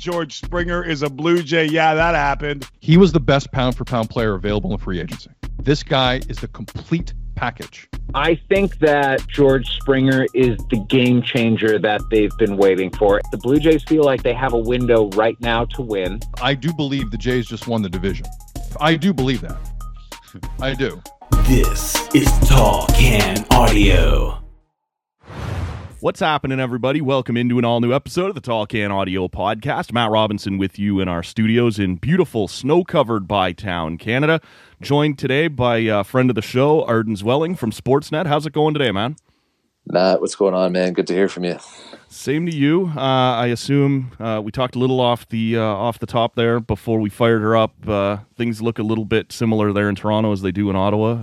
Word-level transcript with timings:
George 0.00 0.40
Springer 0.40 0.82
is 0.82 1.02
a 1.02 1.10
Blue 1.10 1.42
Jay. 1.42 1.66
Yeah, 1.66 1.92
that 1.92 2.14
happened. 2.14 2.66
He 2.80 2.96
was 2.96 3.12
the 3.12 3.20
best 3.20 3.52
pound 3.52 3.76
for 3.76 3.84
pound 3.84 4.08
player 4.08 4.34
available 4.34 4.72
in 4.72 4.78
free 4.78 4.98
agency. 4.98 5.30
This 5.62 5.82
guy 5.82 6.22
is 6.26 6.38
the 6.38 6.48
complete 6.48 7.12
package. 7.34 7.86
I 8.14 8.40
think 8.48 8.78
that 8.78 9.28
George 9.28 9.68
Springer 9.76 10.26
is 10.32 10.56
the 10.70 10.82
game 10.88 11.20
changer 11.20 11.78
that 11.78 12.00
they've 12.10 12.34
been 12.38 12.56
waiting 12.56 12.90
for. 12.90 13.20
The 13.30 13.36
Blue 13.36 13.60
Jays 13.60 13.84
feel 13.84 14.02
like 14.02 14.22
they 14.22 14.32
have 14.32 14.54
a 14.54 14.58
window 14.58 15.10
right 15.10 15.38
now 15.40 15.66
to 15.66 15.82
win. 15.82 16.20
I 16.40 16.54
do 16.54 16.72
believe 16.72 17.10
the 17.10 17.18
Jays 17.18 17.46
just 17.46 17.66
won 17.66 17.82
the 17.82 17.90
division. 17.90 18.24
I 18.80 18.96
do 18.96 19.12
believe 19.12 19.42
that. 19.42 19.58
I 20.60 20.72
do. 20.72 21.02
This 21.42 22.08
is 22.14 22.26
Tall 22.48 22.86
Can 22.94 23.44
Audio. 23.50 24.42
What's 26.02 26.20
happening, 26.20 26.60
everybody? 26.60 27.02
Welcome 27.02 27.36
into 27.36 27.58
an 27.58 27.66
all 27.66 27.78
new 27.78 27.92
episode 27.92 28.30
of 28.30 28.34
the 28.34 28.40
Tall 28.40 28.64
Can 28.64 28.90
Audio 28.90 29.28
Podcast. 29.28 29.92
Matt 29.92 30.10
Robinson 30.10 30.56
with 30.56 30.78
you 30.78 30.98
in 30.98 31.08
our 31.08 31.22
studios 31.22 31.78
in 31.78 31.96
beautiful 31.96 32.48
snow 32.48 32.84
covered 32.84 33.28
Bytown, 33.28 33.98
Canada. 33.98 34.40
Joined 34.80 35.18
today 35.18 35.46
by 35.46 35.76
a 35.76 36.02
friend 36.02 36.30
of 36.30 36.36
the 36.36 36.40
show, 36.40 36.84
Arden 36.84 37.16
Zwelling 37.16 37.54
from 37.54 37.70
Sportsnet. 37.70 38.26
How's 38.26 38.46
it 38.46 38.54
going 38.54 38.72
today, 38.72 38.90
man? 38.90 39.16
Matt, 39.84 40.22
what's 40.22 40.34
going 40.34 40.54
on, 40.54 40.72
man? 40.72 40.94
Good 40.94 41.06
to 41.08 41.12
hear 41.12 41.28
from 41.28 41.44
you. 41.44 41.58
Same 42.08 42.46
to 42.46 42.54
you. 42.54 42.90
Uh, 42.96 43.00
I 43.36 43.48
assume 43.48 44.12
uh, 44.18 44.40
we 44.42 44.52
talked 44.52 44.76
a 44.76 44.78
little 44.78 45.00
off 45.00 45.28
the 45.28 45.58
uh, 45.58 45.62
off 45.62 45.98
the 45.98 46.06
top 46.06 46.34
there 46.34 46.60
before 46.60 46.98
we 46.98 47.10
fired 47.10 47.42
her 47.42 47.54
up. 47.54 47.74
Uh, 47.86 48.16
things 48.38 48.62
look 48.62 48.78
a 48.78 48.82
little 48.82 49.04
bit 49.04 49.32
similar 49.32 49.70
there 49.74 49.90
in 49.90 49.96
Toronto 49.96 50.32
as 50.32 50.40
they 50.40 50.50
do 50.50 50.70
in 50.70 50.76
Ottawa. 50.76 51.22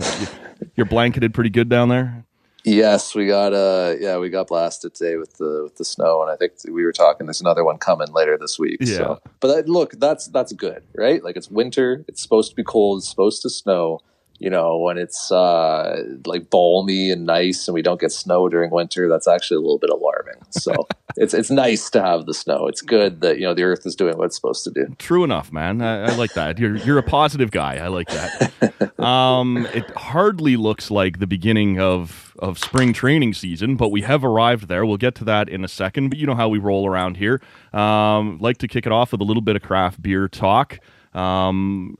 You're 0.75 0.85
blanketed 0.85 1.33
pretty 1.33 1.49
good 1.49 1.67
down 1.67 1.89
there. 1.89 2.26
Yes, 2.67 3.15
we 3.15 3.27
got 3.27 3.53
uh 3.53 3.95
yeah, 3.97 4.17
we 4.17 4.29
got 4.29 4.47
blasted 4.47 4.93
today 4.93 5.15
with 5.15 5.37
the 5.37 5.61
with 5.63 5.77
the 5.77 5.85
snow 5.85 6.21
and 6.21 6.29
I 6.29 6.35
think 6.35 6.53
we 6.69 6.83
were 6.83 6.91
talking 6.91 7.25
there's 7.25 7.39
another 7.39 7.63
one 7.63 7.77
coming 7.77 8.11
later 8.11 8.37
this 8.37 8.59
week. 8.59 8.77
Yeah. 8.81 8.97
So 8.97 9.21
but 9.39 9.47
that, 9.47 9.69
look, 9.69 9.93
that's 9.93 10.27
that's 10.27 10.51
good, 10.51 10.83
right? 10.93 11.23
Like 11.23 11.37
it's 11.37 11.49
winter, 11.49 12.03
it's 12.09 12.21
supposed 12.21 12.49
to 12.49 12.55
be 12.57 12.63
cold, 12.63 12.99
it's 12.99 13.09
supposed 13.09 13.41
to 13.43 13.49
snow. 13.49 14.01
You 14.39 14.49
know, 14.49 14.77
when 14.77 14.97
it's 14.97 15.31
uh 15.31 16.03
like 16.25 16.49
balmy 16.49 17.11
and 17.11 17.25
nice 17.25 17.67
and 17.67 17.73
we 17.73 17.81
don't 17.81 17.99
get 17.99 18.11
snow 18.11 18.49
during 18.49 18.69
winter, 18.69 19.09
that's 19.09 19.27
actually 19.27 19.57
a 19.57 19.61
little 19.61 19.79
bit 19.79 19.89
alarming. 19.89 20.35
So 20.51 20.87
it's 21.17 21.33
it's 21.33 21.49
nice 21.49 21.89
to 21.91 22.01
have 22.01 22.25
the 22.25 22.33
snow. 22.33 22.67
It's 22.67 22.81
good 22.81 23.21
that, 23.21 23.39
you 23.39 23.45
know, 23.45 23.53
the 23.53 23.63
earth 23.63 23.85
is 23.85 23.95
doing 23.95 24.17
what 24.17 24.25
it's 24.25 24.35
supposed 24.35 24.63
to 24.65 24.71
do. 24.71 24.95
True 24.99 25.23
enough, 25.23 25.51
man. 25.51 25.81
I, 25.81 26.11
I 26.11 26.15
like 26.15 26.33
that. 26.33 26.59
You're 26.59 26.75
you're 26.77 26.99
a 26.99 27.03
positive 27.03 27.51
guy. 27.51 27.77
I 27.77 27.87
like 27.87 28.09
that. 28.09 28.99
Um, 28.99 29.67
it 29.73 29.89
hardly 29.91 30.57
looks 30.57 30.89
like 30.91 31.19
the 31.19 31.27
beginning 31.27 31.79
of 31.79 32.35
of 32.39 32.59
spring 32.59 32.93
training 32.93 33.33
season, 33.33 33.75
but 33.75 33.89
we 33.89 34.01
have 34.01 34.23
arrived 34.23 34.67
there. 34.67 34.85
We'll 34.85 34.97
get 34.97 35.15
to 35.15 35.23
that 35.25 35.49
in 35.49 35.63
a 35.63 35.67
second. 35.67 36.09
But 36.09 36.17
you 36.17 36.27
know 36.27 36.35
how 36.35 36.49
we 36.49 36.59
roll 36.59 36.87
around 36.87 37.17
here. 37.17 37.41
Um, 37.73 38.37
like 38.39 38.57
to 38.59 38.67
kick 38.67 38.85
it 38.85 38.91
off 38.91 39.11
with 39.11 39.21
a 39.21 39.23
little 39.23 39.41
bit 39.41 39.55
of 39.55 39.61
craft 39.61 40.01
beer 40.01 40.27
talk. 40.27 40.79
Um, 41.13 41.97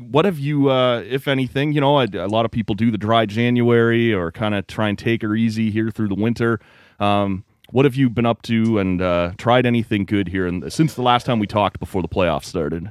what 0.00 0.24
have 0.24 0.38
you, 0.38 0.70
uh, 0.70 1.00
if 1.00 1.28
anything, 1.28 1.72
you 1.72 1.80
know, 1.80 2.00
a, 2.00 2.06
a, 2.14 2.26
lot 2.26 2.44
of 2.44 2.50
people 2.50 2.74
do 2.74 2.90
the 2.90 2.98
dry 2.98 3.26
January 3.26 4.12
or 4.12 4.32
kind 4.32 4.54
of 4.54 4.66
try 4.66 4.88
and 4.88 4.98
take 4.98 5.22
her 5.22 5.34
easy 5.34 5.70
here 5.70 5.90
through 5.90 6.08
the 6.08 6.14
winter. 6.14 6.60
Um, 6.98 7.44
what 7.70 7.84
have 7.84 7.94
you 7.94 8.10
been 8.10 8.26
up 8.26 8.42
to 8.42 8.78
and 8.78 9.00
uh, 9.00 9.32
tried 9.38 9.66
anything 9.66 10.04
good 10.04 10.28
here 10.28 10.46
in, 10.46 10.68
since 10.70 10.94
the 10.94 11.02
last 11.02 11.24
time 11.24 11.38
we 11.38 11.46
talked 11.46 11.78
before 11.78 12.02
the 12.02 12.08
playoffs 12.08 12.44
started? 12.44 12.90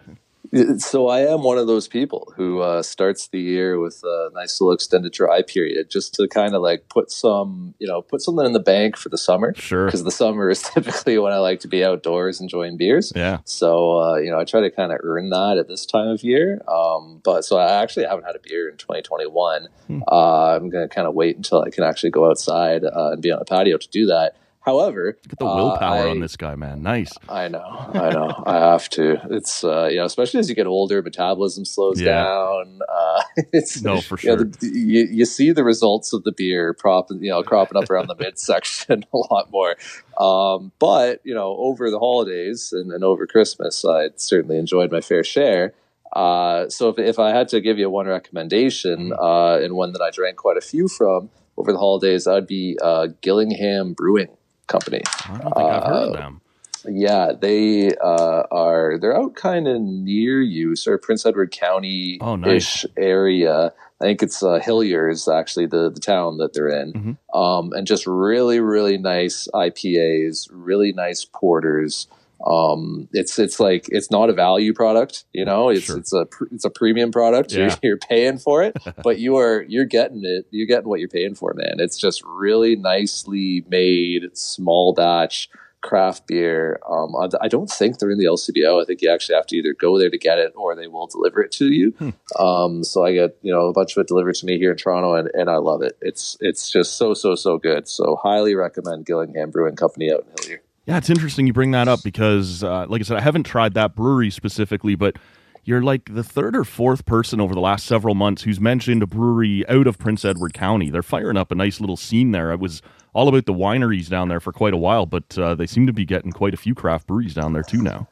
So 0.79 1.07
I 1.09 1.19
am 1.21 1.43
one 1.43 1.57
of 1.57 1.67
those 1.67 1.87
people 1.87 2.33
who 2.35 2.59
uh, 2.59 2.81
starts 2.81 3.27
the 3.27 3.39
year 3.39 3.79
with 3.79 4.01
a 4.03 4.29
nice 4.33 4.59
little 4.59 4.73
extended 4.73 5.11
dry 5.11 5.41
period, 5.41 5.89
just 5.89 6.13
to 6.15 6.27
kind 6.27 6.55
of 6.55 6.61
like 6.61 6.89
put 6.89 7.11
some, 7.11 7.75
you 7.79 7.87
know, 7.87 8.01
put 8.01 8.21
something 8.21 8.45
in 8.45 8.53
the 8.53 8.59
bank 8.59 8.97
for 8.97 9.09
the 9.09 9.17
summer. 9.17 9.53
Sure. 9.55 9.85
Because 9.85 10.03
the 10.03 10.11
summer 10.11 10.49
is 10.49 10.61
typically 10.73 11.17
when 11.17 11.33
I 11.33 11.37
like 11.37 11.59
to 11.61 11.67
be 11.67 11.83
outdoors 11.83 12.41
enjoying 12.41 12.77
beers. 12.77 13.11
Yeah. 13.15 13.39
So 13.45 13.99
uh, 13.99 14.15
you 14.15 14.31
know, 14.31 14.39
I 14.39 14.45
try 14.45 14.61
to 14.61 14.71
kind 14.71 14.91
of 14.91 14.99
earn 15.03 15.29
that 15.29 15.57
at 15.57 15.67
this 15.67 15.85
time 15.85 16.07
of 16.07 16.23
year. 16.23 16.61
Um, 16.67 17.21
but 17.23 17.43
so 17.43 17.57
I 17.57 17.81
actually 17.81 18.05
haven't 18.05 18.25
had 18.25 18.35
a 18.35 18.39
beer 18.39 18.69
in 18.69 18.77
2021. 18.77 19.67
Hmm. 19.87 20.01
Uh, 20.07 20.55
I'm 20.55 20.69
going 20.69 20.87
to 20.87 20.93
kind 20.93 21.07
of 21.07 21.13
wait 21.13 21.35
until 21.35 21.61
I 21.61 21.69
can 21.69 21.83
actually 21.83 22.11
go 22.11 22.29
outside 22.29 22.83
uh, 22.83 23.11
and 23.11 23.21
be 23.21 23.31
on 23.31 23.39
a 23.41 23.45
patio 23.45 23.77
to 23.77 23.89
do 23.89 24.05
that. 24.07 24.35
However, 24.61 25.17
get 25.27 25.39
the 25.39 25.45
willpower 25.45 25.99
uh, 25.99 26.05
I, 26.05 26.09
on 26.09 26.19
this 26.19 26.35
guy, 26.35 26.55
man. 26.55 26.83
Nice. 26.83 27.13
I 27.29 27.47
know, 27.47 27.63
I 27.93 28.09
know. 28.09 28.43
I 28.45 28.55
have 28.55 28.89
to. 28.89 29.17
It's 29.31 29.63
uh, 29.63 29.87
you 29.87 29.97
know, 29.97 30.05
especially 30.05 30.41
as 30.41 30.49
you 30.49 30.55
get 30.55 30.67
older, 30.67 31.01
metabolism 31.01 31.63
slows 31.63 32.01
yeah. 32.01 32.23
down. 32.23 32.79
Uh, 32.87 33.23
it's 33.53 33.81
no 33.81 34.01
for 34.01 34.17
sure. 34.17 34.31
You, 34.31 34.37
know, 34.37 34.43
the, 34.43 34.67
you, 34.67 35.07
you, 35.09 35.25
see 35.25 35.53
the 35.53 35.63
results 35.63 36.11
of 36.11 36.23
the 36.23 36.33
beer 36.33 36.73
prop, 36.73 37.09
you 37.09 37.29
know, 37.29 37.41
cropping 37.41 37.81
up 37.81 37.89
around 37.89 38.07
the 38.07 38.15
midsection 38.19 39.05
a 39.13 39.17
lot 39.31 39.49
more. 39.49 39.77
Um, 40.19 40.73
but 40.77 41.21
you 41.23 41.33
know, 41.33 41.55
over 41.57 41.89
the 41.89 41.99
holidays 41.99 42.73
and, 42.73 42.91
and 42.91 43.03
over 43.03 43.25
Christmas, 43.25 43.85
I 43.85 44.09
certainly 44.17 44.57
enjoyed 44.57 44.91
my 44.91 44.99
fair 44.99 45.23
share. 45.23 45.73
Uh, 46.11 46.67
so 46.67 46.89
if, 46.89 46.99
if 46.99 47.17
I 47.17 47.29
had 47.29 47.47
to 47.49 47.61
give 47.61 47.79
you 47.79 47.89
one 47.89 48.07
recommendation 48.07 49.11
mm-hmm. 49.11 49.23
uh, 49.23 49.63
and 49.63 49.73
one 49.75 49.93
that 49.93 50.01
I 50.01 50.09
drank 50.11 50.35
quite 50.35 50.57
a 50.57 50.61
few 50.61 50.89
from 50.89 51.29
over 51.55 51.71
the 51.71 51.77
holidays, 51.77 52.27
I'd 52.27 52.47
be 52.47 52.77
uh, 52.81 53.07
Gillingham 53.21 53.93
Brewing 53.93 54.35
company. 54.69 55.01
I 55.25 55.37
don't 55.37 55.41
think 55.41 55.57
I've 55.57 55.83
heard 55.83 56.07
of 56.07 56.13
them. 56.13 56.41
Yeah, 56.87 57.33
they 57.37 57.93
uh, 57.95 58.43
are. 58.51 58.97
They're 58.97 59.17
out 59.17 59.35
kind 59.35 59.67
of 59.67 59.81
near 59.81 60.41
you, 60.41 60.75
sort 60.75 60.95
of 60.95 61.01
Prince 61.01 61.25
Edward 61.25 61.51
County 61.51 62.15
ish 62.15 62.21
oh, 62.21 62.35
nice. 62.37 62.85
area. 62.95 63.73
I 64.01 64.05
think 64.05 64.23
it's 64.23 64.41
uh, 64.41 64.59
Hillier 64.59 65.09
is 65.09 65.27
actually 65.27 65.65
the 65.65 65.89
the 65.89 65.99
town 65.99 66.37
that 66.37 66.53
they're 66.53 66.69
in, 66.69 66.93
mm-hmm. 66.93 67.37
um, 67.37 67.73
and 67.73 67.85
just 67.85 68.07
really 68.07 68.61
really 68.61 68.97
nice 68.97 69.47
IPAs, 69.53 70.47
really 70.51 70.93
nice 70.93 71.25
porters. 71.25 72.07
Um, 72.45 73.09
it's 73.11 73.37
it's 73.37 73.59
like 73.59 73.85
it's 73.89 74.09
not 74.09 74.29
a 74.29 74.33
value 74.33 74.73
product, 74.73 75.25
you 75.33 75.45
know. 75.45 75.69
It's 75.69 75.85
sure. 75.85 75.97
it's 75.97 76.13
a 76.13 76.25
it's 76.51 76.65
a 76.65 76.69
premium 76.69 77.11
product. 77.11 77.51
Yeah. 77.51 77.59
You're, 77.59 77.77
you're 77.83 77.97
paying 77.97 78.37
for 78.37 78.63
it, 78.63 78.77
but 79.03 79.19
you 79.19 79.37
are 79.37 79.63
you're 79.63 79.85
getting 79.85 80.21
it. 80.23 80.45
You're 80.51 80.67
getting 80.67 80.87
what 80.87 80.99
you're 80.99 81.09
paying 81.09 81.35
for, 81.35 81.53
man. 81.53 81.75
It's 81.79 81.97
just 81.97 82.23
really 82.25 82.75
nicely 82.75 83.65
made, 83.69 84.37
small 84.37 84.93
batch 84.93 85.49
craft 85.81 86.27
beer. 86.27 86.79
Um, 86.89 87.15
I, 87.41 87.47
don't 87.47 87.69
think 87.69 87.99
they're 87.99 88.11
in 88.11 88.17
the 88.17 88.25
LCBO. 88.25 88.81
I 88.81 88.85
think 88.85 89.01
you 89.01 89.09
actually 89.09 89.35
have 89.35 89.47
to 89.47 89.55
either 89.55 89.73
go 89.73 89.97
there 89.97 90.09
to 90.09 90.17
get 90.17 90.37
it 90.37 90.51
or 90.55 90.75
they 90.75 90.87
will 90.87 91.07
deliver 91.07 91.41
it 91.41 91.51
to 91.53 91.71
you. 91.71 91.91
Hmm. 91.91 92.09
Um, 92.37 92.83
so 92.83 93.05
I 93.05 93.13
get 93.13 93.37
you 93.41 93.53
know 93.53 93.67
a 93.67 93.73
bunch 93.73 93.95
of 93.95 94.01
it 94.01 94.07
delivered 94.07 94.35
to 94.35 94.45
me 94.45 94.57
here 94.57 94.71
in 94.71 94.77
Toronto, 94.77 95.15
and, 95.15 95.29
and 95.33 95.49
I 95.49 95.57
love 95.57 95.81
it. 95.81 95.97
It's 96.01 96.37
it's 96.39 96.71
just 96.71 96.97
so 96.97 97.13
so 97.13 97.35
so 97.35 97.57
good. 97.57 97.87
So 97.87 98.17
highly 98.21 98.55
recommend 98.55 99.05
Gillingham 99.05 99.51
Brewing 99.51 99.75
Company 99.75 100.11
out 100.11 100.25
in 100.25 100.43
Hillier. 100.43 100.61
Yeah, 100.89 100.97
it's 100.97 101.11
interesting 101.11 101.45
you 101.45 101.53
bring 101.53 101.69
that 101.69 101.87
up 101.87 102.01
because, 102.03 102.63
uh, 102.63 102.87
like 102.89 102.99
I 102.99 103.03
said, 103.03 103.17
I 103.17 103.21
haven't 103.21 103.43
tried 103.43 103.75
that 103.75 103.93
brewery 103.93 104.31
specifically, 104.31 104.95
but 104.95 105.17
you're 105.63 105.83
like 105.83 106.15
the 106.15 106.23
third 106.23 106.55
or 106.55 106.63
fourth 106.63 107.05
person 107.05 107.39
over 107.39 107.53
the 107.53 107.61
last 107.61 107.85
several 107.85 108.15
months 108.15 108.41
who's 108.41 108.59
mentioned 108.59 109.03
a 109.03 109.05
brewery 109.05 109.63
out 109.69 109.85
of 109.85 109.99
Prince 109.99 110.25
Edward 110.25 110.55
County. 110.55 110.89
They're 110.89 111.03
firing 111.03 111.37
up 111.37 111.51
a 111.51 111.55
nice 111.55 111.79
little 111.79 111.95
scene 111.95 112.31
there. 112.31 112.51
I 112.51 112.55
was 112.55 112.81
all 113.13 113.27
about 113.27 113.45
the 113.45 113.53
wineries 113.53 114.09
down 114.09 114.29
there 114.29 114.39
for 114.39 114.51
quite 114.51 114.73
a 114.73 114.77
while, 114.77 115.05
but 115.05 115.37
uh, 115.37 115.53
they 115.53 115.67
seem 115.67 115.85
to 115.85 115.93
be 115.93 116.05
getting 116.05 116.31
quite 116.31 116.55
a 116.55 116.57
few 116.57 116.73
craft 116.73 117.05
breweries 117.05 117.35
down 117.35 117.53
there 117.53 117.61
too 117.61 117.83
now. 117.83 118.07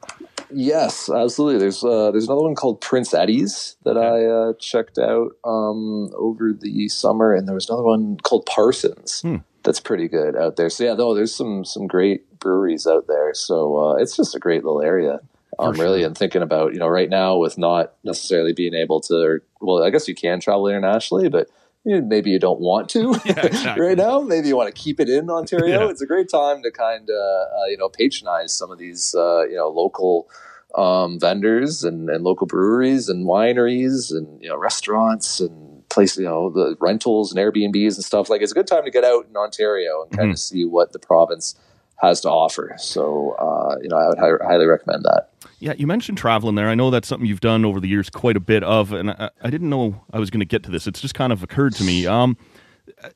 Yes, 0.54 1.10
absolutely. 1.10 1.58
There's 1.58 1.84
uh, 1.84 2.12
there's 2.12 2.28
another 2.28 2.44
one 2.44 2.54
called 2.54 2.80
Prince 2.80 3.12
Eddie's 3.12 3.76
that 3.86 3.98
I 3.98 4.24
uh, 4.24 4.54
checked 4.60 5.00
out 5.00 5.32
um, 5.44 6.12
over 6.14 6.54
the 6.54 6.90
summer, 6.90 7.34
and 7.34 7.48
there 7.48 7.56
was 7.56 7.70
another 7.70 7.86
one 7.86 8.18
called 8.18 8.46
Parsons. 8.46 9.22
Hmm. 9.22 9.38
That's 9.64 9.80
pretty 9.80 10.08
good 10.08 10.36
out 10.36 10.58
there. 10.58 10.70
So 10.70 10.84
yeah, 10.84 10.94
though 10.94 11.16
there's 11.16 11.34
some 11.34 11.66
some 11.66 11.88
great 11.88 12.27
breweries 12.40 12.86
out 12.88 13.08
there. 13.08 13.34
So 13.34 13.78
uh, 13.78 13.94
it's 13.96 14.16
just 14.16 14.36
a 14.36 14.40
great 14.40 14.64
little 14.64 14.82
area. 14.82 15.20
Um, 15.60 15.74
really, 15.74 16.04
and 16.04 16.16
thinking 16.16 16.42
about 16.44 16.74
you 16.74 16.80
know 16.80 16.88
right 16.88 17.10
now 17.10 17.38
with 17.38 17.58
not 17.58 17.94
necessarily 18.04 18.54
being 18.54 18.76
able 18.76 19.00
to, 19.02 19.16
or, 19.16 19.44
well, 19.62 19.84
I 19.84 19.90
guess 19.90 20.08
you 20.08 20.14
can 20.14 20.40
travel 20.40 20.68
internationally, 20.68 21.30
but 21.30 21.48
you 21.84 22.00
know, 22.00 22.06
maybe 22.06 22.30
you 22.30 22.38
don't 22.38 22.60
want 22.60 22.90
to 22.90 23.16
Yeah, 23.26 23.46
exactly. 23.46 23.86
right 23.88 23.98
now. 23.98 24.22
Maybe 24.22 24.50
you 24.50 24.58
want 24.58 24.74
to 24.74 24.80
keep 24.82 25.00
it 25.00 25.10
in 25.10 25.30
Ontario. 25.32 25.86
Yeah. 25.86 25.90
It's 25.90 26.02
a 26.02 26.06
great 26.06 26.30
time 26.30 26.62
to 26.64 26.70
kind 26.72 27.10
of 27.10 27.16
uh, 27.16 27.66
you 27.70 27.78
know 27.78 27.90
patronize 27.90 28.54
some 28.54 28.70
of 28.70 28.78
these 28.78 29.16
uh, 29.16 29.46
you 29.48 29.56
know 29.56 29.70
local 29.70 30.30
um, 30.76 31.20
vendors 31.20 31.84
and, 31.84 32.10
and 32.10 32.24
local 32.24 32.46
breweries 32.46 33.10
and 33.10 33.26
wineries 33.26 34.12
and 34.12 34.28
you 34.44 34.50
know 34.50 34.58
restaurants 34.58 35.40
and 35.40 35.88
place 35.90 36.18
you 36.18 36.26
know 36.26 36.50
the 36.52 36.76
rentals 36.82 37.34
and 37.34 37.40
Airbnbs 37.40 37.96
and 37.96 38.04
stuff. 38.06 38.30
Like 38.30 38.42
it's 38.42 38.52
a 38.52 38.56
good 38.56 38.68
time 38.68 38.84
to 38.84 38.92
get 38.92 39.04
out 39.06 39.26
in 39.28 39.36
Ontario 39.36 40.04
and 40.04 40.12
kind 40.12 40.30
Mhm. 40.30 40.34
of 40.34 40.40
see 40.40 40.66
what 40.66 40.92
the 40.94 41.00
province 41.00 41.56
has 41.98 42.22
to 42.22 42.30
offer. 42.30 42.74
So 42.78 43.32
uh, 43.40 43.78
you 43.82 43.90
know 43.90 43.98
I 43.98 44.08
would 44.08 44.20
hi- 44.20 44.46
highly 44.48 44.66
recommend 44.66 45.04
that. 45.06 45.30
Yeah, 45.60 45.74
you 45.78 45.88
mentioned 45.88 46.18
traveling 46.18 46.56
there. 46.56 46.70
I 46.70 46.76
know 46.76 46.92
that's 46.92 47.08
something 47.08 47.28
you've 47.28 47.40
done 47.40 47.66
over 47.66 47.80
the 47.80 47.88
years 47.88 48.10
quite 48.10 48.38
a 48.38 48.40
bit 48.40 48.64
of, 48.64 48.94
and 48.94 49.12
I, 49.12 49.30
I 49.42 49.50
didn't 49.50 49.70
know 49.70 50.04
I 50.14 50.20
was 50.20 50.30
going 50.30 50.40
to 50.42 50.46
get 50.46 50.64
to 50.64 50.72
this. 50.72 50.86
It's 50.86 51.02
just 51.02 51.16
kind 51.16 51.34
of 51.34 51.42
occurred 51.42 51.74
to 51.76 51.84
me. 51.84 52.06
Um, 52.06 52.38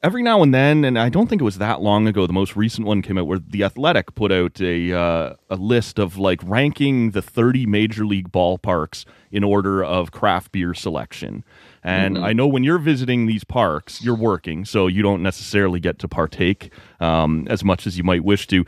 every 0.03 0.23
now 0.23 0.41
and 0.43 0.53
then, 0.53 0.83
and 0.83 0.97
I 0.97 1.09
don't 1.09 1.27
think 1.27 1.41
it 1.41 1.45
was 1.45 1.57
that 1.59 1.81
long 1.81 2.07
ago. 2.07 2.27
The 2.27 2.33
most 2.33 2.55
recent 2.55 2.87
one 2.87 3.01
came 3.01 3.17
out 3.17 3.27
where 3.27 3.39
the 3.39 3.63
Athletic 3.63 4.15
put 4.15 4.31
out 4.31 4.59
a 4.61 4.93
uh, 4.93 5.33
a 5.49 5.55
list 5.55 5.99
of 5.99 6.17
like 6.17 6.39
ranking 6.43 7.11
the 7.11 7.21
30 7.21 7.65
major 7.65 8.05
league 8.05 8.31
ballparks 8.31 9.05
in 9.31 9.43
order 9.43 9.83
of 9.83 10.11
craft 10.11 10.51
beer 10.51 10.73
selection. 10.73 11.43
And 11.83 12.15
Mhm. 12.17 12.23
I 12.23 12.33
know 12.33 12.47
when 12.47 12.63
you're 12.63 12.77
visiting 12.77 13.25
these 13.25 13.43
parks, 13.43 14.03
you're 14.03 14.15
working, 14.15 14.65
so 14.65 14.87
you 14.87 15.01
don't 15.01 15.23
necessarily 15.23 15.79
get 15.79 15.97
to 15.99 16.07
partake 16.07 16.71
um, 16.99 17.47
as 17.49 17.63
much 17.63 17.87
as 17.87 17.97
you 17.97 18.03
might 18.03 18.23
wish 18.23 18.45
to. 18.47 18.65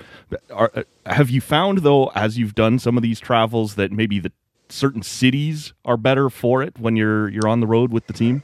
Are, 0.51 0.71
uh, 0.75 0.83
have 1.05 1.29
you 1.29 1.39
found 1.41 1.79
though, 1.79 2.07
as 2.15 2.37
you've 2.39 2.55
done 2.55 2.79
some 2.79 2.97
of 2.97 3.03
these 3.03 3.19
travels, 3.19 3.75
that 3.75 3.91
maybe 3.91 4.19
the 4.19 4.31
certain 4.69 5.03
cities 5.03 5.73
are 5.85 5.97
better 5.97 6.29
for 6.29 6.63
it 6.63 6.79
when 6.79 6.95
you're 6.95 7.29
you're 7.29 7.47
on 7.47 7.59
the 7.59 7.67
road 7.67 7.91
with 7.91 8.07
the 8.07 8.13
team? 8.13 8.41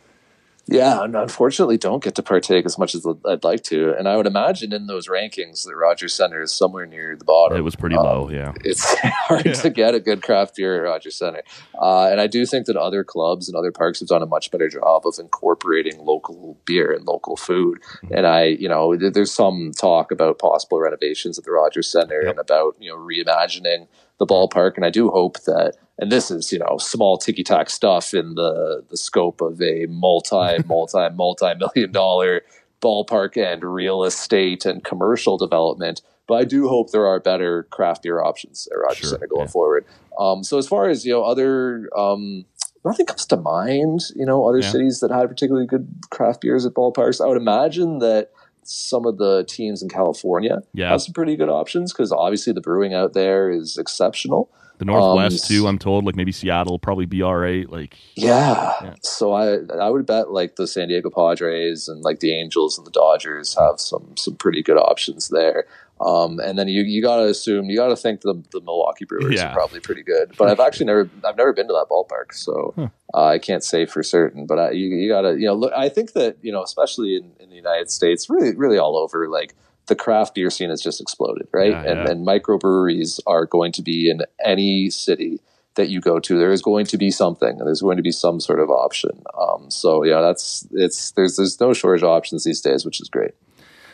Yeah, 0.71 1.04
unfortunately, 1.04 1.77
don't 1.77 2.04
get 2.04 2.16
to 2.16 2.24
partake 2.24 2.66
as 2.66 2.77
much 2.77 2.95
as 2.95 3.06
I'd 3.27 3.44
like 3.44 3.63
to. 3.63 3.94
And 3.98 4.07
I 4.07 4.16
would 4.18 4.27
imagine 4.27 4.74
in 4.74 4.88
those 4.88 5.07
rankings, 5.07 5.66
that 5.66 5.75
Rogers 5.75 6.13
Center 6.13 6.42
is 6.42 6.51
somewhere 6.51 6.86
near 6.86 7.16
the 7.16 7.25
bottom. 7.25 7.57
It 7.57 7.62
was 7.62 7.75
pretty 7.75 7.95
Um, 7.95 8.04
low, 8.04 8.30
yeah. 8.30 8.54
It's 8.63 8.95
hard 9.04 9.54
to 9.54 9.69
get 9.69 9.95
a 9.95 10.00
good 10.00 10.21
craft 10.21 10.56
beer 10.56 10.75
at 10.77 10.89
Rogers 10.89 11.16
Center. 11.16 11.44
Uh, 11.81 12.07
and 12.12 12.21
I 12.21 12.27
do 12.27 12.45
think 12.45 12.66
that 12.68 12.75
other 12.75 13.04
clubs 13.04 13.48
and 13.48 13.56
other 13.57 13.71
parks 13.71 14.00
have 14.00 14.10
done 14.10 14.21
a 14.21 14.25
much 14.27 14.51
better 14.51 14.69
job 14.69 15.06
of 15.06 15.16
incorporating 15.19 16.00
local 16.00 16.57
beer 16.66 16.94
and 16.94 17.06
local 17.06 17.36
food. 17.36 17.81
Mm-hmm. 17.81 18.13
And 18.16 18.27
I, 18.27 18.44
you 18.45 18.69
know, 18.69 18.95
th- 18.95 19.13
there's 19.13 19.31
some 19.31 19.71
talk 19.77 20.12
about 20.12 20.39
possible 20.39 20.80
renovations 20.80 21.38
at 21.38 21.45
the 21.45 21.51
Rogers 21.51 21.88
Center 21.88 22.19
and 22.19 22.39
about, 22.39 22.75
you 22.80 22.89
know, 22.92 22.98
reimagining 22.98 23.88
the 24.19 24.25
ballpark. 24.27 24.75
And 24.75 24.86
I 24.86 24.89
do 24.89 25.10
hope 25.10 25.39
that, 25.44 25.75
and 26.00 26.12
this 26.12 26.31
is, 26.31 26.51
you 26.51 26.60
know, 26.60 26.78
small 26.80 27.18
ticky 27.18 27.44
tack 27.44 27.69
stuff 27.69 28.13
in 28.13 28.36
the, 28.36 28.84
the 28.90 28.98
scope 28.98 29.42
of 29.42 29.62
a 29.62 29.86
multi, 29.88 30.57
multi, 30.66 31.10
multi 31.16 31.54
million 31.56 31.92
dollar 31.92 32.42
ballpark 32.81 33.36
and 33.38 33.63
real 33.63 34.04
estate 34.04 34.66
and 34.66 34.84
commercial 34.84 35.38
development. 35.38 36.01
But 36.28 36.36
I 36.36 36.44
do 36.46 36.68
hope 36.69 36.92
there 36.92 37.07
are 37.07 37.19
better 37.19 37.63
craft 37.63 38.04
beer 38.04 38.22
options 38.22 38.68
at 38.72 38.78
Rogers 38.78 38.98
Sure, 38.98 39.10
Center 39.10 39.28
going 39.28 39.48
yeah. 39.48 39.51
forward. 39.51 39.86
Um, 40.18 40.44
so 40.44 40.57
as 40.57 40.68
far 40.68 40.88
as 40.90 41.06
you 41.06 41.12
know, 41.12 41.24
other 41.24 41.90
um, 41.98 42.45
nothing 42.86 43.06
comes 43.06 43.25
to 43.28 43.38
mind. 43.38 44.02
You 44.16 44.25
know, 44.25 44.48
other 44.48 44.60
Yeah. 44.60 44.72
cities 44.72 45.00
that 45.02 45.12
had 45.12 45.28
particularly 45.28 45.68
good 45.68 45.88
craft 46.12 46.42
beers 46.42 46.66
at 46.66 46.74
ballparks. 46.74 47.19
I 47.24 47.28
would 47.28 47.38
imagine 47.38 48.00
that 48.00 48.31
some 48.63 49.06
of 49.06 49.18
the 49.18 49.44
teams 49.50 49.81
in 49.81 49.90
California 49.90 50.62
Yeah. 50.74 50.92
have 50.92 51.02
some 51.02 51.13
pretty 51.13 51.36
good 51.36 51.50
options 51.50 51.92
because 51.92 52.12
obviously 52.12 52.54
the 52.54 52.62
brewing 52.62 52.94
out 52.94 53.13
there 53.13 53.50
is 53.50 53.78
exceptional. 53.78 54.50
The 54.80 54.86
Northwest 54.86 55.44
Um, 55.52 55.56
too. 55.56 55.68
I'm 55.68 55.78
told, 55.78 56.06
like 56.06 56.16
maybe 56.16 56.31
Seattle 56.31 56.72
will 56.74 56.80
probably 56.80 57.06
be 57.06 57.22
all 57.22 57.36
right. 57.36 57.70
Like 57.70 57.96
Yeah. 58.16 58.74
Yeah. 58.81 58.94
So 59.02 59.34
I 59.34 59.58
I 59.80 59.90
would 59.90 60.06
bet 60.06 60.31
like 60.31 60.56
the 60.56 60.68
San 60.68 60.88
Diego 60.88 61.10
Padres 61.10 61.88
and 61.88 62.02
like 62.02 62.20
the 62.22 62.34
Angels 62.34 62.78
and 62.78 62.88
the 62.88 62.92
Dodgers 62.92 63.56
have 63.60 63.80
some 63.80 64.16
some 64.18 64.36
pretty 64.36 64.64
good 64.64 64.78
options 64.78 65.30
there. 65.30 65.66
Um, 66.02 66.40
and 66.40 66.58
then 66.58 66.70
you 66.70 66.84
you 66.84 67.02
gotta 67.02 67.26
assume 67.26 67.70
you 67.70 67.76
gotta 67.76 67.98
think 67.98 68.22
the 68.22 68.42
the 68.54 68.62
Milwaukee 68.62 69.04
Brewers 69.04 69.36
Yeah. 69.36 69.52
are 69.52 69.54
probably 69.54 69.81
pretty 69.81 70.02
good. 70.02 70.31
But 70.38 70.48
I've 70.48 70.62
actually 70.62 70.86
never 70.86 71.10
I've 71.26 71.36
never 71.36 71.52
been 71.52 71.68
to 71.68 71.74
that 71.74 71.88
ballpark, 71.92 72.34
so 72.34 72.74
Huh. 72.78 72.88
uh, 73.14 73.26
I 73.26 73.38
can't 73.38 73.66
say 73.66 73.86
for 73.86 74.02
certain. 74.02 74.46
But 74.46 74.60
I, 74.60 74.72
you 74.72 74.88
you 74.96 75.10
gotta 75.10 75.34
you 75.38 75.46
know 75.46 75.56
look. 75.56 75.74
I 75.76 75.90
think 75.90 76.14
that 76.14 76.38
you 76.42 76.54
know 76.54 76.64
especially 76.64 77.18
in, 77.18 77.31
in 77.42 77.50
the 77.50 77.56
United 77.58 77.92
States, 77.92 78.30
really 78.30 78.56
really 78.56 78.78
all 78.78 78.98
over 78.98 79.28
like. 79.28 79.56
The 79.89 79.95
craft 79.95 80.36
beer 80.36 80.50
scene 80.50 80.69
has 80.69 80.81
just 80.81 81.01
exploded, 81.01 81.47
right? 81.51 81.71
Yeah, 81.71 81.83
and 81.83 82.00
yeah. 82.00 82.12
and 82.12 82.25
microbreweries 82.25 83.19
are 83.27 83.45
going 83.45 83.74
to 83.74 83.81
be 83.81 84.09
in 84.09 84.21
any 84.44 84.89
city 84.89 85.41
that 85.80 85.89
you 85.89 86.01
go 86.01 86.19
to, 86.19 86.38
there 86.38 86.51
is 86.51 86.62
going 86.62 86.86
to 86.86 86.97
be 86.97 87.09
something, 87.09 87.57
and 87.57 87.65
there's 87.65 87.81
going 87.81 87.97
to 87.97 88.03
be 88.03 88.12
some 88.12 88.39
sort 88.39 88.59
of 88.59 88.69
option. 88.69 89.24
Um, 89.39 89.71
so 89.71 90.03
yeah, 90.03 90.21
that's 90.21 90.68
it's 90.71 91.12
there's 91.12 91.38
there's 91.38 91.59
no 91.59 91.74
shortage 91.74 92.03
of 92.03 92.09
options 92.09 92.44
these 92.44 92.62
days, 92.62 92.86
which 92.86 93.01
is 93.01 93.09
great. 93.09 93.31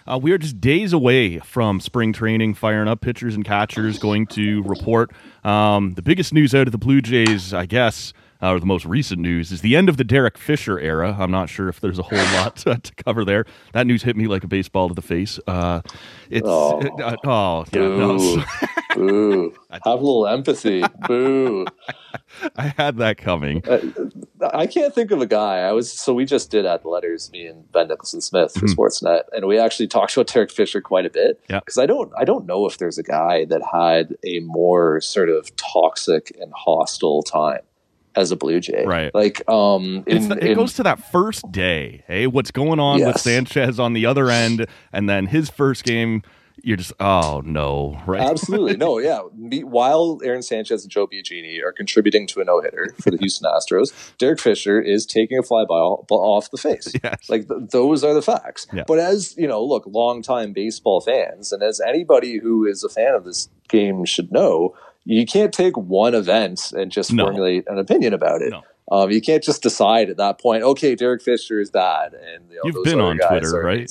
Uh, 0.08 0.20
we 0.22 0.32
are 0.32 0.38
just 0.38 0.62
days 0.62 0.94
away 0.94 1.40
from 1.40 1.80
spring 1.80 2.14
training, 2.14 2.54
firing 2.54 2.88
up 2.88 3.02
pitchers 3.02 3.36
and 3.36 3.44
catchers, 3.44 3.98
going 3.98 4.28
to 4.28 4.62
report. 4.64 5.12
Um, 5.44 5.94
the 5.94 6.04
biggest 6.04 6.32
news 6.32 6.54
out 6.54 6.68
of 6.68 6.72
the 6.72 6.78
Blue 6.78 7.02
Jays, 7.02 7.54
I 7.54 7.66
guess, 7.66 8.14
uh, 8.42 8.52
or 8.52 8.60
the 8.60 8.66
most 8.66 8.86
recent 8.86 9.22
news, 9.22 9.52
is 9.52 9.62
the 9.62 9.76
end 9.76 9.90
of 9.90 9.98
the 9.98 10.04
Derek 10.04 10.38
Fisher 10.38 10.80
era. 10.80 11.16
I'm 11.20 11.32
not 11.32 11.50
sure 11.50 11.70
if 11.70 11.80
there's 11.80 12.00
a 12.00 12.04
whole 12.04 12.18
lot 12.36 12.56
to, 12.58 12.78
to 12.78 12.96
cover 12.96 13.24
there. 13.26 13.46
That 13.74 13.88
news 13.88 14.04
hit 14.04 14.16
me 14.16 14.28
like 14.28 14.44
a 14.44 14.48
baseball 14.48 14.88
to 14.90 14.94
the 14.94 15.02
face. 15.02 15.40
Uh, 15.48 15.82
it's 16.30 16.48
Oh. 16.48 16.80
it- 16.82 16.92
uh, 17.02 17.16
oh 17.26 17.66
yeah, 17.74 17.80
no, 17.82 18.18
Boo, 18.18 18.44
boo. 18.96 19.54
Have 19.72 19.82
a 19.86 19.96
little 19.96 20.28
empathy. 20.28 20.84
Boo. 21.08 21.66
I 22.56 22.74
had 22.78 22.98
that 22.98 23.18
coming. 23.18 23.62
Uh, 23.68 23.80
I 24.54 24.68
can't 24.68 24.94
think 24.96 25.12
of 25.12 25.22
a 25.22 25.26
guy. 25.26 25.60
I 25.60 25.72
was 25.74 25.92
so 25.92 26.14
we 26.14 26.26
just 26.26 26.50
did 26.52 26.66
at 26.66 26.82
the 26.82 26.88
letters, 26.90 27.30
me 27.32 27.46
and 27.48 27.70
Ben 27.72 27.88
Nicholson 27.88 28.22
Smith 28.22 28.54
for 28.54 28.66
Mhm. 28.68 28.76
Sportsnet, 28.76 29.24
and 29.34 29.46
we 29.46 29.58
actually 29.60 29.88
talked 29.88 30.16
about 30.16 30.28
Derek 30.28 30.52
Fisher 30.52 30.82
quite 30.82 31.06
a 31.06 31.10
bit. 31.10 31.40
Yeah. 31.50 31.60
because 31.60 31.78
I 31.78 31.86
don't, 31.86 32.12
I 32.18 32.24
don't 32.26 32.46
know 32.46 32.66
if 32.66 32.78
there's 32.78 32.98
a 32.98 33.04
guy 33.04 33.46
that 33.46 33.62
had 33.72 34.16
a 34.26 34.40
more 34.42 35.02
sort 35.02 35.30
of 35.30 35.56
toxic 35.56 36.36
and 36.40 36.52
hostile 36.56 37.22
time 37.24 37.62
as 38.16 38.32
a 38.32 38.36
Blue 38.36 38.60
Jay. 38.60 38.86
Right. 38.86 39.14
Like, 39.14 39.48
um, 39.50 40.04
It's 40.08 40.26
in, 40.26 40.30
the- 40.30 40.38
it 40.44 40.52
in- 40.52 40.56
goes 40.58 40.74
to 40.76 40.84
that 40.84 41.12
first 41.12 41.52
day. 41.52 42.04
Hey, 42.08 42.28
what's 42.28 42.52
going 42.52 42.80
on 42.80 43.00
with 43.04 43.20
Sanchez 43.20 43.80
on 43.80 43.94
the 43.94 44.06
other 44.06 44.30
end, 44.30 44.66
and 44.94 45.10
then 45.10 45.28
his 45.28 45.50
first 45.50 45.84
game. 45.84 46.22
You're 46.64 46.78
just 46.78 46.94
oh 47.02 47.42
no, 47.46 48.02
right? 48.08 48.22
Absolutely. 48.22 48.78
No, 48.78 48.98
yeah. 49.00 49.20
Me, 49.36 49.64
while 49.66 50.20
Aaron 50.24 50.42
Sanchez 50.42 50.84
and 50.84 50.90
Joe 50.92 51.06
Biagini 51.06 51.62
are 51.62 51.74
contributing 51.74 52.26
to 52.28 52.40
a 52.40 52.46
no 52.46 52.62
hitter 52.62 52.96
for 53.04 53.12
the 53.12 53.18
Houston 53.20 53.48
Astros, 53.52 53.92
Derek 54.18 54.40
Fisher 54.40 54.80
is 54.82 55.06
taking 55.06 55.38
a 55.38 55.44
fly 55.44 55.66
ball, 55.66 56.06
ball 56.08 56.36
off 56.38 56.50
the 56.50 56.58
face. 56.58 56.94
Yes. 57.04 57.30
Like 57.30 57.50
th- 57.50 57.70
those 57.72 58.06
are 58.06 58.14
the 58.14 58.22
facts. 58.22 58.68
Yeah. 58.74 58.86
But 58.88 59.00
as, 59.00 59.36
you 59.38 59.48
know, 59.50 59.64
look, 59.64 59.84
longtime 59.86 60.54
baseball 60.54 61.02
fans, 61.02 61.52
and 61.52 61.62
as 61.62 61.82
anybody 61.82 62.38
who 62.40 62.66
is 62.66 62.84
a 62.86 62.90
fan 62.90 63.14
of 63.14 63.26
this 63.26 63.50
game 63.68 64.06
should 64.06 64.32
know, 64.32 64.74
you 65.06 65.26
can't 65.26 65.54
take 65.54 65.78
one 65.78 66.14
event 66.16 66.72
and 66.74 66.92
just 66.92 67.14
No. 67.14 67.26
formulate 67.26 67.64
an 67.68 67.78
opinion 67.78 68.14
about 68.14 68.42
it. 68.42 68.50
No. 68.52 68.64
Um, 68.92 69.10
you 69.10 69.20
can't 69.22 69.44
just 69.44 69.64
decide 69.64 70.12
at 70.12 70.18
that 70.18 70.40
point, 70.40 70.62
okay, 70.62 70.94
Derek 70.94 71.24
Fisher 71.24 71.60
is 71.60 71.72
bad, 71.72 72.14
and 72.14 72.44
you 72.52 72.60
know, 72.64 72.72
those 72.72 72.84
been 72.86 73.02
on 73.02 73.18
Twitter, 73.18 73.60
right? 73.64 73.90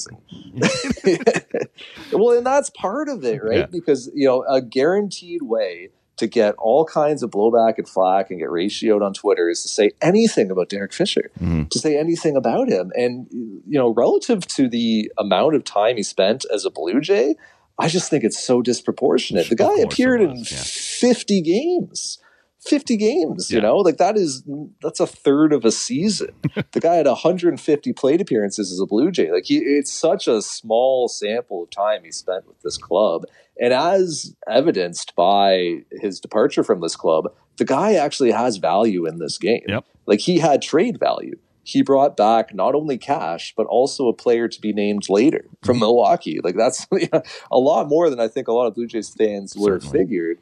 well, 2.12 2.36
and 2.36 2.46
that's 2.46 2.70
part 2.70 3.08
of 3.08 3.24
it, 3.24 3.42
right? 3.42 3.58
Yeah. 3.58 3.66
Because 3.66 4.10
you 4.14 4.26
know, 4.28 4.44
a 4.48 4.60
guaranteed 4.62 5.42
way 5.42 5.90
to 6.16 6.28
get 6.28 6.54
all 6.58 6.84
kinds 6.84 7.24
of 7.24 7.30
blowback 7.32 7.76
and 7.76 7.88
flack 7.88 8.30
and 8.30 8.38
get 8.38 8.48
ratioed 8.48 9.04
on 9.04 9.12
Twitter 9.12 9.50
is 9.50 9.62
to 9.62 9.68
say 9.68 9.90
anything 10.00 10.48
about 10.48 10.68
Derek 10.68 10.92
Fisher, 10.92 11.32
Mhm. 11.42 11.68
to 11.70 11.78
say 11.80 11.98
anything 11.98 12.36
about 12.36 12.68
him, 12.68 12.92
and 12.96 13.26
you 13.32 13.76
know, 13.78 13.88
relative 13.88 14.46
to 14.48 14.68
the 14.68 15.10
amount 15.18 15.56
of 15.56 15.64
time 15.64 15.96
he 15.96 16.04
spent 16.04 16.44
as 16.54 16.64
a 16.64 16.70
Blue 16.70 17.00
Jay, 17.00 17.34
I 17.78 17.88
just 17.88 18.10
think 18.10 18.24
it's 18.24 18.42
so 18.42 18.62
disproportionate. 18.62 19.48
The 19.48 19.56
guy 19.56 19.78
appeared 19.80 20.20
in 20.20 20.36
yeah. 20.36 20.62
fifty 20.62 21.40
games. 21.40 22.18
50 22.64 22.96
games, 22.96 23.50
you 23.50 23.60
know, 23.60 23.76
like 23.76 23.98
that 23.98 24.16
is 24.16 24.42
that's 24.80 24.98
a 24.98 25.06
third 25.06 25.52
of 25.52 25.66
a 25.66 25.70
season. 25.70 26.30
the 26.72 26.80
guy 26.80 26.94
had 26.94 27.06
150 27.06 27.92
plate 27.92 28.22
appearances 28.22 28.72
as 28.72 28.80
a 28.80 28.86
Blue 28.86 29.10
Jay. 29.10 29.30
Like 29.30 29.44
he, 29.44 29.58
it's 29.58 29.92
such 29.92 30.26
a 30.26 30.40
small 30.40 31.08
sample 31.08 31.64
of 31.64 31.70
time 31.70 32.04
he 32.04 32.10
spent 32.10 32.46
with 32.46 32.60
this 32.62 32.78
club, 32.78 33.24
and 33.60 33.72
as 33.74 34.34
evidenced 34.48 35.14
by 35.14 35.82
his 36.00 36.20
departure 36.20 36.64
from 36.64 36.80
this 36.80 36.96
club, 36.96 37.26
the 37.58 37.66
guy 37.66 37.94
actually 37.94 38.30
has 38.30 38.56
value 38.56 39.06
in 39.06 39.18
this 39.18 39.36
game. 39.36 39.64
Yep. 39.68 39.84
Like 40.06 40.20
he 40.20 40.38
had 40.38 40.62
trade 40.62 40.98
value. 40.98 41.38
He 41.64 41.82
brought 41.82 42.16
back 42.16 42.54
not 42.54 42.74
only 42.74 42.98
cash 42.98 43.54
but 43.56 43.66
also 43.66 44.08
a 44.08 44.12
player 44.12 44.48
to 44.48 44.60
be 44.60 44.72
named 44.72 45.08
later 45.08 45.46
from 45.62 45.74
mm-hmm. 45.74 45.80
Milwaukee. 45.80 46.40
Like 46.42 46.56
that's 46.56 46.86
a 47.50 47.58
lot 47.58 47.88
more 47.88 48.10
than 48.10 48.20
I 48.20 48.28
think 48.28 48.48
a 48.48 48.52
lot 48.52 48.66
of 48.66 48.74
Blue 48.74 48.86
Jays 48.86 49.08
fans 49.08 49.54
would 49.56 49.72
have 49.72 49.90
figured 49.90 50.38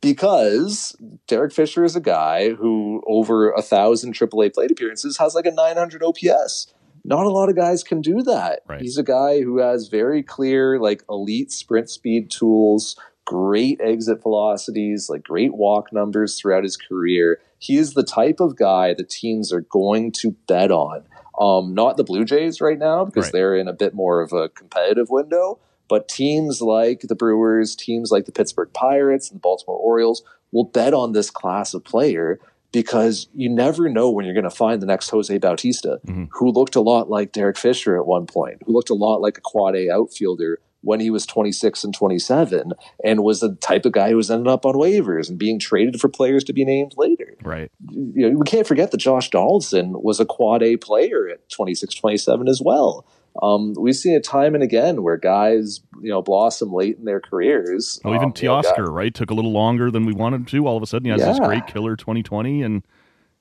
because 0.00 0.96
Derek 1.26 1.52
Fisher 1.52 1.84
is 1.84 1.96
a 1.96 2.00
guy 2.00 2.50
who 2.50 3.02
over 3.06 3.50
a 3.50 3.62
thousand 3.62 4.14
AAA 4.14 4.54
plate 4.54 4.70
appearances 4.70 5.18
has 5.18 5.34
like 5.34 5.46
a 5.46 5.50
900 5.50 6.02
OPS. 6.02 6.72
Not 7.04 7.24
a 7.24 7.30
lot 7.30 7.48
of 7.48 7.56
guys 7.56 7.84
can 7.84 8.00
do 8.00 8.22
that. 8.22 8.62
Right. 8.66 8.80
He's 8.80 8.98
a 8.98 9.02
guy 9.02 9.40
who 9.40 9.58
has 9.58 9.86
very 9.86 10.24
clear, 10.24 10.78
like 10.80 11.04
elite 11.08 11.52
sprint 11.52 11.88
speed 11.88 12.30
tools, 12.30 12.96
great 13.26 13.78
exit 13.82 14.22
velocities, 14.22 15.10
like 15.10 15.22
great 15.24 15.52
walk 15.54 15.92
numbers 15.92 16.38
throughout 16.40 16.62
his 16.62 16.76
career. 16.78 17.38
He 17.58 17.76
is 17.76 17.92
the 17.94 18.02
type 18.02 18.40
of 18.40 18.56
guy 18.56 18.94
that 18.94 19.10
teams 19.10 19.52
are 19.52 19.60
going 19.62 20.12
to 20.12 20.30
bet 20.46 20.70
on. 20.70 21.02
Um, 21.38 21.74
not 21.74 21.98
the 21.98 22.04
Blue 22.04 22.24
Jays 22.24 22.60
right 22.62 22.78
now 22.78 23.04
because 23.04 23.24
Right. 23.26 23.32
they're 23.32 23.56
in 23.56 23.68
a 23.68 23.72
bit 23.74 23.92
more 23.92 24.22
of 24.22 24.32
a 24.32 24.48
competitive 24.48 25.10
window, 25.10 25.58
but 25.88 26.08
teams 26.08 26.62
like 26.62 27.00
the 27.02 27.14
Brewers, 27.14 27.76
teams 27.76 28.10
like 28.10 28.24
the 28.24 28.32
Pittsburgh 28.32 28.70
Pirates 28.72 29.28
and 29.30 29.38
the 29.38 29.42
Baltimore 29.42 29.78
Orioles 29.78 30.22
will 30.52 30.64
bet 30.64 30.94
on 30.94 31.12
this 31.12 31.30
class 31.30 31.74
of 31.74 31.84
player 31.84 32.40
because 32.72 33.28
you 33.34 33.48
never 33.48 33.88
know 33.88 34.10
when 34.10 34.24
you're 34.24 34.34
going 34.34 34.44
to 34.44 34.50
find 34.50 34.80
the 34.82 34.86
next 34.86 35.10
Jose 35.10 35.36
Bautista, 35.38 36.00
who 36.32 36.50
looked 36.50 36.76
a 36.76 36.80
lot 36.80 37.08
like 37.10 37.32
Derek 37.32 37.56
Fisher 37.58 37.96
at 37.96 38.06
one 38.06 38.26
point, 38.26 38.62
who 38.64 38.72
looked 38.72 38.90
a 38.90 38.94
lot 38.94 39.20
like 39.20 39.38
a 39.38 39.40
quad 39.42 39.74
A 39.76 39.90
outfielder 39.90 40.58
when 40.86 41.00
he 41.00 41.10
was 41.10 41.26
26 41.26 41.82
and 41.82 41.92
27, 41.92 42.72
and 43.02 43.24
was 43.24 43.40
the 43.40 43.56
type 43.56 43.84
of 43.84 43.90
guy 43.90 44.10
who 44.10 44.16
was 44.16 44.30
ending 44.30 44.46
up 44.46 44.64
on 44.64 44.74
waivers 44.74 45.28
and 45.28 45.36
being 45.36 45.58
traded 45.58 46.00
for 46.00 46.08
players 46.08 46.44
to 46.44 46.52
be 46.52 46.64
named 46.64 46.94
later. 46.96 47.34
Right. 47.42 47.72
You 47.90 48.30
know, 48.30 48.38
we 48.38 48.44
can't 48.46 48.66
forget 48.66 48.92
that 48.92 48.98
Josh 48.98 49.28
Donaldson 49.30 49.94
was 50.00 50.20
a 50.20 50.24
quad 50.24 50.62
A 50.62 50.76
player 50.76 51.28
at 51.28 51.48
26, 51.48 51.92
27 51.92 52.46
as 52.46 52.62
well. 52.64 53.04
Um, 53.42 53.74
we've 53.76 53.96
seen 53.96 54.14
it 54.14 54.22
time 54.22 54.54
and 54.54 54.62
again 54.62 55.02
where 55.02 55.16
guys, 55.16 55.80
you 56.00 56.10
know, 56.10 56.22
blossom 56.22 56.72
late 56.72 56.96
in 56.98 57.04
their 57.04 57.20
careers. 57.20 58.00
Even 58.06 58.14
Um, 58.14 58.32
you 58.40 58.48
know, 58.48 58.92
right? 58.92 59.12
Took 59.12 59.30
a 59.30 59.34
little 59.34 59.52
longer 59.52 59.90
than 59.90 60.06
we 60.06 60.12
wanted 60.12 60.46
to. 60.46 60.66
All 60.68 60.76
of 60.76 60.82
a 60.84 60.86
sudden, 60.86 61.06
he 61.06 61.10
has 61.10 61.20
this 61.20 61.40
great 61.40 61.66
killer 61.66 61.96
2020, 61.96 62.62
and 62.62 62.82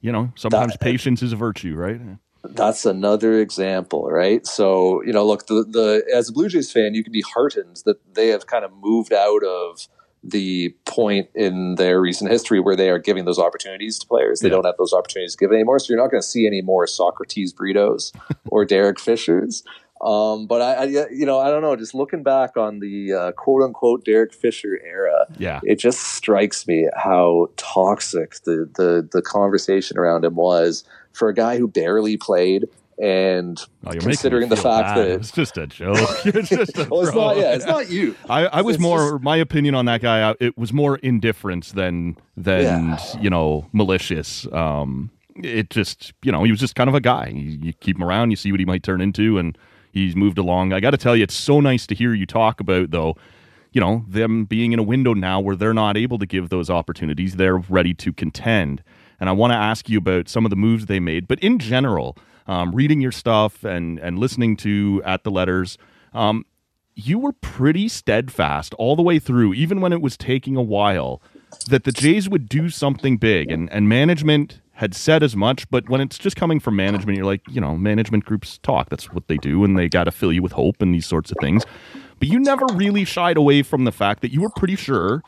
you 0.02 0.12
know, 0.12 0.32
sometimes 0.36 0.76
patience 0.78 1.22
is 1.22 1.32
a 1.32 1.36
virtue, 1.36 1.76
right? 1.76 2.02
That's 2.52 2.86
another 2.86 3.40
example, 3.40 4.08
right? 4.10 4.46
So, 4.46 5.02
you 5.04 5.14
know, 5.14 5.26
look, 5.26 5.48
the, 5.48 5.64
the 5.64 6.04
as 6.14 6.30
a 6.30 6.34
Blue 6.34 6.48
Jays 6.50 6.72
fan, 6.72 6.94
you 6.96 7.04
can 7.04 7.12
be 7.14 7.22
heartened 7.34 7.82
that 7.86 7.98
they 8.16 8.28
have 8.30 8.48
kind 8.48 8.66
of 8.66 8.72
moved 8.82 9.14
out 9.14 9.44
of 9.44 9.88
the 10.24 10.76
point 10.86 11.30
in 11.36 11.76
their 11.76 12.02
recent 12.02 12.32
history 12.32 12.60
where 12.60 12.76
they 12.76 12.90
are 12.90 12.98
giving 12.98 13.26
those 13.26 13.38
opportunities 13.38 14.00
to 14.00 14.08
players. 14.08 14.40
They 14.40 14.50
don't 14.50 14.66
have 14.66 14.76
those 14.80 14.92
opportunities 14.92 15.36
given 15.36 15.56
anymore. 15.56 15.78
So 15.78 15.94
you're 15.94 16.02
not 16.02 16.10
going 16.10 16.22
to 16.22 16.28
see 16.28 16.48
any 16.48 16.64
more 16.64 16.88
Socrates 16.88 17.54
Britos 17.54 18.12
or 18.48 18.66
Derek 18.66 19.00
Fishers. 19.00 19.64
Um, 20.02 20.48
but 20.48 20.62
I, 20.62 20.74
I, 20.74 20.84
you 21.12 21.26
know, 21.26 21.40
I 21.40 21.50
don't 21.50 21.62
know. 21.62 21.76
Just 21.76 21.94
looking 21.94 22.22
back 22.24 22.58
on 22.58 22.80
the 22.80 23.14
uh, 23.14 23.32
quote 23.34 23.62
unquote 23.64 24.04
Derek 24.04 24.34
Fisher 24.34 24.80
era, 24.84 25.26
Yeah. 25.38 25.60
it 25.64 25.76
just 25.78 26.00
strikes 26.00 26.68
me 26.68 26.88
how 26.96 27.48
toxic 27.56 28.36
the, 28.46 28.70
the 28.76 29.08
the 29.12 29.22
conversation 29.22 29.98
around 29.98 30.26
him 30.26 30.36
was 30.36 30.84
for 31.16 31.30
a 31.30 31.34
guy 31.34 31.58
who 31.58 31.68
barely 31.68 32.18
played 32.18 32.66
and 33.02 33.60
Oh, 33.86 33.92
you're 33.92 33.96
making 33.96 34.08
me 34.08 34.14
considering 34.14 34.50
the 34.50 34.56
fact 34.56 34.96
bad. 34.96 34.98
that 34.98 35.10
it's 35.20 35.32
just 35.32 35.58
a 35.58 35.68
joke. 35.68 35.98
it's 36.26 36.50
just 36.50 36.78
a 36.78 36.88
well, 36.92 37.02
it's 37.02 37.14
not. 37.16 37.38
Yeah, 37.38 37.54
it's 37.56 37.66
not 37.66 37.90
you. 37.90 38.16
I, 38.30 38.46
I 38.46 38.62
was 38.62 38.76
It's 38.76 38.82
more 38.82 39.20
my 39.20 39.36
opinion 39.38 39.76
on 39.76 39.86
that 39.86 40.02
guy. 40.02 40.22
uh, 40.22 40.36
It 40.40 40.58
was 40.58 40.72
more 40.72 40.98
indifference 40.98 41.72
than 41.74 42.18
than 42.38 42.98
you 43.20 43.30
know 43.30 43.68
malicious. 43.74 44.48
Um, 44.54 45.12
it 45.44 45.70
just 45.70 46.14
you 46.24 46.32
know 46.32 46.44
he 46.46 46.52
was 46.52 46.60
just 46.62 46.76
kind 46.76 46.88
of 46.90 46.96
a 46.96 47.02
guy. 47.02 47.28
You, 47.36 47.60
you 47.64 47.74
keep 47.74 47.98
him 47.98 48.04
around, 48.04 48.30
you 48.32 48.38
see 48.38 48.52
what 48.52 48.60
he 48.62 48.66
might 48.66 48.84
turn 48.84 49.02
into, 49.02 49.38
and 49.38 49.58
he's 49.92 50.16
moved 50.16 50.38
along. 50.38 50.72
I 50.72 50.80
got 50.80 50.92
to 50.92 50.98
tell 50.98 51.18
you, 51.18 51.24
it's 51.24 51.36
so 51.36 51.60
nice 51.60 51.86
to 51.88 51.96
hear 51.96 52.14
you 52.14 52.26
talk 52.26 52.62
about 52.62 52.92
though. 52.92 53.18
You 53.74 53.82
know 53.82 54.06
them 54.08 54.46
being 54.46 54.72
in 54.72 54.80
a 54.80 54.84
window 54.84 55.14
now 55.14 55.42
where 55.42 55.58
they're 55.58 55.74
not 55.74 55.98
able 55.98 56.18
to 56.20 56.26
give 56.26 56.48
those 56.48 56.70
opportunities. 56.70 57.36
They're 57.36 57.58
ready 57.58 57.94
to 57.96 58.14
contend, 58.14 58.82
and 59.20 59.30
I 59.30 59.32
want 59.32 59.52
to 59.52 59.58
ask 59.58 59.90
you 59.90 59.98
about 59.98 60.30
some 60.30 60.46
of 60.46 60.50
the 60.50 60.56
moves 60.56 60.86
they 60.86 61.00
made. 61.00 61.28
But 61.28 61.40
in 61.40 61.60
general, 61.60 62.18
um, 62.48 62.72
reading 62.74 63.02
your 63.02 63.12
stuff 63.12 63.64
and 63.64 64.00
and 64.00 64.20
listening 64.20 64.58
to 64.58 65.02
at 65.06 65.24
the 65.24 65.32
letters. 65.32 65.78
Um, 66.14 66.46
you 66.98 67.20
were 67.20 67.34
pretty 67.34 67.90
steadfast 67.90 68.74
all 68.76 68.96
the 68.96 69.02
way 69.02 69.20
through, 69.20 69.54
even 69.54 69.82
when 69.82 69.92
it 69.92 70.02
was 70.02 70.16
taking 70.16 70.56
a 70.56 70.62
while, 70.62 71.22
that 71.68 71.84
the 71.84 71.92
Jays 71.92 72.30
would 72.30 72.48
do 72.48 72.70
something 72.70 73.18
big, 73.18 73.52
and 73.52 73.70
and 73.72 73.90
management 73.90 74.62
had 74.74 74.94
said 74.94 75.24
as 75.24 75.36
much. 75.36 75.70
But 75.70 75.90
when 75.90 76.02
it's 76.02 76.18
just 76.18 76.36
coming 76.36 76.60
from 76.60 76.76
management, 76.76 77.18
you're 77.18 77.26
like, 77.26 77.42
you 77.50 77.62
know, 77.62 77.76
management 77.76 78.26
groups 78.26 78.58
talk. 78.60 78.90
That's 78.90 79.12
what 79.12 79.28
they 79.28 79.38
do, 79.38 79.64
and 79.64 79.78
they 79.78 79.90
got 79.90 80.06
to 80.06 80.12
fill 80.12 80.32
you 80.32 80.42
with 80.42 80.54
hope 80.54 80.82
and 80.82 80.94
these 80.94 81.06
sorts 81.06 81.32
of 81.32 81.38
things. 81.42 81.64
But 82.20 82.30
you 82.30 82.40
never 82.40 82.66
really 82.74 83.04
shied 83.04 83.38
away 83.38 83.62
from 83.62 83.84
the 83.84 83.92
fact 83.92 84.22
that 84.22 84.32
you 84.32 84.42
were 84.42 84.50
pretty 84.56 84.76
sure 84.76 85.22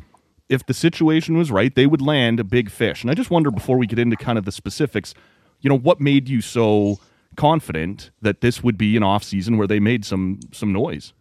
if 0.50 0.66
the 0.66 0.74
situation 0.74 1.38
was 1.38 1.52
right, 1.52 1.74
they 1.74 1.86
would 1.86 2.02
land 2.02 2.40
a 2.40 2.44
big 2.44 2.70
fish. 2.70 3.04
And 3.04 3.12
I 3.12 3.14
just 3.14 3.30
wonder 3.30 3.52
before 3.52 3.78
we 3.78 3.88
get 3.88 4.00
into 4.00 4.16
kind 4.16 4.38
of 4.38 4.46
the 4.46 4.52
specifics, 4.52 5.14
you 5.62 5.70
know, 5.70 5.78
what 5.78 6.00
made 6.00 6.30
you 6.30 6.42
so 6.42 7.00
confident 7.36 8.12
that 8.22 8.42
this 8.42 8.64
would 8.64 8.78
be 8.78 8.98
an 8.98 9.04
off 9.04 9.24
season 9.24 9.58
where 9.58 9.68
they 9.68 9.80
made 9.80 10.06
some 10.06 10.40
some 10.52 10.72
noise? 10.72 11.14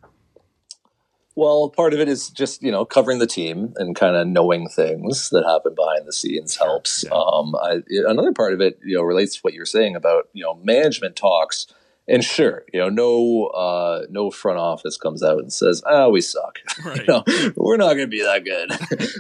Well, 1.35 1.69
part 1.69 1.93
of 1.93 2.01
it 2.01 2.09
is 2.09 2.31
just 2.31 2.63
you 2.63 2.73
know 2.73 2.85
covering 2.85 3.19
the 3.19 3.27
team 3.27 3.75
and 3.77 3.95
kind 3.95 4.17
of 4.17 4.27
knowing 4.27 4.69
things 4.69 5.29
that 5.31 5.45
happen 5.45 5.75
behind 5.75 6.07
the 6.07 6.13
scenes 6.13 6.57
helps. 6.57 7.05
Um, 7.13 7.55
I, 7.57 7.83
another 7.91 8.33
part 8.33 8.55
of 8.55 8.61
it, 8.61 8.79
you 8.83 8.97
know, 8.97 9.03
relates 9.03 9.37
to 9.37 9.41
what 9.43 9.53
you're 9.53 9.67
saying 9.67 9.97
about 9.97 10.29
you 10.33 10.43
know 10.43 10.55
management 10.63 11.15
talks. 11.15 11.67
And 12.09 12.23
sure, 12.23 12.65
you 12.73 12.79
know, 12.79 12.89
no, 12.89 13.47
uh, 13.47 14.07
no 14.11 14.31
front 14.31 14.59
office 14.59 14.97
comes 14.97 15.23
out 15.25 15.39
and 15.39 15.53
says, 15.53 15.83
"Ah, 15.87 16.09
we 16.09 16.21
suck. 16.21 16.59
you 16.95 17.05
know, 17.09 17.25
we're 17.57 17.77
not 17.77 17.95
going 17.95 17.99
to 17.99 18.07
be 18.07 18.23
that 18.23 18.45
good. 18.45 18.71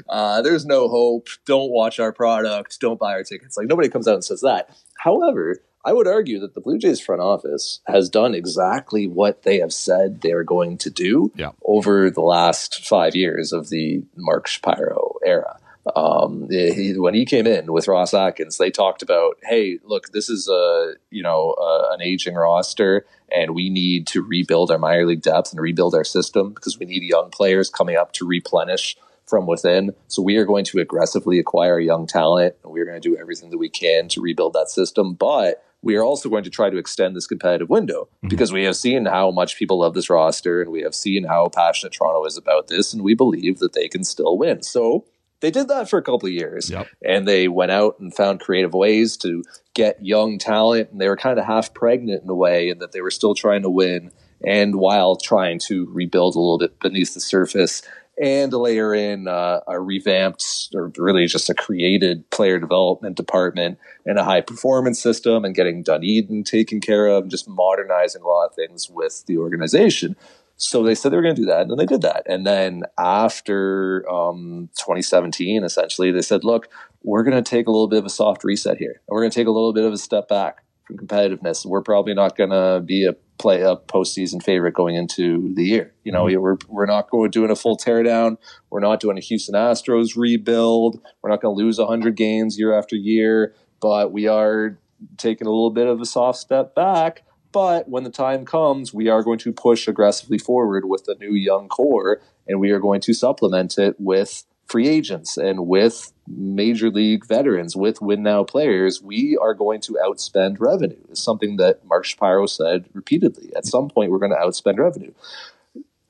uh, 0.08 0.40
there's 0.42 0.64
no 0.64 0.88
hope. 0.88 1.28
Don't 1.46 1.70
watch 1.72 1.98
our 1.98 2.12
product. 2.12 2.78
Don't 2.80 3.00
buy 3.00 3.12
our 3.14 3.24
tickets." 3.24 3.56
Like 3.56 3.66
nobody 3.66 3.88
comes 3.88 4.06
out 4.06 4.14
and 4.14 4.24
says 4.24 4.40
that. 4.42 4.70
However, 5.00 5.58
I 5.84 5.92
would 5.92 6.08
argue 6.08 6.40
that 6.40 6.54
the 6.54 6.60
Blue 6.60 6.78
Jays 6.78 7.00
front 7.00 7.20
office 7.22 7.80
has 7.86 8.08
done 8.08 8.34
exactly 8.34 9.06
what 9.06 9.42
they 9.44 9.58
have 9.58 9.72
said 9.72 10.20
they 10.20 10.32
are 10.32 10.42
going 10.44 10.78
to 10.78 10.90
do 10.90 11.30
Yeah. 11.36 11.50
over 11.64 12.10
the 12.10 12.22
last 12.22 12.84
five 12.86 13.14
years 13.14 13.52
of 13.52 13.68
the 13.68 14.02
Mark 14.16 14.46
Shapiro 14.48 15.14
era. 15.24 15.58
Um, 15.94 16.48
he, 16.50 16.98
when 16.98 17.14
he 17.14 17.24
came 17.24 17.46
in 17.46 17.72
with 17.72 17.86
Ross 17.86 18.12
Atkins, 18.12 18.58
they 18.58 18.70
talked 18.70 19.02
about, 19.02 19.36
hey, 19.44 19.78
look, 19.84 20.10
this 20.12 20.28
is 20.28 20.48
a 20.48 20.94
you 21.10 21.22
know 21.22 21.52
uh, 21.52 21.94
an 21.94 22.02
aging 22.02 22.34
roster, 22.34 23.06
and 23.30 23.54
we 23.54 23.70
need 23.70 24.06
to 24.08 24.22
rebuild 24.22 24.70
our 24.70 24.78
minor 24.78 25.06
league 25.06 25.22
depth 25.22 25.52
and 25.52 25.60
rebuild 25.60 25.94
our 25.94 26.04
system 26.04 26.52
because 26.52 26.78
we 26.78 26.86
need 26.86 27.02
young 27.02 27.30
players 27.30 27.70
coming 27.70 27.96
up 27.96 28.12
to 28.12 28.26
replenish 28.26 28.96
from 29.26 29.46
within. 29.46 29.94
So 30.08 30.22
we 30.22 30.36
are 30.36 30.44
going 30.44 30.64
to 30.66 30.78
aggressively 30.78 31.38
acquire 31.38 31.78
young 31.78 32.06
talent, 32.06 32.56
and 32.62 32.72
we're 32.72 32.84
going 32.84 33.00
to 33.00 33.08
do 33.08 33.16
everything 33.16 33.50
that 33.50 33.58
we 33.58 33.68
can 33.68 34.08
to 34.08 34.20
rebuild 34.20 34.54
that 34.54 34.70
system. 34.70 35.14
But 35.14 35.62
we 35.82 35.96
are 35.96 36.04
also 36.04 36.28
going 36.28 36.44
to 36.44 36.50
try 36.50 36.70
to 36.70 36.78
extend 36.78 37.14
this 37.14 37.26
competitive 37.28 37.68
window 37.70 38.08
because 38.26 38.52
we 38.52 38.64
have 38.64 38.74
seen 38.74 39.06
how 39.06 39.30
much 39.30 39.56
people 39.56 39.78
love 39.78 39.94
this 39.94 40.10
roster, 40.10 40.62
and 40.62 40.72
we 40.72 40.82
have 40.82 40.94
seen 40.94 41.24
how 41.24 41.48
passionate 41.48 41.92
Toronto 41.92 42.24
is 42.24 42.36
about 42.36 42.66
this, 42.68 42.92
and 42.92 43.02
we 43.02 43.14
believe 43.14 43.58
that 43.58 43.72
they 43.72 43.88
can 43.88 44.02
still 44.02 44.36
win. 44.36 44.62
So 44.62 45.04
they 45.40 45.50
did 45.50 45.68
that 45.68 45.88
for 45.88 45.98
a 45.98 46.02
couple 46.02 46.26
of 46.26 46.32
years, 46.32 46.70
and 47.04 47.26
they 47.26 47.48
went 47.48 47.70
out 47.70 47.98
and 48.00 48.14
found 48.14 48.40
creative 48.40 48.74
ways 48.74 49.16
to 49.18 49.42
get 49.74 50.04
young 50.04 50.38
talent, 50.38 50.90
and 50.90 51.00
they 51.00 51.08
were 51.08 51.16
kind 51.16 51.38
of 51.38 51.44
half 51.44 51.74
pregnant 51.74 52.22
in 52.22 52.28
a 52.30 52.34
way, 52.34 52.70
in 52.70 52.78
that 52.78 52.92
they 52.92 53.00
were 53.00 53.10
still 53.10 53.34
trying 53.34 53.62
to 53.62 53.70
win, 53.70 54.10
and 54.46 54.76
while 54.76 55.16
trying 55.16 55.58
to 55.58 55.86
rebuild 55.92 56.34
a 56.34 56.38
little 56.38 56.58
bit 56.58 56.80
beneath 56.80 57.14
the 57.14 57.20
surface 57.20 57.82
and 58.18 58.52
layer 58.52 58.94
in 58.94 59.28
uh, 59.28 59.60
a 59.66 59.78
revamped 59.78 60.68
or 60.74 60.90
really 60.96 61.26
just 61.26 61.50
a 61.50 61.54
created 61.54 62.28
player 62.30 62.58
development 62.58 63.16
department 63.16 63.78
and 64.06 64.18
a 64.18 64.24
high 64.24 64.40
performance 64.40 65.00
system 65.00 65.44
and 65.44 65.54
getting 65.54 65.82
Dunedin 65.82 66.42
taken 66.44 66.80
care 66.80 67.08
of 67.08 67.24
and 67.24 67.30
just 67.30 67.46
modernizing 67.46 68.22
a 68.22 68.26
lot 68.26 68.46
of 68.46 68.54
things 68.54 68.88
with 68.88 69.24
the 69.26 69.36
organization. 69.36 70.16
So 70.58 70.82
they 70.82 70.94
said 70.94 71.12
they 71.12 71.16
were 71.16 71.22
going 71.22 71.34
to 71.34 71.42
do 71.42 71.46
that, 71.46 71.60
and 71.62 71.70
then 71.70 71.76
they 71.78 71.86
did 71.86 72.02
that. 72.02 72.22
And 72.26 72.46
then 72.46 72.82
after 72.98 74.04
um, 74.10 74.68
2017, 74.78 75.62
essentially, 75.64 76.10
they 76.10 76.22
said, 76.22 76.44
"Look, 76.44 76.68
we're 77.02 77.22
going 77.22 77.36
to 77.36 77.48
take 77.48 77.66
a 77.66 77.70
little 77.70 77.88
bit 77.88 77.98
of 77.98 78.06
a 78.06 78.10
soft 78.10 78.42
reset 78.44 78.78
here. 78.78 79.00
We're 79.08 79.20
going 79.20 79.30
to 79.30 79.34
take 79.34 79.46
a 79.46 79.50
little 79.50 79.72
bit 79.72 79.84
of 79.84 79.92
a 79.92 79.98
step 79.98 80.28
back 80.28 80.62
from 80.86 80.96
competitiveness. 80.96 81.66
We're 81.66 81.82
probably 81.82 82.14
not 82.14 82.36
going 82.36 82.50
to 82.50 82.80
be 82.84 83.04
a 83.04 83.14
play 83.38 83.60
a 83.60 83.76
postseason 83.76 84.42
favorite 84.42 84.72
going 84.72 84.94
into 84.94 85.52
the 85.54 85.64
year. 85.64 85.92
You 86.04 86.12
know, 86.12 86.24
Mhm. 86.24 86.40
we're 86.40 86.56
we're 86.68 86.86
not 86.86 87.10
going 87.10 87.30
doing 87.30 87.50
a 87.50 87.56
full 87.56 87.76
teardown. 87.76 88.38
We're 88.70 88.80
not 88.80 88.98
doing 89.00 89.18
a 89.18 89.20
Houston 89.20 89.54
Astros 89.54 90.16
rebuild. 90.16 91.00
We're 91.22 91.28
not 91.30 91.42
going 91.42 91.54
to 91.54 91.62
lose 91.62 91.78
100 91.78 92.16
games 92.16 92.58
year 92.58 92.72
after 92.72 92.96
year, 92.96 93.54
but 93.80 94.10
we 94.10 94.26
are 94.26 94.78
taking 95.18 95.46
a 95.46 95.50
little 95.50 95.70
bit 95.70 95.86
of 95.86 96.00
a 96.00 96.06
soft 96.06 96.38
step 96.38 96.74
back. 96.74 97.24
But 97.56 97.88
when 97.88 98.04
the 98.04 98.10
time 98.10 98.44
comes, 98.44 98.92
we 98.92 99.08
are 99.08 99.22
going 99.22 99.38
to 99.38 99.50
push 99.50 99.88
aggressively 99.88 100.36
forward 100.36 100.84
with 100.84 101.06
the 101.06 101.14
new 101.14 101.32
young 101.32 101.68
core, 101.68 102.20
and 102.46 102.60
we 102.60 102.70
are 102.70 102.78
going 102.78 103.00
to 103.00 103.14
supplement 103.14 103.78
it 103.78 103.96
with 103.98 104.44
free 104.66 104.86
agents 104.86 105.38
and 105.38 105.66
with 105.66 106.12
major 106.28 106.90
league 106.90 107.26
veterans, 107.26 107.74
with 107.74 108.02
win 108.02 108.22
now 108.22 108.44
players. 108.44 109.00
We 109.00 109.38
are 109.40 109.54
going 109.54 109.80
to 109.80 109.96
outspend 110.04 110.56
revenue. 110.60 111.00
It's 111.08 111.22
something 111.22 111.56
that 111.56 111.82
Mark 111.86 112.04
Shapiro 112.04 112.44
said 112.44 112.90
repeatedly. 112.92 113.56
At 113.56 113.64
some 113.64 113.88
point, 113.88 114.10
we're 114.10 114.18
going 114.18 114.32
to 114.32 114.36
outspend 114.36 114.76
revenue 114.76 115.14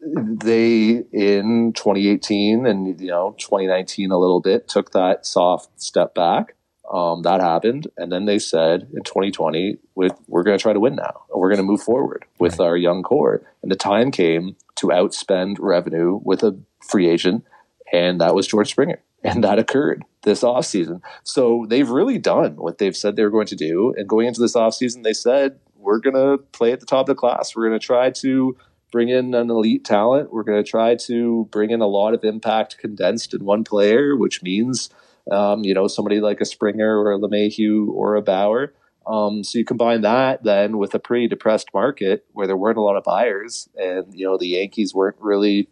they 0.09 1.05
in 1.13 1.73
2018 1.75 2.67
and 2.67 3.01
you 3.01 3.09
know 3.09 3.35
2019 3.39 4.11
a 4.13 4.19
little 4.19 4.41
bit 4.41 4.69
took 4.69 4.93
that 4.93 5.27
soft 5.27 5.81
step 5.81 6.15
back 6.15 6.55
um, 6.93 7.23
that 7.23 7.41
happened 7.41 7.87
and 7.97 8.13
then 8.13 8.25
they 8.27 8.39
said 8.39 8.89
in 8.95 9.03
2020 9.03 9.77
with 9.95 10.13
we're 10.29 10.43
going 10.43 10.57
to 10.57 10.63
try 10.63 10.73
to 10.73 10.81
win 10.81 10.95
now 10.95 11.23
we're 11.35 11.49
going 11.49 11.57
to 11.57 11.63
move 11.63 11.83
forward 11.83 12.25
with 12.39 12.61
our 12.61 12.77
young 12.77 13.03
core 13.03 13.43
and 13.63 13.71
the 13.71 13.77
time 13.77 14.11
came 14.11 14.57
to 14.77 14.89
outspend 14.89 15.57
revenue 15.59 16.21
with 16.23 16.43
a 16.43 16.57
free 16.81 17.09
agent 17.09 17.45
and 17.93 18.21
that 18.21 18.35
was 18.35 18.47
George 18.47 18.71
Springer. 18.71 19.01
And 19.23 19.43
that 19.45 19.59
occurred 19.59 20.05
this 20.23 20.43
offseason. 20.43 21.01
So 21.25 21.67
they've 21.69 21.89
really 21.89 22.19
done 22.19 22.57
what 22.57 22.79
they've 22.79 22.97
said 22.97 23.17
they 23.17 23.25
were 23.25 23.31
going 23.31 23.47
to 23.47 23.57
do. 23.57 23.93
And 23.97 24.09
going 24.09 24.29
into 24.29 24.41
this 24.41 24.55
offseason, 24.55 25.03
they 25.03 25.13
said, 25.13 25.59
we're 25.77 25.99
going 25.99 26.15
to 26.15 26.43
play 26.53 26.73
at 26.73 26.81
the 26.81 26.87
top 26.87 27.01
of 27.01 27.07
the 27.07 27.15
class. 27.15 27.55
We're 27.55 27.69
going 27.69 27.79
to 27.79 27.85
try 27.85 28.11
to 28.11 28.57
bring 28.93 29.09
in 29.09 29.35
an 29.35 29.51
elite 29.51 29.85
talent. 29.85 30.33
We're 30.33 30.45
going 30.45 30.63
to 30.63 30.69
try 30.69 30.95
to 30.95 31.49
bring 31.51 31.71
in 31.71 31.81
a 31.81 31.87
lot 31.87 32.15
of 32.15 32.25
impact 32.25 32.79
condensed 32.79 33.35
in 33.35 33.45
one 33.45 33.65
player, 33.65 34.17
which 34.17 34.43
means, 34.43 34.91
um, 35.31 35.65
you 35.65 35.75
know, 35.75 35.87
somebody 35.87 36.21
like 36.21 36.41
a 36.41 36.45
Springer 36.45 36.99
or 37.01 37.13
a 37.13 37.19
LeMahieu 37.19 37.89
or 37.89 38.15
a 38.15 38.23
Bauer. 38.23 38.75
Um, 39.07 39.45
so 39.45 39.59
you 39.59 39.65
combine 39.65 40.01
that 40.01 40.43
then 40.43 40.79
with 40.79 40.95
a 40.95 40.99
pretty 40.99 41.29
depressed 41.29 41.69
market 41.73 42.25
where 42.33 42.47
there 42.47 42.57
weren't 42.57 42.79
a 42.79 42.83
lot 42.83 42.97
of 42.97 43.05
buyers, 43.05 43.69
and 43.77 44.07
you 44.13 44.27
know 44.27 44.37
the 44.37 44.49
Yankees 44.49 44.95
weren't 44.95 45.17
really 45.21 45.69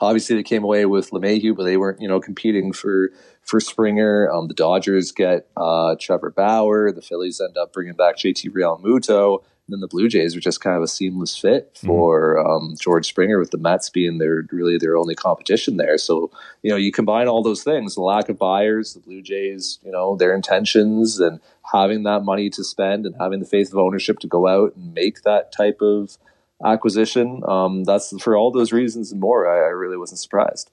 obviously 0.00 0.36
they 0.36 0.42
came 0.42 0.64
away 0.64 0.86
with 0.86 1.10
LeMahieu, 1.10 1.56
but 1.56 1.64
they 1.64 1.76
weren't, 1.76 2.00
you 2.00 2.08
know, 2.08 2.20
competing 2.20 2.72
for 2.72 3.10
for 3.42 3.60
Springer. 3.60 4.30
Um, 4.30 4.48
the 4.48 4.54
Dodgers 4.54 5.12
get 5.12 5.48
uh, 5.56 5.96
Trevor 5.98 6.30
Bauer. 6.30 6.92
The 6.92 7.02
Phillies 7.02 7.40
end 7.40 7.56
up 7.56 7.72
bringing 7.72 7.94
back 7.94 8.16
JT 8.16 8.50
Realmuto. 8.50 9.42
And 9.68 9.74
then 9.74 9.80
the 9.80 9.86
Blue 9.86 10.08
Jays 10.08 10.34
were 10.34 10.40
just 10.40 10.62
kind 10.62 10.76
of 10.76 10.82
a 10.82 10.88
seamless 10.88 11.36
fit 11.36 11.74
mm-hmm. 11.74 11.86
for 11.86 12.36
mm-hmm. 12.36 12.50
um, 12.50 12.74
George 12.80 13.06
Springer, 13.06 13.38
with 13.38 13.50
the 13.50 13.58
Mets 13.58 13.90
being 13.90 14.16
their 14.16 14.46
really 14.50 14.78
their 14.78 14.96
only 14.96 15.14
competition 15.14 15.76
there. 15.76 15.98
So 15.98 16.30
you 16.62 16.70
know, 16.70 16.76
you 16.76 16.90
combine 16.90 17.28
all 17.28 17.42
those 17.42 17.62
things: 17.62 17.94
the 17.94 18.00
lack 18.00 18.30
of 18.30 18.38
buyers, 18.38 18.94
the 18.94 19.00
Blue 19.00 19.20
Jays, 19.20 19.78
you 19.84 19.92
know, 19.92 20.16
their 20.16 20.34
intentions, 20.34 21.20
and 21.20 21.38
having 21.70 22.04
that 22.04 22.24
money 22.24 22.48
to 22.50 22.64
spend, 22.64 23.04
and 23.04 23.14
having 23.20 23.40
the 23.40 23.46
faith 23.46 23.70
of 23.70 23.78
ownership 23.78 24.20
to 24.20 24.26
go 24.26 24.46
out 24.46 24.74
and 24.74 24.94
make 24.94 25.22
that 25.22 25.52
type 25.52 25.82
of 25.82 26.16
acquisition. 26.64 27.42
Um, 27.46 27.84
that's 27.84 28.18
for 28.22 28.36
all 28.36 28.50
those 28.50 28.72
reasons 28.72 29.12
and 29.12 29.20
more. 29.20 29.46
I, 29.46 29.66
I, 29.66 29.70
really 29.70 29.98
wasn't 29.98 30.20
surprised. 30.20 30.70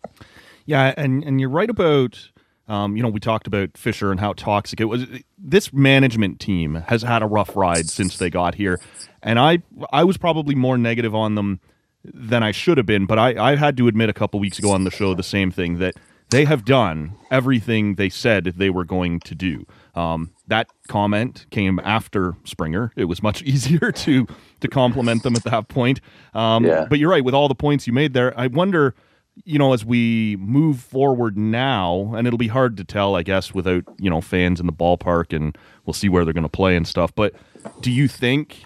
Yeah, 0.66 0.94
and 0.96 1.22
and 1.24 1.42
you're 1.42 1.50
right 1.50 1.70
about. 1.70 2.30
Um, 2.68 2.98
you 2.98 3.04
know, 3.04 3.10
we 3.10 3.20
talked 3.20 3.48
about 3.48 3.78
Fisher 3.78 4.12
and 4.12 4.20
how 4.20 4.34
toxic 4.34 4.82
it 4.82 4.86
was. 4.86 5.06
This 5.38 5.72
management 5.72 6.40
team 6.40 6.76
has 6.88 7.04
had 7.04 7.22
a 7.22 7.28
rough 7.28 7.56
ride 7.56 7.90
since 7.90 8.18
they 8.18 8.30
got 8.30 8.56
here, 8.56 8.80
and 9.22 9.40
I 9.40 9.60
I 9.92 10.04
was 10.04 10.18
probably 10.18 10.56
more 10.56 10.78
negative 10.78 11.14
on 11.14 11.36
them 11.36 11.60
than 12.04 12.44
I 12.44 12.52
should 12.52 12.78
have 12.78 12.88
been. 12.88 13.06
But 13.06 13.20
I 13.20 13.52
I 13.52 13.56
had 13.56 13.78
to 13.78 13.88
admit 13.88 14.10
a 14.10 14.14
couple 14.14 14.40
weeks 14.40 14.58
ago 14.58 14.72
on 14.72 14.84
the 14.84 14.92
show 14.92 15.14
the 15.14 15.24
same 15.24 15.52
thing 15.52 15.78
that 15.80 15.96
they 16.30 16.46
have 16.46 16.66
done 16.66 17.16
everything 17.30 17.96
they 17.96 18.10
said 18.10 18.46
they 18.58 18.70
were 18.70 18.84
going 18.84 19.20
to 19.22 19.36
do. 19.36 19.66
Um, 19.94 20.32
that 20.48 20.68
comment 20.88 21.46
came 21.52 21.80
after 21.80 22.36
Springer. 22.44 22.92
It 22.96 23.06
was 23.06 23.22
much 23.22 23.42
easier 23.44 23.92
to 23.92 24.28
to 24.62 24.68
compliment 24.68 25.24
them 25.24 25.36
at 25.36 25.44
that 25.44 25.68
point. 25.68 26.02
Um, 26.34 26.66
yeah. 26.66 26.86
But 26.90 27.00
you're 27.00 27.12
right 27.12 27.24
with 27.24 27.34
all 27.36 27.48
the 27.48 27.56
points 27.56 27.86
you 27.88 27.94
made 27.94 28.14
there. 28.14 28.38
I 28.40 28.48
wonder, 28.48 28.96
you 29.44 29.60
know, 29.60 29.74
as 29.74 29.84
we 29.84 30.38
move 30.40 30.80
forward 30.80 31.38
now, 31.38 32.14
and 32.16 32.26
it'll 32.26 32.38
be 32.38 32.48
hard 32.48 32.78
to 32.78 32.84
tell, 32.84 33.16
I 33.16 33.24
guess, 33.24 33.54
without 33.54 33.84
you 34.00 34.10
know 34.10 34.22
fans 34.22 34.60
in 34.60 34.66
the 34.66 34.74
ballpark, 34.74 35.36
and 35.36 35.58
we'll 35.86 35.94
see 35.94 36.10
where 36.10 36.24
they're 36.24 36.34
going 36.34 36.44
to 36.44 36.50
play 36.50 36.76
and 36.76 36.88
stuff. 36.88 37.14
But 37.14 37.34
do 37.82 37.92
you 37.92 38.08
think 38.08 38.66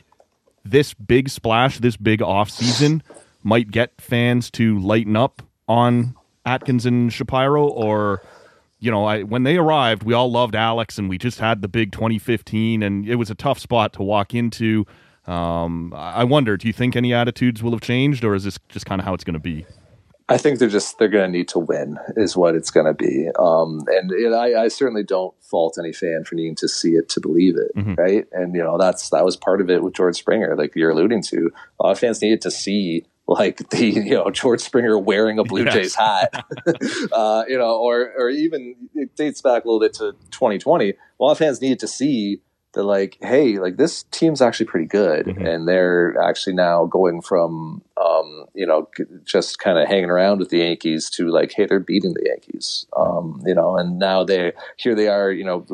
this 0.64 0.94
big 0.94 1.30
splash, 1.30 1.80
this 1.80 1.98
big 1.98 2.22
off 2.22 2.50
season, 2.50 3.02
might 3.44 3.72
get 3.72 4.00
fans 4.00 4.52
to 4.52 4.80
lighten 4.80 5.16
up 5.16 5.42
on 5.68 6.16
Atkins 6.46 6.86
and 6.86 7.12
Shapiro, 7.12 7.68
or 7.68 8.22
you 8.80 8.92
know, 8.92 9.06
I 9.06 9.24
when 9.24 9.44
they 9.44 9.58
arrived, 9.58 10.04
we 10.04 10.14
all 10.14 10.32
loved 10.32 10.56
Alex, 10.56 10.98
and 10.98 11.10
we 11.10 11.18
just 11.18 11.40
had 11.40 11.62
the 11.62 11.68
big 11.68 11.92
2015, 11.92 12.84
and 12.84 13.08
it 13.08 13.16
was 13.16 13.30
a 13.30 13.36
tough 13.36 13.60
spot 13.60 13.94
to 13.94 14.04
walk 14.04 14.34
into. 14.34 14.86
Um, 15.28 15.94
I 15.96 16.24
wonder, 16.24 16.58
do 16.58 16.66
you 16.66 16.74
think 16.74 16.96
any 16.96 17.14
attitudes 17.14 17.62
will 17.62 17.72
have 17.72 17.82
changed, 17.82 18.24
or 18.24 18.34
is 18.34 18.46
this 18.46 18.58
just 18.70 18.86
kind 18.86 19.00
of 19.00 19.06
how 19.06 19.14
it's 19.14 19.24
going 19.24 19.34
to 19.34 19.40
be? 19.40 19.66
I 20.29 20.38
think 20.38 20.59
they're 20.59 20.69
just 20.69 21.00
they're 21.00 21.07
going 21.07 21.31
to 21.31 21.38
need 21.38 21.48
to 21.50 21.59
win 21.59 21.98
is 22.15 22.38
what 22.38 22.55
it's 22.55 22.69
going 22.69 22.86
to 22.86 22.93
be, 22.93 23.27
um, 23.39 23.83
and 23.88 24.12
it, 24.12 24.31
I, 24.31 24.63
I, 24.63 24.67
certainly 24.67 25.03
don't 25.03 25.33
fault 25.43 25.77
any 25.79 25.91
fan 25.91 26.24
for 26.24 26.36
needing 26.36 26.55
to 26.57 26.67
see 26.67 26.91
it 26.91 27.09
to 27.09 27.19
believe 27.19 27.55
it, 27.57 27.75
mm-hmm. 27.75 27.95
right? 27.95 28.25
And 28.31 28.53
you 28.55 28.63
know 28.63 28.77
that's 28.77 29.09
that 29.09 29.25
was 29.25 29.36
part 29.36 29.59
of 29.59 29.69
it 29.71 29.81
with 29.81 29.95
George 29.95 30.17
Springer, 30.17 30.55
like 30.55 30.75
you're 30.75 30.91
alluding 30.91 31.24
to. 31.24 31.51
A 31.79 31.83
lot 31.83 31.91
of 31.93 32.00
fans 32.00 32.22
needed 32.22 32.42
to 32.42 32.51
see 32.51 33.05
like 33.27 33.70
the 33.70 33.85
you 33.85 34.15
know 34.15 34.29
George 34.29 34.61
Springer 34.61 34.98
wearing 35.00 35.39
a 35.39 35.44
Blue 35.44 35.65
yes. 35.65 35.74
Jays 35.74 35.96
hat, 35.96 36.46
uh, 37.11 37.44
you 37.48 37.57
know, 37.57 37.77
or 37.77 38.11
or 38.18 38.29
even 38.29 38.75
it 38.94 39.15
dates 39.15 39.42
back 39.42 39.65
a 39.65 39.68
little 39.68 39.79
bit 39.79 39.94
to 39.96 40.13
2020. 40.31 40.89
A 40.89 40.96
lot 41.20 41.31
of 41.31 41.39
fans 41.39 41.59
needed 41.59 41.79
to 41.79 41.87
see 41.87 42.42
that 42.74 42.84
like, 42.84 43.18
hey, 43.22 43.58
like 43.58 43.77
this 43.77 44.03
team's 44.12 44.42
actually 44.42 44.68
pretty 44.68 44.86
good, 44.86 45.25
mm-hmm. 45.25 45.46
and 45.46 45.68
they're 45.68 46.20
actually 46.22 46.53
now 46.53 46.86
going 46.86 47.22
from 47.22 47.82
um, 47.98 48.46
you 48.53 48.66
know 48.66 48.90
just 49.25 49.60
kind 49.60 49.77
of 49.77 49.88
hanging 49.88 50.10
around 50.10 50.40
with 50.40 50.50
the 50.50 50.60
Yankees 50.60 51.10
to 51.12 51.29
like, 51.29 51.51
hey, 51.53 51.66
they're 51.66 51.79
beating 51.79 52.14
the 52.14 52.25
Yankees, 52.25 52.86
um, 52.96 53.42
you 53.46 53.55
know, 53.55 53.77
and 53.77 54.00
now 54.00 54.24
they 54.24 54.53
here 54.77 54.96
they 54.96 55.08
are, 55.08 55.32
you 55.32 55.44
know, 55.44 55.66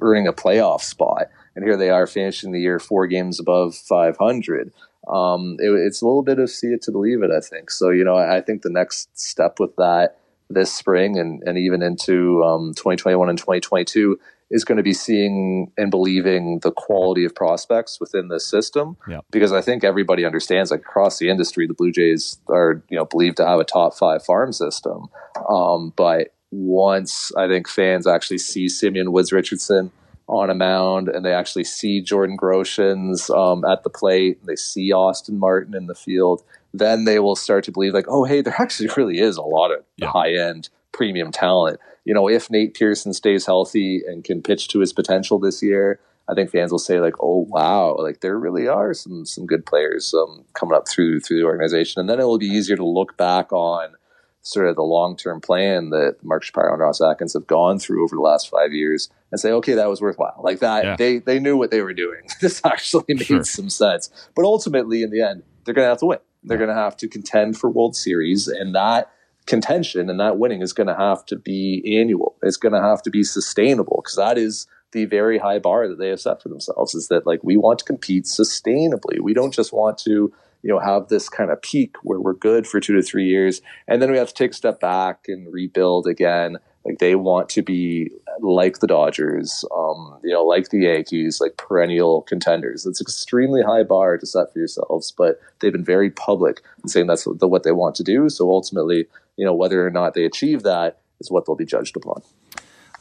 earning 0.00 0.26
a 0.26 0.32
playoff 0.32 0.82
spot, 0.82 1.28
and 1.54 1.64
here 1.64 1.76
they 1.76 1.90
are 1.90 2.06
finishing 2.06 2.52
the 2.52 2.60
year 2.60 2.78
four 2.78 3.06
games 3.06 3.40
above 3.40 3.74
500 3.74 4.72
um, 5.08 5.56
it, 5.58 5.70
it's 5.70 6.02
a 6.02 6.06
little 6.06 6.22
bit 6.22 6.38
of 6.38 6.50
see 6.50 6.68
it 6.68 6.82
to 6.82 6.92
believe 6.92 7.22
it, 7.22 7.30
I 7.30 7.40
think. 7.40 7.70
So, 7.70 7.90
you 7.90 8.04
know, 8.04 8.16
I, 8.16 8.36
I 8.36 8.40
think 8.40 8.62
the 8.62 8.70
next 8.70 9.18
step 9.18 9.58
with 9.58 9.74
that 9.76 10.16
this 10.50 10.72
spring 10.72 11.16
and, 11.18 11.42
and 11.44 11.56
even 11.56 11.80
into 11.80 12.42
um, 12.42 12.74
2021 12.74 13.28
and 13.28 13.38
2022 13.38 14.18
is 14.50 14.64
going 14.64 14.76
to 14.76 14.82
be 14.82 14.92
seeing 14.92 15.70
and 15.76 15.90
believing 15.90 16.58
the 16.60 16.72
quality 16.72 17.24
of 17.24 17.34
prospects 17.34 17.98
within 18.00 18.28
the 18.28 18.40
system. 18.40 18.96
Yeah. 19.08 19.20
Because 19.30 19.52
I 19.52 19.60
think 19.60 19.84
everybody 19.84 20.24
understands, 20.24 20.70
like 20.70 20.80
across 20.80 21.18
the 21.18 21.30
industry, 21.30 21.66
the 21.66 21.74
Blue 21.74 21.92
Jays 21.92 22.38
are 22.48 22.82
you 22.88 22.96
know 22.96 23.04
believed 23.04 23.36
to 23.38 23.46
have 23.46 23.60
a 23.60 23.64
top 23.64 23.94
five 23.94 24.24
farm 24.24 24.52
system. 24.52 25.08
Um, 25.48 25.92
but 25.96 26.34
once 26.50 27.32
I 27.36 27.46
think 27.46 27.68
fans 27.68 28.06
actually 28.06 28.38
see 28.38 28.68
Simeon 28.68 29.12
Woods 29.12 29.32
Richardson 29.32 29.92
on 30.26 30.50
a 30.50 30.54
mound 30.54 31.08
and 31.08 31.24
they 31.24 31.32
actually 31.32 31.64
see 31.64 32.00
Jordan 32.00 32.36
Groshans 32.36 33.30
um, 33.36 33.64
at 33.64 33.82
the 33.82 33.90
plate, 33.90 34.38
and 34.40 34.48
they 34.48 34.56
see 34.56 34.92
Austin 34.92 35.38
Martin 35.38 35.74
in 35.74 35.86
the 35.86 35.94
field, 35.94 36.42
then 36.72 37.04
they 37.04 37.18
will 37.18 37.36
start 37.36 37.64
to 37.64 37.72
believe 37.72 37.94
like, 37.94 38.06
oh, 38.08 38.24
hey, 38.24 38.42
there 38.42 38.54
actually 38.60 38.90
really 38.96 39.20
is 39.20 39.36
a 39.36 39.42
lot 39.42 39.70
of 39.70 39.84
yeah. 39.96 40.08
high 40.08 40.32
end 40.32 40.68
premium 40.92 41.32
talent. 41.32 41.80
You 42.04 42.14
know, 42.14 42.28
if 42.28 42.50
Nate 42.50 42.74
Pearson 42.74 43.12
stays 43.12 43.46
healthy 43.46 44.02
and 44.06 44.24
can 44.24 44.42
pitch 44.42 44.68
to 44.68 44.80
his 44.80 44.92
potential 44.92 45.38
this 45.38 45.62
year, 45.62 46.00
I 46.28 46.34
think 46.34 46.50
fans 46.50 46.70
will 46.70 46.78
say 46.78 47.00
like, 47.00 47.14
"Oh 47.20 47.46
wow, 47.48 47.96
like 47.98 48.20
there 48.20 48.38
really 48.38 48.68
are 48.68 48.94
some 48.94 49.26
some 49.26 49.46
good 49.46 49.66
players 49.66 50.14
um, 50.14 50.44
coming 50.54 50.76
up 50.76 50.88
through 50.88 51.20
through 51.20 51.38
the 51.38 51.46
organization," 51.46 52.00
and 52.00 52.08
then 52.08 52.20
it 52.20 52.24
will 52.24 52.38
be 52.38 52.46
easier 52.46 52.76
to 52.76 52.86
look 52.86 53.16
back 53.16 53.52
on 53.52 53.94
sort 54.42 54.68
of 54.68 54.76
the 54.76 54.82
long 54.82 55.16
term 55.16 55.40
plan 55.40 55.90
that 55.90 56.16
Mark 56.22 56.42
Shapiro 56.42 56.72
and 56.72 56.80
Ross 56.80 57.00
Atkins 57.00 57.34
have 57.34 57.46
gone 57.46 57.78
through 57.78 58.04
over 58.04 58.16
the 58.16 58.22
last 58.22 58.48
five 58.48 58.72
years 58.72 59.10
and 59.30 59.40
say, 59.40 59.50
okay, 59.52 59.74
that 59.74 59.88
was 59.88 60.00
worthwhile. 60.00 60.40
Like 60.42 60.60
that, 60.60 60.84
yeah. 60.84 60.96
they 60.96 61.18
they 61.18 61.38
knew 61.38 61.56
what 61.56 61.70
they 61.70 61.82
were 61.82 61.94
doing. 61.94 62.22
this 62.40 62.62
actually 62.64 63.04
made 63.08 63.26
sure. 63.26 63.44
some 63.44 63.70
sense. 63.70 64.10
But 64.34 64.44
ultimately, 64.44 65.02
in 65.02 65.10
the 65.10 65.22
end, 65.22 65.42
they're 65.64 65.74
going 65.74 65.84
to 65.84 65.90
have 65.90 65.98
to 65.98 66.06
win. 66.06 66.18
They're 66.42 66.56
yeah. 66.58 66.66
going 66.66 66.76
to 66.76 66.82
have 66.82 66.96
to 66.98 67.08
contend 67.08 67.58
for 67.58 67.68
World 67.70 67.96
Series, 67.96 68.48
and 68.48 68.74
that 68.74 69.10
contention 69.50 70.08
and 70.08 70.20
that 70.20 70.38
winning 70.38 70.62
is 70.62 70.72
going 70.72 70.86
to 70.86 70.94
have 70.94 71.26
to 71.26 71.36
be 71.36 71.82
annual. 71.98 72.36
It's 72.42 72.56
going 72.56 72.72
to 72.72 72.80
have 72.80 73.02
to 73.02 73.10
be 73.10 73.24
sustainable 73.24 74.00
because 74.02 74.16
that 74.16 74.38
is 74.38 74.66
the 74.92 75.04
very 75.04 75.38
high 75.38 75.58
bar 75.58 75.88
that 75.88 75.98
they 75.98 76.08
have 76.08 76.20
set 76.20 76.40
for 76.40 76.48
themselves. 76.48 76.94
Is 76.94 77.08
that 77.08 77.26
like 77.26 77.42
we 77.42 77.56
want 77.56 77.80
to 77.80 77.84
compete 77.84 78.24
sustainably. 78.24 79.20
We 79.20 79.34
don't 79.34 79.52
just 79.52 79.72
want 79.72 79.98
to 79.98 80.32
you 80.62 80.70
know 80.70 80.78
have 80.78 81.08
this 81.08 81.28
kind 81.28 81.50
of 81.50 81.60
peak 81.62 81.96
where 82.02 82.20
we're 82.20 82.34
good 82.34 82.66
for 82.66 82.80
two 82.80 82.94
to 82.94 83.02
three 83.02 83.26
years 83.26 83.60
and 83.88 84.00
then 84.00 84.10
we 84.10 84.18
have 84.18 84.28
to 84.28 84.34
take 84.34 84.52
a 84.52 84.54
step 84.54 84.80
back 84.80 85.24
and 85.26 85.52
rebuild 85.52 86.06
again 86.06 86.58
like 86.84 86.98
they 86.98 87.14
want 87.14 87.48
to 87.48 87.62
be 87.62 88.10
like 88.40 88.80
the 88.80 88.86
dodgers 88.86 89.64
um, 89.74 90.18
you 90.22 90.32
know 90.32 90.44
like 90.44 90.68
the 90.68 90.80
yankees 90.80 91.40
like 91.40 91.56
perennial 91.56 92.22
contenders 92.22 92.84
it's 92.84 93.00
extremely 93.00 93.62
high 93.62 93.82
bar 93.82 94.18
to 94.18 94.26
set 94.26 94.52
for 94.52 94.58
yourselves 94.58 95.12
but 95.16 95.40
they've 95.60 95.72
been 95.72 95.84
very 95.84 96.10
public 96.10 96.60
in 96.82 96.88
saying 96.88 97.06
that's 97.06 97.26
what, 97.26 97.40
what 97.48 97.62
they 97.62 97.72
want 97.72 97.94
to 97.94 98.04
do 98.04 98.28
so 98.28 98.50
ultimately 98.50 99.06
you 99.36 99.44
know 99.44 99.54
whether 99.54 99.86
or 99.86 99.90
not 99.90 100.14
they 100.14 100.24
achieve 100.24 100.62
that 100.62 101.00
is 101.20 101.30
what 101.30 101.46
they'll 101.46 101.56
be 101.56 101.64
judged 101.64 101.96
upon 101.96 102.22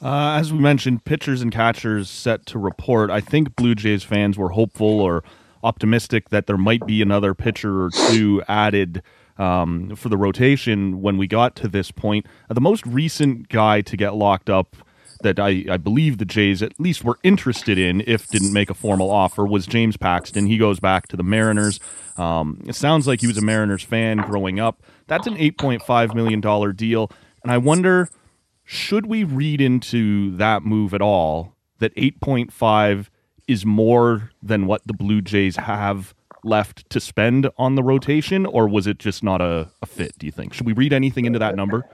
uh, 0.01 0.37
as 0.39 0.53
we 0.53 0.59
mentioned, 0.59 1.03
pitchers 1.03 1.41
and 1.41 1.51
catchers 1.51 2.09
set 2.09 2.45
to 2.45 2.57
report. 2.57 3.09
I 3.09 3.19
think 3.19 3.55
Blue 3.55 3.75
Jays 3.75 4.03
fans 4.03 4.37
were 4.37 4.49
hopeful 4.49 5.01
or 5.01 5.23
optimistic 5.61 6.29
that 6.29 6.47
there 6.47 6.57
might 6.57 6.85
be 6.85 7.01
another 7.01 7.33
pitcher 7.33 7.83
or 7.83 7.89
two 7.89 8.41
added 8.47 9.03
um, 9.37 9.95
for 9.95 10.09
the 10.09 10.17
rotation 10.17 11.01
when 11.01 11.17
we 11.17 11.27
got 11.27 11.55
to 11.57 11.67
this 11.67 11.91
point. 11.91 12.25
Uh, 12.49 12.53
the 12.53 12.61
most 12.61 12.85
recent 12.85 13.49
guy 13.49 13.81
to 13.81 13.97
get 13.97 14.15
locked 14.15 14.49
up 14.49 14.75
that 15.21 15.37
I, 15.37 15.65
I 15.69 15.75
believe 15.75 16.17
the 16.17 16.25
Jays 16.25 16.63
at 16.63 16.79
least 16.79 17.03
were 17.03 17.19
interested 17.23 17.77
in, 17.77 18.01
if 18.07 18.29
didn't 18.29 18.53
make 18.53 18.69
a 18.69 18.73
formal 18.73 19.11
offer, 19.11 19.45
was 19.45 19.67
James 19.67 19.97
Paxton. 19.97 20.45
He 20.45 20.57
goes 20.57 20.79
back 20.79 21.07
to 21.09 21.17
the 21.17 21.23
Mariners. 21.23 21.81
Um, 22.15 22.61
it 22.65 22.75
sounds 22.75 23.05
like 23.05 23.19
he 23.19 23.27
was 23.27 23.37
a 23.37 23.41
Mariners 23.41 23.83
fan 23.83 24.17
growing 24.17 24.61
up. 24.61 24.81
That's 25.09 25.27
an 25.27 25.35
$8.5 25.35 26.15
million 26.15 26.75
deal. 26.75 27.11
And 27.43 27.51
I 27.51 27.57
wonder, 27.57 28.09
should 28.63 29.07
we 29.07 29.23
read 29.23 29.59
into 29.59 30.35
that 30.37 30.63
move 30.63 30.93
at 30.93 31.01
all 31.01 31.55
that 31.79 31.93
8.5 31.95 33.07
is 33.47 33.65
more 33.65 34.31
than 34.41 34.67
what 34.67 34.85
the 34.85 34.93
Blue 34.93 35.21
Jays 35.21 35.55
have 35.55 36.13
left 36.43 36.89
to 36.91 36.99
spend 36.99 37.49
on 37.57 37.75
the 37.75 37.83
rotation, 37.83 38.45
or 38.45 38.67
was 38.67 38.87
it 38.87 38.99
just 38.99 39.23
not 39.23 39.41
a, 39.41 39.69
a 39.81 39.85
fit? 39.85 40.17
Do 40.17 40.25
you 40.25 40.31
think? 40.31 40.53
Should 40.53 40.65
we 40.65 40.73
read 40.73 40.93
anything 40.93 41.25
into 41.25 41.39
that 41.39 41.55
number? 41.55 41.85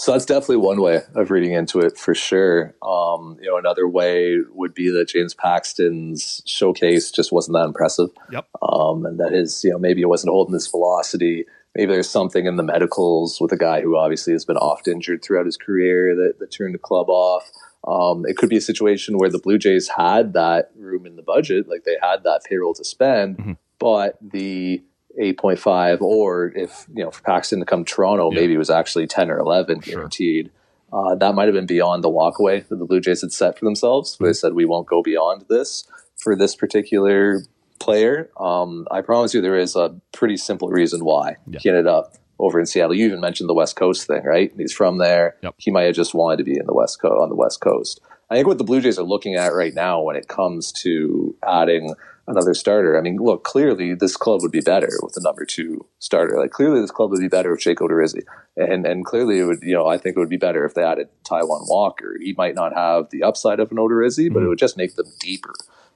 So 0.00 0.12
that's 0.12 0.24
definitely 0.24 0.58
one 0.58 0.80
way 0.80 1.00
of 1.14 1.30
reading 1.30 1.52
into 1.52 1.78
it 1.80 1.98
for 1.98 2.14
sure. 2.14 2.74
Um, 2.82 3.36
you 3.40 3.50
know, 3.50 3.58
another 3.58 3.86
way 3.86 4.38
would 4.52 4.72
be 4.72 4.88
that 4.90 5.08
James 5.08 5.34
Paxton's 5.34 6.42
showcase 6.46 7.10
just 7.10 7.32
wasn't 7.32 7.56
that 7.56 7.66
impressive. 7.66 8.08
Yep. 8.32 8.46
Um, 8.62 9.04
and 9.04 9.20
that 9.20 9.34
is, 9.34 9.62
you 9.62 9.70
know, 9.70 9.78
maybe 9.78 10.00
it 10.00 10.08
wasn't 10.08 10.30
holding 10.30 10.54
this 10.54 10.68
velocity. 10.68 11.44
Maybe 11.76 11.92
there's 11.92 12.08
something 12.10 12.46
in 12.46 12.56
the 12.56 12.62
medicals 12.62 13.40
with 13.40 13.52
a 13.52 13.56
guy 13.56 13.80
who 13.80 13.96
obviously 13.96 14.32
has 14.32 14.44
been 14.44 14.56
oft 14.56 14.88
injured 14.88 15.22
throughout 15.22 15.46
his 15.46 15.56
career 15.56 16.14
that, 16.16 16.38
that 16.40 16.50
turned 16.50 16.74
the 16.74 16.78
club 16.78 17.08
off. 17.08 17.48
Um, 17.86 18.24
it 18.26 18.36
could 18.36 18.48
be 18.50 18.56
a 18.56 18.60
situation 18.60 19.16
where 19.18 19.30
the 19.30 19.38
Blue 19.38 19.56
Jays 19.58 19.88
had 19.96 20.32
that 20.34 20.70
room 20.76 21.06
in 21.06 21.16
the 21.16 21.22
budget, 21.22 21.68
like 21.68 21.84
they 21.84 21.96
had 22.02 22.24
that 22.24 22.42
payroll 22.44 22.74
to 22.74 22.84
spend, 22.84 23.38
Mm-hmm. 23.38 23.52
but 23.78 24.18
the 24.20 24.82
8.5 25.20 26.00
or 26.02 26.52
if 26.54 26.86
you 26.94 27.02
know 27.04 27.10
for 27.10 27.22
Paxton 27.22 27.58
to 27.58 27.64
come 27.66 27.84
to 27.84 27.94
Toronto 27.94 28.30
maybe 28.30 28.54
it 28.54 28.58
was 28.58 28.70
actually 28.70 29.08
10 29.08 29.28
or 29.28 29.38
11 29.40 29.80
guaranteed 29.80 30.52
uh, 30.92 31.16
that 31.16 31.34
might 31.34 31.46
have 31.46 31.54
been 31.54 31.66
beyond 31.66 32.04
the 32.04 32.08
walkaway 32.08 32.66
that 32.68 32.76
the 32.78 32.84
Blue 32.84 33.00
Jays 33.00 33.20
had 33.22 33.32
set 33.32 33.58
for 33.58 33.64
themselves 33.64 34.14
Mm-hmm. 34.14 34.24
they 34.26 34.32
said 34.32 34.52
we 34.54 34.64
won't 34.64 34.86
go 34.86 35.02
beyond 35.02 35.46
this 35.48 35.82
for 36.16 36.36
this 36.36 36.54
particular 36.54 37.42
player 37.80 38.30
um, 38.38 38.86
I 38.90 39.00
promise 39.00 39.34
you 39.34 39.40
there 39.40 39.58
is 39.58 39.74
a 39.74 39.94
pretty 40.12 40.36
simple 40.36 40.68
reason 40.68 41.04
why 41.04 41.36
he 41.62 41.68
ended 41.68 41.86
up 41.86 42.14
over 42.38 42.60
in 42.60 42.66
Seattle 42.66 42.94
you 42.94 43.06
even 43.06 43.20
mentioned 43.20 43.48
the 43.48 43.54
West 43.54 43.76
Coast 43.76 44.06
thing 44.06 44.22
right 44.24 44.52
he's 44.56 44.72
from 44.72 44.98
there 44.98 45.36
he 45.58 45.70
might 45.70 45.84
have 45.84 45.94
just 45.94 46.14
wanted 46.14 46.36
to 46.38 46.44
be 46.44 46.56
in 46.56 46.66
the 46.66 46.74
West 46.74 47.00
Coast 47.00 47.20
on 47.20 47.28
the 47.28 47.34
West 47.34 47.60
Coast 47.60 48.00
I 48.30 48.36
think 48.36 48.46
what 48.46 48.58
the 48.58 48.64
Blue 48.64 48.80
Jays 48.80 48.98
are 48.98 49.04
looking 49.04 49.34
at 49.34 49.52
right 49.52 49.74
now 49.74 50.00
when 50.00 50.14
it 50.14 50.28
comes 50.28 50.70
to 50.82 51.34
adding 51.44 51.94
another 52.30 52.54
starter. 52.54 52.96
I 52.96 53.00
mean, 53.00 53.16
look, 53.16 53.42
clearly 53.42 53.94
this 53.94 54.16
club 54.16 54.42
would 54.42 54.52
be 54.52 54.60
better 54.60 54.90
with 55.02 55.14
the 55.14 55.20
number 55.20 55.44
two 55.44 55.84
starter. 55.98 56.38
Like 56.38 56.52
clearly 56.52 56.80
this 56.80 56.92
club 56.92 57.10
would 57.10 57.20
be 57.20 57.28
better 57.28 57.50
with 57.50 57.60
Jake 57.60 57.78
Odorizzi. 57.78 58.22
And 58.56 58.86
and 58.86 59.04
clearly 59.04 59.40
it 59.40 59.44
would, 59.44 59.62
you 59.62 59.74
know, 59.74 59.86
I 59.86 59.98
think 59.98 60.16
it 60.16 60.20
would 60.20 60.28
be 60.28 60.36
better 60.36 60.64
if 60.64 60.74
they 60.74 60.84
added 60.84 61.08
Taijuan 61.24 61.68
Walker. 61.68 62.16
He 62.20 62.34
might 62.38 62.54
not 62.54 62.74
have 62.74 63.10
the 63.10 63.24
upside 63.24 63.60
of 63.60 63.70
an 63.70 63.78
Odorizzi, 63.78 64.32
but 64.32 64.42
it 64.42 64.46
would 64.46 64.58
just 64.58 64.76
make 64.76 64.94
them 64.94 65.06
deeper. 65.18 65.54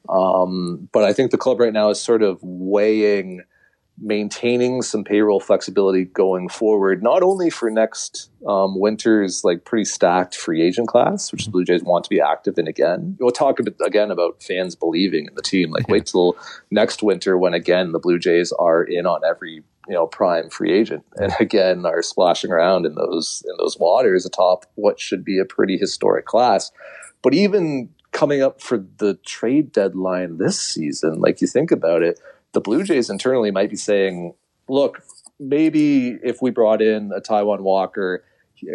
Um, 0.08 0.88
but 0.92 1.04
I 1.04 1.12
think 1.12 1.30
the 1.30 1.38
club 1.38 1.60
right 1.60 1.72
now 1.72 1.90
is 1.90 2.00
sort 2.00 2.22
of 2.22 2.38
weighing 2.42 3.42
maintaining 3.98 4.82
some 4.82 5.04
payroll 5.04 5.40
flexibility 5.40 6.04
going 6.04 6.48
forward, 6.48 7.02
not 7.02 7.22
only 7.22 7.48
for 7.48 7.70
next 7.70 8.30
um, 8.46 8.78
winter's 8.78 9.44
like 9.44 9.64
pretty 9.64 9.84
stacked 9.84 10.34
free 10.34 10.62
agent 10.62 10.88
class, 10.88 11.30
which 11.30 11.44
the 11.44 11.50
Blue 11.50 11.64
Jays 11.64 11.82
want 11.82 12.04
to 12.04 12.10
be 12.10 12.20
active 12.20 12.58
in 12.58 12.66
again. 12.66 13.16
We'll 13.20 13.30
talk 13.30 13.60
a 13.60 13.62
bit 13.62 13.76
again 13.84 14.10
about 14.10 14.42
fans 14.42 14.74
believing 14.74 15.26
in 15.26 15.34
the 15.34 15.42
team. 15.42 15.70
Like 15.70 15.88
wait 15.88 16.06
till 16.06 16.36
next 16.70 17.02
winter 17.02 17.38
when 17.38 17.54
again 17.54 17.92
the 17.92 18.00
Blue 18.00 18.18
Jays 18.18 18.52
are 18.52 18.82
in 18.82 19.06
on 19.06 19.20
every 19.24 19.62
you 19.86 19.94
know 19.94 20.06
prime 20.06 20.50
free 20.50 20.72
agent 20.72 21.04
and 21.16 21.32
again 21.40 21.86
are 21.86 22.02
splashing 22.02 22.50
around 22.50 22.86
in 22.86 22.94
those 22.94 23.44
in 23.48 23.54
those 23.58 23.78
waters 23.78 24.26
atop 24.26 24.66
what 24.74 24.98
should 24.98 25.24
be 25.24 25.38
a 25.38 25.44
pretty 25.44 25.76
historic 25.76 26.26
class. 26.26 26.72
But 27.22 27.32
even 27.32 27.88
coming 28.14 28.40
up 28.40 28.62
for 28.62 28.78
the 28.78 29.14
trade 29.26 29.72
deadline 29.72 30.38
this 30.38 30.58
season, 30.58 31.20
like 31.20 31.42
you 31.42 31.46
think 31.46 31.70
about 31.70 32.02
it, 32.02 32.18
the 32.52 32.60
Blue 32.60 32.84
Jays 32.84 33.10
internally 33.10 33.50
might 33.50 33.68
be 33.68 33.76
saying, 33.76 34.34
look, 34.68 35.02
maybe 35.38 36.16
if 36.22 36.40
we 36.40 36.50
brought 36.50 36.80
in 36.80 37.12
a 37.14 37.20
Taijuan 37.20 37.60
Walker, 37.60 38.24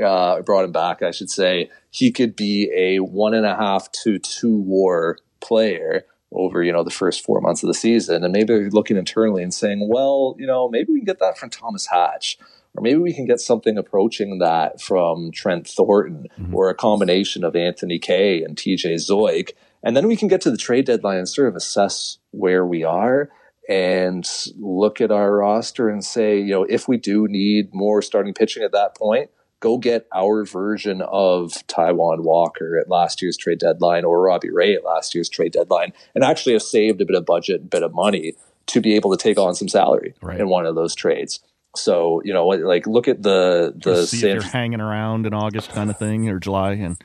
uh, 0.06 0.42
brought 0.42 0.66
him 0.66 0.74
back, 0.74 1.02
I 1.02 1.12
should 1.12 1.30
say, 1.30 1.72
he 1.90 2.12
could 2.12 2.36
be 2.36 2.70
a 2.76 3.00
one 3.00 3.34
and 3.34 3.46
a 3.46 3.56
half 3.56 3.90
to 4.04 4.20
two 4.20 4.58
war 4.58 5.18
player 5.40 6.06
over, 6.34 6.62
you 6.62 6.74
know, 6.74 6.84
the 6.84 6.92
first 6.92 7.24
four 7.24 7.40
months 7.40 7.64
of 7.64 7.68
the 7.68 7.74
season. 7.74 8.24
And 8.24 8.34
maybe 8.34 8.70
looking 8.70 8.98
internally 8.98 9.42
and 9.42 9.54
saying, 9.54 9.88
well, 9.90 10.36
you 10.38 10.46
know, 10.46 10.70
maybe 10.70 10.92
we 10.92 11.00
can 11.00 11.06
get 11.06 11.20
that 11.20 11.38
from 11.38 11.50
Thomas 11.50 11.88
Hatch. 11.88 12.38
Or 12.76 12.82
maybe 12.82 13.00
we 13.00 13.14
can 13.14 13.26
get 13.26 13.42
something 13.42 13.78
approaching 13.78 14.40
that 14.40 14.82
from 14.82 15.32
Trent 15.32 15.68
Thornton 15.68 16.28
mm-hmm. 16.40 16.56
or 16.56 16.70
a 16.70 16.76
combination 16.76 17.44
of 17.44 17.56
Anthony 17.56 18.00
Kay 18.00 18.44
and 18.44 18.56
TJ 18.56 18.96
Zeuch. 18.96 19.52
And 19.84 19.98
then 19.98 20.08
we 20.08 20.16
can 20.16 20.28
get 20.28 20.42
to 20.42 20.52
the 20.52 20.58
trade 20.58 20.86
deadline 20.86 21.18
and 21.18 21.28
sort 21.28 21.48
of 21.48 21.56
assess 21.56 22.20
where 22.32 22.66
we 22.66 22.84
are 22.84 23.30
and 23.68 24.28
look 24.58 25.00
at 25.00 25.12
our 25.12 25.38
roster 25.38 25.90
and 25.90 26.04
say, 26.04 26.40
you 26.40 26.52
know, 26.52 26.64
if 26.64 26.88
we 26.88 26.98
do 26.98 27.28
need 27.28 27.74
more 27.74 28.02
starting 28.02 28.34
pitching 28.34 28.64
at 28.64 28.72
that 28.72 28.96
point, 28.96 29.30
go 29.60 29.78
get 29.78 30.08
our 30.14 30.46
version 30.46 31.02
of 31.02 31.52
Taijuan 31.68 32.24
Walker 32.24 32.78
at 32.78 32.90
last 32.90 33.22
year's 33.22 33.38
trade 33.38 33.60
deadline 33.60 34.06
or 34.06 34.22
Robbie 34.22 34.52
Ray 34.52 34.74
at 34.74 34.86
last 34.86 35.14
year's 35.14 35.30
trade 35.30 35.52
deadline 35.52 35.94
and 36.16 36.24
actually 36.24 36.54
have 36.54 36.62
saved 36.62 37.02
a 37.02 37.06
bit 37.06 37.16
of 37.16 37.26
budget, 37.26 37.62
a 37.62 37.66
bit 37.66 37.84
of 37.84 37.94
money 37.94 38.34
to 38.68 38.82
be 38.82 38.96
able 38.96 39.12
to 39.12 39.18
take 39.18 39.38
on 39.38 39.56
some 39.56 39.68
salary 39.68 40.14
Right. 40.22 40.40
in 40.40 40.50
one 40.50 40.66
of 40.66 40.76
those 40.76 40.96
trades. 40.96 41.40
So, 41.80 42.22
you 42.26 42.34
know, 42.34 42.48
like 42.48 42.86
look 42.88 43.08
at 43.08 43.24
the 43.24 43.74
the 43.76 43.96
Just 43.96 44.12
see 44.12 44.18
if 44.18 44.22
San 44.22 44.30
they're 44.40 44.42
hanging 44.42 44.82
around 44.82 45.26
in 45.26 45.34
August 45.34 45.72
kind 45.72 45.90
of 45.90 45.98
thing 45.98 46.30
or 46.30 46.40
July 46.40 46.74
and 46.74 46.98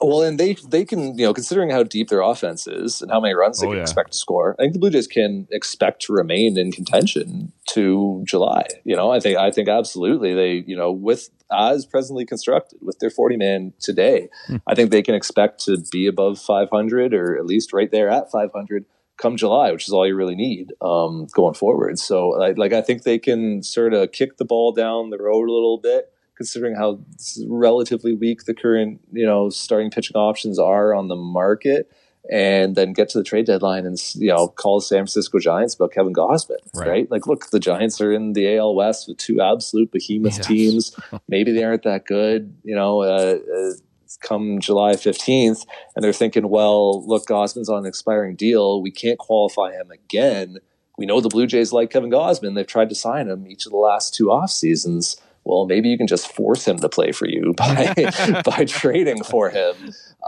well, 0.00 0.22
and 0.22 0.38
they 0.40 0.54
they 0.68 0.84
can 0.84 1.16
you 1.16 1.26
know 1.26 1.34
considering 1.34 1.70
how 1.70 1.84
deep 1.84 2.08
their 2.08 2.22
offense 2.22 2.66
is 2.66 3.02
and 3.02 3.10
how 3.10 3.20
many 3.20 3.34
runs 3.34 3.60
they 3.60 3.66
Oh, 3.66 3.70
can 3.70 3.76
yeah. 3.76 3.82
expect 3.82 4.12
to 4.12 4.18
score. 4.18 4.56
I 4.58 4.62
think 4.62 4.72
the 4.72 4.78
Blue 4.80 4.90
Jays 4.90 5.06
can 5.06 5.46
expect 5.52 6.02
to 6.02 6.12
remain 6.12 6.58
in 6.58 6.72
contention 6.72 7.52
to 7.70 8.22
July. 8.26 8.66
You 8.84 8.96
know, 8.96 9.12
I 9.12 9.20
think 9.20 9.38
I 9.38 9.50
think 9.52 9.68
absolutely 9.68 10.34
they 10.34 10.64
you 10.66 10.76
know 10.76 10.90
with 10.90 11.30
as 11.52 11.86
presently 11.86 12.24
constructed 12.24 12.80
with 12.82 12.98
their 12.98 13.10
forty 13.10 13.36
man 13.36 13.74
today, 13.80 14.28
hmm. 14.46 14.56
I 14.66 14.74
think 14.74 14.90
they 14.90 15.02
can 15.02 15.14
expect 15.14 15.64
to 15.66 15.76
be 15.92 16.06
above 16.06 16.40
five 16.40 16.68
hundred 16.70 17.14
or 17.14 17.36
at 17.38 17.46
least 17.46 17.72
right 17.72 17.90
there 17.90 18.08
at 18.08 18.30
five 18.30 18.50
hundred 18.52 18.84
come 19.22 19.36
July, 19.36 19.70
which 19.72 19.86
is 19.88 19.92
all 19.94 20.06
you 20.06 20.16
really 20.16 20.34
need 20.34 20.72
um, 20.82 21.26
going 21.32 21.54
forward. 21.54 21.98
So 21.98 22.28
like, 22.30 22.58
like 22.58 22.72
I 22.72 22.82
think 22.82 23.04
they 23.04 23.18
can 23.18 23.62
sort 23.62 23.94
of 23.94 24.12
kick 24.12 24.36
the 24.36 24.44
ball 24.44 24.72
down 24.72 25.10
the 25.10 25.18
road 25.18 25.48
a 25.48 25.52
little 25.52 25.78
bit 25.78 26.12
considering 26.34 26.74
how 26.74 26.98
relatively 27.46 28.14
weak 28.14 28.44
the 28.44 28.54
current 28.54 29.00
you 29.12 29.26
know 29.26 29.48
starting 29.50 29.90
pitching 29.90 30.16
options 30.16 30.58
are 30.58 30.94
on 30.94 31.08
the 31.08 31.14
market 31.16 31.90
and 32.30 32.74
then 32.76 32.92
get 32.92 33.08
to 33.10 33.18
the 33.18 33.24
trade 33.24 33.46
deadline 33.46 33.84
and 33.84 33.98
you 34.14 34.28
know 34.28 34.48
call 34.48 34.78
the 34.78 34.84
San 34.84 34.98
Francisco 35.00 35.38
Giants 35.38 35.74
about 35.74 35.92
Kevin 35.92 36.14
Gausman, 36.14 36.56
Right. 36.74 36.88
right? 36.88 37.10
Like, 37.10 37.26
look, 37.26 37.50
the 37.50 37.58
Giants 37.60 38.00
are 38.00 38.12
in 38.12 38.32
the 38.32 38.56
AL 38.56 38.74
West 38.76 39.08
with 39.08 39.18
two 39.18 39.40
absolute 39.40 39.90
behemoth 39.92 40.38
Yes. 40.38 40.46
teams. 40.46 40.96
Maybe 41.28 41.52
they 41.52 41.64
aren't 41.64 41.82
that 41.82 42.06
good, 42.06 42.54
you 42.64 42.74
know. 42.76 43.02
Uh, 43.02 43.38
uh, 43.56 43.72
come 44.20 44.60
July 44.60 44.96
fifteenth, 44.96 45.64
and 45.94 46.04
they're 46.04 46.12
thinking, 46.12 46.48
well, 46.48 47.06
look, 47.06 47.26
Gausman's 47.26 47.68
on 47.68 47.80
an 47.80 47.86
expiring 47.86 48.36
deal. 48.36 48.82
We 48.82 48.90
can't 48.90 49.18
qualify 49.18 49.72
him 49.72 49.90
again. 49.90 50.58
We 50.98 51.06
know 51.06 51.20
the 51.20 51.28
Blue 51.28 51.46
Jays 51.46 51.72
like 51.72 51.90
Kevin 51.90 52.10
Gausman. 52.10 52.54
They've 52.54 52.66
tried 52.66 52.90
to 52.90 52.94
sign 52.94 53.28
him 53.28 53.46
each 53.46 53.66
of 53.66 53.72
the 53.72 53.78
last 53.78 54.14
two 54.14 54.30
off 54.30 54.50
seasons. 54.50 55.16
Well, 55.44 55.66
maybe 55.66 55.88
you 55.88 55.98
can 55.98 56.06
just 56.06 56.32
force 56.32 56.66
him 56.66 56.78
to 56.78 56.88
play 56.88 57.10
for 57.12 57.26
you 57.26 57.54
by 57.58 58.42
by 58.44 58.64
trading 58.64 59.24
for 59.24 59.50
him, 59.50 59.74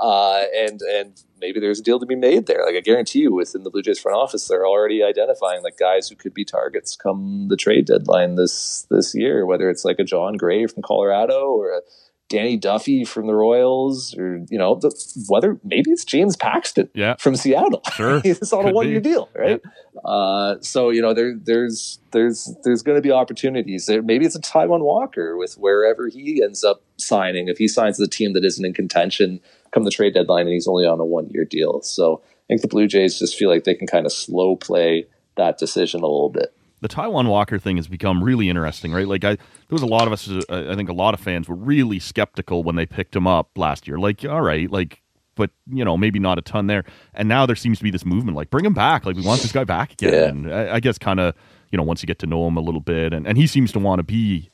uh, 0.01 0.43
and 0.57 0.81
and 0.81 1.23
maybe 1.41 1.61
there's 1.61 1.81
a 1.81 1.83
deal 1.83 2.01
to 2.01 2.07
be 2.07 2.17
made 2.17 2.47
there. 2.47 2.65
Like 2.67 2.75
I 2.75 2.81
guarantee 2.81 3.21
you, 3.21 3.33
within 3.33 3.63
the 3.63 3.71
Blue 3.71 3.83
Jays 3.83 4.01
front 4.01 4.19
office, 4.19 4.49
they're 4.49 4.67
already 4.67 5.03
identifying 5.03 5.63
like 5.63 5.79
guys 5.79 6.09
who 6.09 6.17
could 6.17 6.35
be 6.35 6.45
targets 6.45 6.97
come 6.97 7.47
the 7.49 7.57
trade 7.57 7.87
deadline 7.87 8.35
this 8.35 8.87
this 8.91 9.15
year. 9.15 9.47
Whether 9.47 9.71
it's 9.71 9.85
like 9.85 9.99
a 9.99 10.05
Jon 10.05 10.37
Gray 10.37 10.67
from 10.67 10.83
Colorado 10.83 11.53
or 11.53 11.71
a 11.71 11.81
Danny 12.31 12.57
Duffy 12.57 13.05
from 13.05 13.27
the 13.27 13.35
Royals, 13.35 14.15
or 14.17 14.41
you 14.51 14.59
know, 14.59 14.75
the, 14.77 14.91
whether 15.29 15.59
maybe 15.63 15.91
it's 15.91 16.05
James 16.05 16.37
Paxton 16.37 16.89
Yeah. 16.95 17.17
from 17.19 17.37
Seattle. 17.37 17.83
Sure. 17.93 18.21
He's 18.25 18.53
on 18.53 18.69
a 18.69 18.73
one 18.73 18.89
year 18.89 19.01
be. 19.01 19.11
deal, 19.11 19.29
right? 19.35 19.61
Uh, 20.05 20.57
so 20.61 20.91
you 20.91 21.03
know, 21.03 21.13
there 21.15 21.35
there's 21.37 21.99
there's 22.13 22.55
there's 22.65 22.83
going 22.83 22.97
to 22.97 23.03
be 23.03 23.13
opportunities. 23.13 23.87
There, 23.87 24.03
maybe 24.03 24.25
it's 24.25 24.35
a 24.37 24.41
Taijuan 24.41 24.81
Walker 24.81 25.37
with 25.37 25.55
wherever 25.55 26.09
he 26.09 26.43
ends 26.43 26.65
up 26.65 26.83
signing. 26.97 27.49
If 27.49 27.59
he 27.59 27.69
signs 27.69 28.01
a 28.01 28.09
team 28.09 28.33
that 28.33 28.45
isn't 28.45 28.65
in 28.65 28.73
contention 28.73 29.41
come 29.73 29.85
the 29.85 29.91
trade 29.91 30.15
deadline, 30.15 30.43
and 30.47 30.53
he's 30.55 30.69
only 30.69 30.87
on 30.87 31.01
a 31.01 31.05
one 31.05 31.29
year 31.31 31.45
deal, 31.45 31.83
so 31.83 32.23
I 32.25 32.47
think 32.49 32.63
the 32.63 32.69
Blue 32.69 32.87
Jays 32.87 33.19
just 33.19 33.37
feel 33.37 33.51
like 33.51 33.65
they 33.65 33.75
can 33.75 33.87
kind 33.87 34.07
of 34.07 34.13
slow 34.13 34.57
play 34.57 35.07
that 35.37 35.59
decision 35.59 36.01
a 36.01 36.07
little 36.07 36.31
bit. 36.31 36.55
The 36.85 36.89
Taijuan 36.95 37.29
Walker 37.31 37.59
thing 37.59 37.77
has 37.77 37.89
become 37.89 38.23
really 38.23 38.51
interesting, 38.51 38.93
right? 38.93 39.09
Like, 39.09 39.25
I 39.25 39.37
there 39.37 39.39
was 39.71 39.81
a 39.81 39.87
lot 39.87 40.07
of 40.07 40.13
us, 40.13 40.29
uh, 40.29 40.69
I 40.71 40.75
think 40.77 40.91
a 40.91 40.93
lot 40.93 41.15
of 41.15 41.21
fans 41.21 41.49
were 41.49 41.55
really 41.55 41.99
skeptical 41.99 42.63
when 42.63 42.77
they 42.77 42.85
picked 42.85 43.17
him 43.17 43.27
up 43.27 43.49
last 43.57 43.89
year. 43.89 43.99
Like, 43.99 44.23
all 44.27 44.43
right, 44.43 44.71
like, 44.71 45.01
but 45.35 45.49
you 45.67 45.83
know, 45.83 45.97
maybe 45.97 46.19
not 46.19 46.37
a 46.37 46.43
ton 46.43 46.67
there. 46.67 46.85
And 47.15 47.27
now 47.27 47.47
there 47.47 47.57
seems 47.57 47.79
to 47.79 47.85
be 47.85 47.91
this 47.91 48.05
movement, 48.05 48.37
like, 48.37 48.51
bring 48.51 48.67
him 48.67 48.75
back. 48.75 49.07
Like, 49.07 49.17
we 49.17 49.23
want 49.23 49.41
this 49.41 49.51
guy 49.51 49.65
back 49.65 49.93
again. 49.95 50.13
Yeah. 50.13 50.25
And 50.29 50.53
I, 50.55 50.75
I 50.75 50.81
guess 50.81 50.99
kind 50.99 51.21
of, 51.21 51.35
you 51.73 51.79
know, 51.79 51.83
once 51.85 52.03
you 52.03 52.07
get 52.07 52.19
to 52.19 52.27
know 52.27 52.47
him 52.47 52.59
a 52.59 52.61
little 52.61 52.83
bit, 52.83 53.15
and, 53.15 53.27
and 53.27 53.39
he 53.39 53.47
seems 53.47 53.73
to 53.73 53.79
want 53.79 54.01
to 54.01 54.03
be 54.05 54.51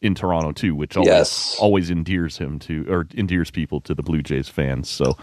in 0.00 0.14
Toronto 0.14 0.52
too, 0.52 0.76
which 0.76 0.96
always, 0.96 1.08
Yes. 1.08 1.56
always 1.58 1.90
endears 1.90 2.38
him 2.38 2.60
to, 2.60 2.86
or 2.88 3.08
endears 3.14 3.50
people 3.50 3.80
to 3.80 3.92
the 3.92 4.04
Blue 4.04 4.22
Jays 4.22 4.48
fans. 4.48 4.88
So, 4.88 5.16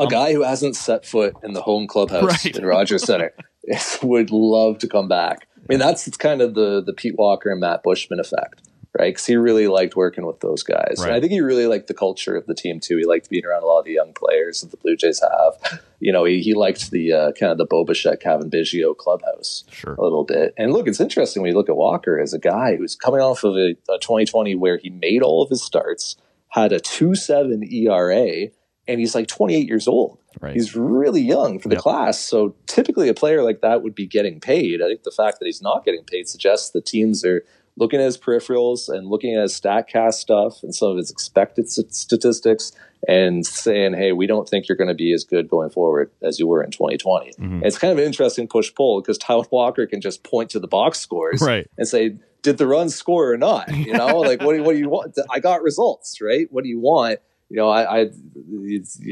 A 0.00 0.08
guy 0.08 0.32
who 0.32 0.42
hasn't 0.42 0.74
set 0.74 1.06
foot 1.06 1.36
in 1.44 1.52
the 1.52 1.62
home 1.62 1.86
clubhouse 1.86 2.24
Right. 2.44 2.56
in 2.56 2.66
Rogers 2.66 3.04
Center 3.04 3.32
would 4.02 4.32
love 4.32 4.78
to 4.78 4.88
come 4.88 5.06
back. 5.06 5.46
I 5.70 5.74
mean, 5.74 5.78
that's 5.78 6.08
it's 6.08 6.16
kind 6.16 6.42
of 6.42 6.54
the 6.54 6.82
the 6.82 6.92
Pete 6.92 7.16
Walker 7.16 7.50
and 7.50 7.60
Matt 7.60 7.84
Buschmann 7.84 8.18
effect, 8.18 8.62
right? 8.98 9.10
Because 9.10 9.24
he 9.24 9.36
really 9.36 9.68
liked 9.68 9.94
working 9.94 10.26
with 10.26 10.40
those 10.40 10.64
guys. 10.64 10.96
And 11.00 11.12
I 11.12 11.20
think 11.20 11.30
he 11.30 11.40
really 11.40 11.66
liked 11.68 11.86
the 11.86 11.94
culture 11.94 12.34
of 12.34 12.46
the 12.46 12.54
team 12.54 12.80
too. 12.80 12.96
He 12.96 13.04
liked 13.04 13.30
being 13.30 13.44
around 13.44 13.62
a 13.62 13.66
lot 13.66 13.78
of 13.78 13.84
the 13.84 13.92
young 13.92 14.12
players 14.12 14.62
that 14.62 14.72
the 14.72 14.76
Blue 14.78 14.96
Jays 14.96 15.20
have. 15.20 15.80
You 16.00 16.12
know, 16.12 16.24
he, 16.24 16.40
he 16.40 16.54
liked 16.54 16.90
the 16.90 17.12
uh, 17.12 17.32
kind 17.32 17.52
of 17.52 17.58
the 17.58 17.66
Boba 17.66 18.20
Cavan 18.20 18.50
Biggio 18.50 18.96
clubhouse 18.96 19.64
sure. 19.70 19.94
a 19.94 20.02
little 20.02 20.24
bit. 20.24 20.54
And 20.56 20.72
look, 20.72 20.88
it's 20.88 21.00
interesting 21.00 21.42
when 21.42 21.52
you 21.52 21.56
look 21.56 21.68
at 21.68 21.76
Walker 21.76 22.18
as 22.18 22.32
a 22.32 22.38
guy 22.38 22.76
who's 22.76 22.96
coming 22.96 23.20
off 23.20 23.44
of 23.44 23.54
a, 23.54 23.76
a 23.88 23.98
2020 24.00 24.56
where 24.56 24.78
he 24.78 24.90
made 24.90 25.22
all 25.22 25.42
of 25.42 25.50
his 25.50 25.62
starts, 25.62 26.16
had 26.48 26.72
a 26.72 26.80
two 26.80 27.14
seven 27.14 27.62
ERA, 27.62 28.48
and 28.88 28.98
he's 28.98 29.14
like 29.14 29.28
28 29.28 29.68
years 29.68 29.86
old. 29.86 30.19
Right. 30.40 30.54
He's 30.54 30.76
really 30.76 31.20
young 31.22 31.58
for 31.58 31.68
the 31.68 31.74
Yep. 31.76 31.82
class. 31.82 32.20
So 32.20 32.54
typically, 32.66 33.08
a 33.08 33.14
player 33.14 33.42
like 33.42 33.60
that 33.62 33.82
would 33.82 33.94
be 33.94 34.06
getting 34.06 34.40
paid. 34.40 34.80
I 34.82 34.86
think 34.88 35.02
the 35.02 35.10
fact 35.10 35.38
that 35.40 35.46
he's 35.46 35.62
not 35.62 35.84
getting 35.84 36.04
paid 36.04 36.28
suggests 36.28 36.70
the 36.70 36.80
teams 36.80 37.24
are 37.24 37.44
looking 37.76 38.00
at 38.00 38.04
his 38.06 38.18
peripherals 38.18 38.88
and 38.88 39.06
looking 39.08 39.34
at 39.34 39.42
his 39.42 39.58
StatCast 39.58 40.14
stuff 40.14 40.62
and 40.62 40.74
some 40.74 40.90
of 40.90 40.96
his 40.98 41.10
expected 41.10 41.68
statistics 41.70 42.72
and 43.08 43.46
saying, 43.46 43.94
"Hey, 43.94 44.12
we 44.12 44.26
don't 44.26 44.48
think 44.48 44.68
you're 44.68 44.76
going 44.76 44.88
to 44.88 44.94
be 44.94 45.12
as 45.12 45.24
good 45.24 45.48
going 45.48 45.70
forward 45.70 46.10
as 46.22 46.38
you 46.38 46.46
were 46.46 46.62
in 46.62 46.70
2020." 46.70 47.32
Mhm. 47.38 47.64
It's 47.64 47.78
kind 47.78 47.92
of 47.92 47.98
an 47.98 48.04
interesting 48.04 48.46
push 48.46 48.74
pull 48.74 49.00
because 49.00 49.16
Tyler 49.18 49.44
Walker 49.50 49.86
can 49.86 50.00
just 50.00 50.22
point 50.22 50.50
to 50.50 50.58
the 50.60 50.68
box 50.68 50.98
scores 51.00 51.40
Right. 51.40 51.66
and 51.78 51.88
say, 51.88 52.16
"Did 52.42 52.58
the 52.58 52.66
run 52.66 52.90
score 52.90 53.32
or 53.32 53.38
not?" 53.38 53.74
You 53.74 53.92
know, 53.94 54.18
like 54.18 54.42
what 54.42 54.56
do, 54.56 54.62
what 54.62 54.72
do 54.72 54.78
you 54.78 54.90
want? 54.90 55.16
I 55.30 55.38
got 55.40 55.62
results, 55.62 56.20
right? 56.20 56.46
What 56.50 56.64
do 56.64 56.68
you 56.70 56.80
want? 56.80 57.20
You 57.50 57.56
know, 57.56 57.68
I 57.68 58.02
I, 58.02 58.10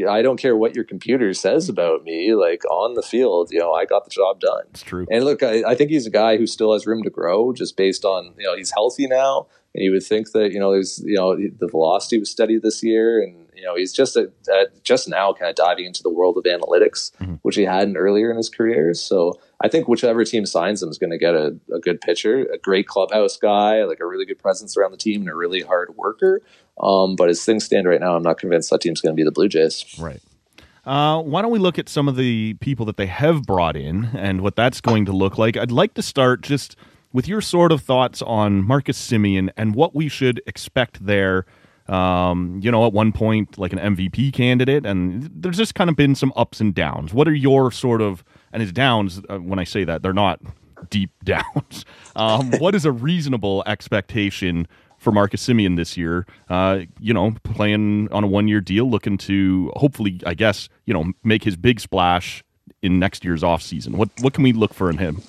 I 0.09 0.23
don't 0.23 0.37
care 0.39 0.57
what 0.57 0.75
your 0.75 0.85
computer 0.85 1.35
says 1.35 1.69
about 1.69 2.05
me. 2.05 2.35
Like 2.35 2.65
on 2.71 2.95
the 2.95 3.03
field, 3.03 3.51
you 3.51 3.59
know, 3.59 3.73
I 3.73 3.85
got 3.85 4.05
the 4.05 4.11
job 4.11 4.41
done. 4.41 4.63
It's 4.71 4.83
true. 4.83 5.07
And 5.11 5.25
look, 5.25 5.43
I, 5.43 5.63
I 5.67 5.75
think 5.75 5.91
he's 5.91 6.07
a 6.07 6.11
guy 6.11 6.37
who 6.37 6.47
still 6.47 6.73
has 6.73 6.87
room 6.87 7.03
to 7.03 7.11
grow, 7.11 7.53
just 7.53 7.77
based 7.77 8.05
on 8.05 8.35
you 8.39 8.47
know 8.47 8.57
he's 8.57 8.71
healthy 8.71 9.07
now, 9.07 9.49
and 9.75 9.85
you 9.85 9.91
would 9.93 10.05
think 10.05 10.33
that 10.33 10.53
you 10.53 10.61
know 10.61 10.71
there's 10.73 11.03
you 11.05 11.17
know 11.17 11.37
the 11.37 11.67
velocity 11.69 12.19
was 12.19 12.31
steady 12.31 12.59
this 12.59 12.83
year, 12.83 13.21
and 13.21 13.47
you 13.57 13.65
know 13.65 13.75
he's 13.75 13.93
just 13.93 14.17
a, 14.17 14.31
at 14.53 14.85
just 14.85 15.09
now 15.09 15.33
kind 15.33 15.51
of 15.51 15.57
diving 15.57 15.85
into 15.87 16.03
the 16.05 16.11
world 16.11 16.37
of 16.39 16.45
analytics, 16.45 17.11
Mhm. 17.17 17.41
which 17.43 17.57
he 17.57 17.65
hadn't 17.65 17.97
earlier 17.97 18.31
in 18.31 18.37
his 18.37 18.49
career. 18.49 18.95
So 18.95 19.35
I 19.61 19.67
think 19.67 19.89
whichever 19.89 20.25
team 20.25 20.47
signs 20.47 20.81
him 20.81 20.89
is 20.91 20.99
going 20.99 21.11
to 21.11 21.19
get 21.19 21.35
a, 21.35 21.57
a 21.75 21.81
good 21.81 22.01
pitcher, 22.01 22.45
a 22.55 22.59
great 22.59 22.87
clubhouse 22.87 23.37
guy, 23.37 23.83
like 23.83 23.99
a 23.99 24.07
really 24.07 24.25
good 24.25 24.39
presence 24.39 24.77
around 24.77 24.93
the 24.93 24.97
team, 24.97 25.23
and 25.23 25.31
a 25.31 25.35
really 25.35 25.63
hard 25.63 25.97
worker. 25.97 26.41
Um, 26.81 27.17
but 27.17 27.29
as 27.29 27.45
things 27.45 27.65
stand 27.65 27.89
right 27.89 28.01
now, 28.01 28.17
I'm 28.17 28.23
not 28.23 28.39
convinced 28.39 28.71
that 28.71 28.81
team's 28.81 29.01
going 29.01 29.15
to 29.15 29.17
be 29.17 29.25
the 29.25 29.33
Blue 29.33 29.49
Jays. 29.49 29.85
Right. 29.99 30.21
Uh, 30.85 31.21
why 31.21 31.43
don't 31.43 31.51
we 31.51 31.59
look 31.59 31.79
at 31.79 31.89
some 31.89 32.09
of 32.09 32.17
the 32.17 32.55
people 32.61 32.87
that 32.87 32.97
they 32.97 33.07
have 33.07 33.43
brought 33.43 33.77
in 33.77 34.07
and 34.17 34.41
what 34.41 34.57
that's 34.57 34.81
going 34.81 35.05
to 35.05 35.13
look 35.13 35.37
like? 35.37 35.57
I'd 35.57 35.71
like 35.71 35.95
to 35.95 36.03
start 36.03 36.41
just 36.41 36.77
with 37.13 37.29
your 37.29 37.41
sort 37.41 37.73
of 37.73 37.83
thoughts 37.83 38.23
on 38.23 38.67
Marcus 38.67 38.99
Semien 38.99 39.51
and 39.57 39.75
what 39.75 39.95
we 39.95 40.09
should 40.09 40.41
expect 40.47 41.05
there. 41.05 41.45
Um, 41.89 42.61
you 42.63 42.71
know, 42.71 42.87
at 42.87 42.93
one 42.93 43.13
point, 43.13 43.59
like 43.59 43.73
an 43.73 43.79
MVP 43.79 44.33
candidate, 44.33 44.85
and 44.85 45.31
there's 45.35 45.57
just 45.57 45.75
kind 45.75 45.89
of 45.89 45.97
been 45.97 46.15
some 46.15 46.35
ups 46.37 46.61
and 46.61 46.75
downs. 46.75 47.15
What 47.15 47.27
are 47.29 47.35
your 47.35 47.71
sort 47.71 48.03
of, 48.03 48.23
and 48.53 48.61
his 48.61 48.73
downs, 48.73 49.23
uh, 49.31 49.39
when 49.39 49.59
I 49.59 49.65
say 49.65 49.85
that, 49.85 50.03
they're 50.03 50.13
not 50.13 50.41
deep 50.91 51.11
downs. 51.25 51.85
Um, 52.15 52.51
what 52.53 52.75
is 52.75 52.85
a 52.85 52.93
reasonable 52.93 53.63
expectation 53.67 54.69
for 54.99 55.13
Marcus 55.13 55.47
Semien 55.47 55.77
this 55.77 55.97
year? 55.97 56.27
Uh, 56.49 56.81
you 57.01 57.15
know, 57.15 57.35
playing 57.43 58.09
on 58.13 58.25
a 58.25 58.27
one 58.27 58.49
year 58.49 58.61
deal, 58.61 58.91
looking 58.91 59.19
to 59.19 59.73
hopefully, 59.77 60.21
I 60.27 60.35
guess, 60.35 60.69
you 60.85 60.95
know, 60.95 61.13
make 61.25 61.45
his 61.45 61.57
big 61.57 61.81
splash 61.81 62.45
in 62.83 62.99
next 62.99 63.25
year's 63.25 63.43
offseason. 63.43 63.95
What 63.95 64.11
what 64.21 64.35
can 64.35 64.45
we 64.45 64.53
look 64.53 64.75
for 64.75 64.91
in 64.91 64.99
him? 64.99 65.23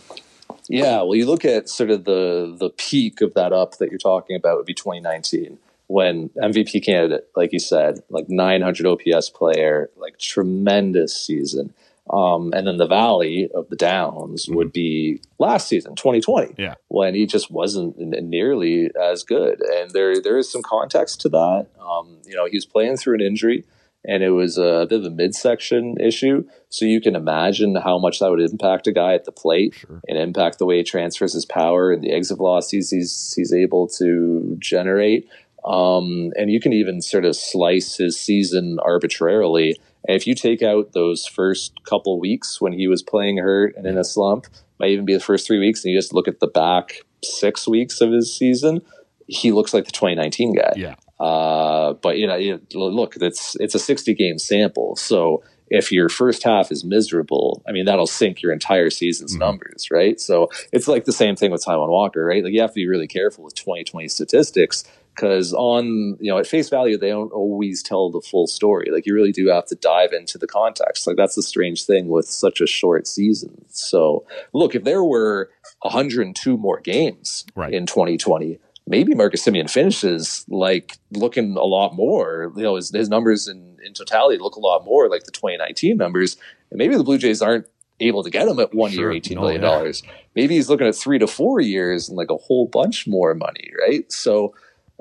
Yeah, 0.67 0.97
well, 0.97 1.15
you 1.15 1.25
look 1.25 1.45
at 1.45 1.69
sort 1.69 1.89
of 1.89 2.03
the 2.03 2.55
the 2.57 2.69
peak 2.69 3.21
of 3.21 3.33
that 3.33 3.53
up 3.53 3.77
that 3.77 3.89
you're 3.89 3.97
talking 3.97 4.35
about 4.35 4.57
would 4.57 4.65
be 4.65 4.73
2019 4.73 5.57
when 5.89 6.29
MVP 6.37 6.85
candidate, 6.85 7.27
like 7.35 7.51
you 7.51 7.57
said, 7.57 8.03
like 8.11 8.29
900 8.29 8.85
OPS 8.85 9.31
player, 9.31 9.89
like 9.97 10.19
tremendous 10.19 11.19
season. 11.19 11.73
Um, 12.11 12.51
and 12.55 12.65
then 12.65 12.77
the 12.77 12.87
valley 12.87 13.49
of 13.53 13.69
the 13.69 13.75
downs 13.75 14.47
would 14.49 14.71
be 14.73 15.21
last 15.37 15.67
season, 15.67 15.95
2020, 15.95 16.55
Yeah. 16.57 16.75
when 16.87 17.13
he 17.13 17.25
just 17.27 17.51
wasn't 17.51 17.97
nearly 17.99 18.89
as 18.99 19.23
good. 19.23 19.61
And 19.61 19.91
there 19.91 20.19
there 20.21 20.37
is 20.37 20.51
some 20.51 20.63
context 20.63 21.21
to 21.21 21.29
that. 21.29 21.67
Um, 21.79 22.17
you 22.25 22.35
know, 22.35 22.45
he 22.45 22.57
was 22.57 22.65
playing 22.65 22.97
through 22.97 23.15
an 23.15 23.21
injury 23.21 23.63
and 24.05 24.23
it 24.23 24.31
was 24.31 24.57
a 24.57 24.87
bit 24.89 24.99
of 25.01 25.05
a 25.05 25.09
midsection 25.11 25.97
issue. 25.99 26.45
So 26.69 26.85
you 26.85 27.01
can 27.01 27.15
imagine 27.15 27.75
how 27.75 27.99
much 27.99 28.19
that 28.19 28.31
would 28.31 28.39
impact 28.41 28.87
a 28.87 28.91
guy 28.91 29.13
at 29.13 29.25
the 29.25 29.31
plate 29.31 29.73
Sure. 29.75 30.01
and 30.07 30.17
impact 30.17 30.57
the 30.57 30.65
way 30.65 30.77
he 30.77 30.83
transfers 30.83 31.33
his 31.33 31.45
power 31.45 31.91
and 31.91 32.01
the 32.01 32.11
exit 32.11 32.37
velocities 32.37 32.89
he's 32.89 33.33
he's 33.35 33.53
able 33.53 33.87
to 33.99 34.55
generate. 34.59 35.27
Um, 35.65 36.31
and 36.37 36.49
you 36.49 36.59
can 36.61 36.71
even 36.73 37.01
sort 37.01 37.25
of 37.25 37.35
slice 37.35 37.97
his 37.97 38.19
season 38.19 38.79
arbitrarily. 38.81 39.77
And 40.07 40.15
if 40.15 40.25
you 40.25 40.33
take 40.33 40.61
out 40.63 40.93
those 40.93 41.25
first 41.27 41.73
couple 41.83 42.19
weeks 42.19 42.61
when 42.61 42.73
he 42.73 42.87
was 42.87 43.03
playing 43.03 43.37
hurt 43.37 43.75
and 43.75 43.85
in 43.85 43.97
a 43.97 44.03
slump, 44.03 44.47
might 44.79 44.89
even 44.91 45.05
be 45.05 45.13
the 45.13 45.19
first 45.19 45.45
three 45.45 45.59
weeks, 45.59 45.83
and 45.83 45.91
you 45.91 45.97
just 45.97 46.13
look 46.13 46.27
at 46.27 46.39
the 46.39 46.47
back 46.47 47.01
six 47.23 47.67
weeks 47.67 47.99
of 48.01 48.11
his 48.11 48.33
season, 48.35 48.81
he 49.27 49.51
looks 49.51 49.73
like 49.73 49.85
the 49.85 49.91
2019 49.91 50.55
guy. 50.55 50.73
Yeah. 50.77 50.95
Uh, 51.19 51.93
but 51.93 52.17
you 52.17 52.25
know, 52.27 52.35
you, 52.37 52.61
look, 52.73 53.17
it's 53.17 53.57
it's 53.59 53.75
a 53.75 53.79
60 53.79 54.13
game 54.13 54.39
sample, 54.39 54.95
so 54.95 55.43
if 55.71 55.91
your 55.91 56.09
first 56.09 56.41
half 56.43 56.71
is 56.71 56.83
miserable, 56.85 57.61
I 57.67 57.73
mean 57.73 57.85
that'll 57.85 58.07
sink 58.07 58.41
your 58.41 58.51
entire 58.53 58.89
season's 58.89 59.35
Mhm. 59.35 59.39
numbers, 59.39 59.89
right? 59.91 60.19
So 60.19 60.49
it's 60.71 60.87
like 60.87 61.05
the 61.05 61.11
same 61.11 61.35
thing 61.35 61.51
with 61.51 61.63
Taijuan 61.63 61.89
Walker, 61.89 62.23
right? 62.25 62.43
Like 62.43 62.53
you 62.53 62.61
have 62.61 62.71
to 62.71 62.75
be 62.75 62.87
really 62.87 63.05
careful 63.05 63.43
with 63.43 63.53
2020 63.55 64.07
statistics 64.07 64.83
because 65.19 65.53
on 65.53 65.85
you 66.21 66.31
know 66.31 66.37
at 66.37 66.47
face 66.47 66.69
value 66.69 66.97
they 66.97 67.09
don't 67.09 67.31
always 67.33 67.83
tell 67.83 68.09
the 68.09 68.21
full 68.21 68.47
story. 68.47 68.89
Like 68.91 69.05
you 69.05 69.13
really 69.13 69.31
do 69.33 69.47
have 69.47 69.65
to 69.67 69.75
dive 69.75 70.13
into 70.13 70.37
the 70.37 70.47
context. 70.47 71.05
Like 71.05 71.17
that's 71.17 71.35
the 71.35 71.43
strange 71.43 71.83
thing 71.85 72.07
with 72.07 72.25
such 72.27 72.61
a 72.61 72.67
short 72.67 73.05
season. 73.07 73.65
So 73.67 74.25
look, 74.53 74.75
if 74.75 74.83
there 74.85 75.03
were 75.03 75.49
102 75.81 76.57
more 76.57 76.79
games 76.79 77.45
Right. 77.55 77.73
in 77.73 77.85
2020 77.85 78.59
maybe 78.87 79.13
Marcus 79.13 79.45
Semien 79.45 79.69
finishes 79.69 80.45
like 80.49 80.97
looking 81.11 81.55
a 81.55 81.63
lot 81.63 81.93
more. 81.93 82.51
You 82.55 82.63
know, 82.63 82.75
his, 82.75 82.89
his 82.89 83.07
numbers 83.07 83.47
in, 83.47 83.77
in 83.85 83.93
totality 83.93 84.39
look 84.41 84.55
a 84.55 84.59
lot 84.59 84.83
more 84.83 85.07
like 85.07 85.25
the 85.25 85.31
2019 85.31 85.95
numbers. 85.95 86.37
And 86.71 86.79
maybe 86.79 86.95
the 86.97 87.03
Blue 87.03 87.19
Jays 87.19 87.39
aren't 87.39 87.67
able 87.99 88.23
to 88.23 88.31
get 88.31 88.47
him 88.47 88.59
at 88.59 88.73
one 88.73 88.89
Sure. 88.89 89.01
year, 89.01 89.11
eighteen 89.11 89.35
No, 89.35 89.41
million 89.41 89.61
yeah. 89.61 89.67
dollars. 89.69 90.01
Maybe 90.35 90.55
he's 90.55 90.69
looking 90.69 90.87
at 90.87 90.95
three 90.95 91.19
to 91.19 91.27
four 91.27 91.59
years 91.61 92.09
and 92.09 92.17
like 92.17 92.31
a 92.31 92.37
whole 92.37 92.65
bunch 92.65 93.05
more 93.05 93.35
money, 93.35 93.69
right? 93.79 94.11
So 94.11 94.55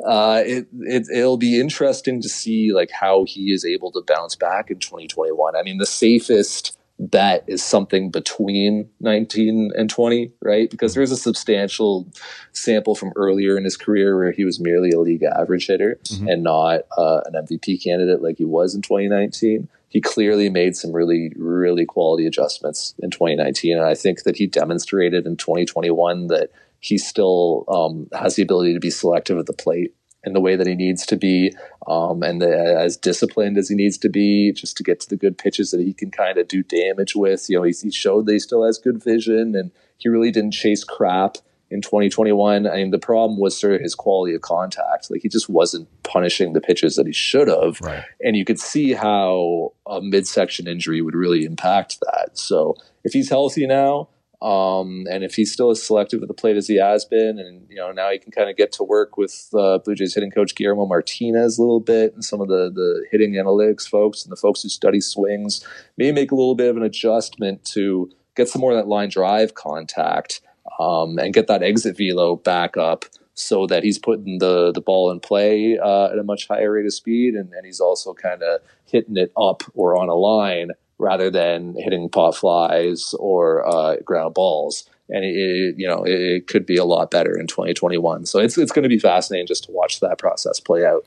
uh, 0.07 0.43
it, 0.45 0.67
it 0.81 1.07
it'll 1.13 1.37
be 1.37 1.61
interesting 1.61 2.21
to 2.23 2.29
see 2.29 2.73
like 2.73 2.91
how 2.91 3.25
he 3.25 3.53
is 3.53 3.65
able 3.65 3.91
to 3.93 4.03
bounce 4.07 4.37
back 4.37 4.71
in 4.71 4.79
2021. 4.79 5.57
I 5.57 5.63
mean, 5.63 5.79
the 5.79 5.87
safest 5.87 6.77
bet 7.01 7.45
is 7.47 7.63
something 7.63 8.11
between 8.11 8.91
19 9.01 9.71
and 9.77 9.89
20, 9.89 10.33
right? 10.43 10.69
Because 10.69 10.95
there's 10.95 11.13
a 11.13 11.17
substantial 11.17 12.09
sample 12.53 12.97
from 12.97 13.13
earlier 13.15 13.57
in 13.57 13.63
his 13.63 13.77
career 13.77 14.17
where 14.17 14.33
he 14.33 14.45
was 14.45 14.59
merely 14.59 14.91
a 14.91 14.99
league 14.99 15.23
average 15.23 15.69
hitter 15.69 15.99
Mhm. 16.05 16.33
and 16.33 16.43
not 16.43 16.81
uh, 16.97 17.21
an 17.27 17.35
MVP 17.37 17.83
candidate 17.83 18.21
like 18.21 18.39
he 18.39 18.45
was 18.45 18.75
in 18.75 18.83
2019. 18.83 19.69
He 19.91 20.01
clearly 20.01 20.51
made 20.51 20.77
some 20.77 20.93
really, 20.93 21.33
really 21.37 21.87
quality 21.87 22.27
adjustments 22.27 22.95
in 23.01 23.11
2019. 23.11 23.77
And 23.79 23.87
I 23.87 23.95
think 23.95 24.25
that 24.25 24.37
he 24.37 24.47
demonstrated 24.49 25.25
in 25.25 25.37
2021 25.37 26.27
that 26.27 26.51
he 26.81 26.99
still 26.99 27.64
um, 27.69 28.09
has 28.19 28.37
the 28.37 28.43
ability 28.43 28.75
to 28.75 28.81
be 28.81 28.91
selective 28.91 29.38
at 29.38 29.47
the 29.47 29.53
plate 29.53 29.95
in 30.25 30.33
the 30.33 30.41
way 30.41 30.57
that 30.57 30.67
he 30.67 30.75
needs 30.75 31.07
to 31.07 31.17
be 31.17 31.55
um, 31.87 32.23
and 32.23 32.43
the, 32.43 32.77
as 32.79 32.97
disciplined 32.97 33.57
as 33.57 33.69
he 33.69 33.75
needs 33.75 33.97
to 33.99 34.09
be 34.09 34.53
just 34.53 34.77
to 34.77 34.83
get 34.83 35.01
to 35.01 35.09
the 35.09 35.17
good 35.17 35.38
pitches 35.38 35.71
that 35.71 35.81
he 35.81 35.95
can 35.95 36.11
kind 36.11 36.38
of 36.38 36.49
do 36.49 36.62
damage 36.62 37.14
with. 37.14 37.49
You 37.49 37.59
know, 37.59 37.62
he, 37.62 37.73
he 37.83 37.91
showed 37.91 38.27
that 38.27 38.33
he 38.33 38.38
still 38.38 38.64
has 38.64 38.79
good 38.79 39.03
vision 39.03 39.55
and 39.55 39.71
he 39.97 40.09
really 40.09 40.31
didn't 40.31 40.53
chase 40.53 40.85
crap 40.85 41.38
in 41.71 41.83
2021. 41.83 42.67
I 42.67 42.77
mean, 42.77 42.91
the 42.91 42.99
problem 42.99 43.38
was 43.38 43.59
sort 43.59 43.75
of 43.75 43.81
his 43.81 43.95
quality 43.95 44.35
of 44.35 44.41
contact. 44.41 45.11
Like 45.11 45.23
he 45.23 45.29
just 45.29 45.49
wasn't 45.49 45.88
punishing 46.03 46.53
the 46.53 46.61
pitches 46.61 46.97
that 46.97 47.07
he 47.07 47.12
should 47.12 47.49
have. 47.49 47.81
Right. 47.81 48.05
And 48.21 48.37
you 48.37 48.45
could 48.45 48.59
see 48.59 48.93
how 48.93 49.73
a 49.87 50.01
midsection 50.01 50.67
injury 50.67 51.01
would 51.01 51.14
really 51.14 51.45
impact 51.45 51.99
that. 52.01 52.38
So 52.38 52.77
if 53.05 53.12
he's 53.12 53.29
healthy 53.29 53.67
now, 53.67 54.09
um, 54.40 55.07
and 55.11 55.24
if 55.24 55.35
he's 55.35 55.53
still 55.53 55.70
as 55.70 55.83
selective 55.83 56.22
at 56.22 56.29
the 56.29 56.35
plate 56.35 56.57
as 56.57 56.68
he 56.68 56.77
has 56.77 57.05
been, 57.05 57.38
and 57.38 57.66
you 57.68 57.77
know 57.77 57.90
now 57.90 58.11
he 58.11 58.18
can 58.18 58.31
kind 58.31 58.48
of 58.48 58.57
get 58.57 58.70
to 58.72 58.85
work 58.85 59.16
with 59.16 59.48
uh, 59.53 59.79
Blue 59.79 59.96
Jays 59.96 60.14
hitting 60.14 60.31
coach 60.31 60.55
Guillermo 60.55 60.87
Martinez 60.87 61.59
a 61.59 61.62
little 61.62 61.81
bit, 61.81 62.14
and 62.14 62.24
some 62.24 62.40
of 62.40 62.48
the 62.48 62.70
the 62.72 63.05
hitting 63.11 63.33
analytics 63.33 63.88
folks 63.88 64.24
and 64.24 64.31
the 64.31 64.37
folks 64.37 64.62
who 64.62 64.68
study 64.68 65.01
swings, 65.01 65.66
maybe 65.96 66.12
make 66.12 66.31
a 66.31 66.37
little 66.37 66.55
bit 66.55 66.70
of 66.70 66.77
an 66.77 66.85
adjustment 66.85 67.64
to 67.64 68.11
get 68.37 68.48
some 68.48 68.61
more 68.61 68.70
of 68.70 68.77
that 68.77 68.87
line 68.87 69.09
drive 69.09 69.55
contact 69.55 70.40
um, 70.79 71.18
and 71.18 71.35
get 71.35 71.48
that 71.48 71.64
exit 71.64 71.96
velo 71.96 72.37
back 72.37 72.77
up 72.77 73.05
so 73.35 73.66
that 73.66 73.83
he's 73.83 73.98
putting 73.98 74.38
the 74.38 74.70
the 74.70 74.81
ball 74.81 75.11
in 75.11 75.18
play 75.18 75.79
uh, 75.79 76.07
at 76.12 76.18
a 76.18 76.22
much 76.22 76.46
higher 76.46 76.72
rate 76.72 76.87
of 76.87 76.94
speed, 76.94 77.35
and, 77.35 77.53
and 77.53 77.66
he's 77.66 77.81
also 77.81 78.14
kind 78.14 78.44
of 78.44 78.61
hitting 78.85 79.16
it 79.16 79.33
up 79.37 79.64
or 79.74 79.98
on 79.98 80.09
a 80.09 80.14
line 80.14 80.70
rather 80.99 81.31
than 81.31 81.75
hitting 81.77 82.09
pot 82.09 82.37
flies 82.37 83.15
or 83.19 83.67
uh, 83.67 83.97
ground 84.05 84.35
balls. 84.35 84.89
And 85.09 85.25
it, 85.25 85.37
it, 85.37 85.75
you 85.79 85.89
know, 85.89 86.05
it, 86.05 86.21
it 86.21 86.47
could 86.47 86.67
be 86.67 86.77
a 86.77 86.85
lot 86.85 87.11
better 87.11 87.39
in 87.39 87.47
2021. 87.47 88.27
So 88.27 88.39
it's 88.41 88.59
it's 88.59 88.73
going 88.73 88.83
to 88.83 88.89
be 88.89 88.99
fascinating 88.99 89.47
just 89.47 89.65
to 89.65 89.73
watch 89.73 90.01
that 90.01 90.19
process 90.19 90.61
play 90.61 90.85
out. 90.85 91.05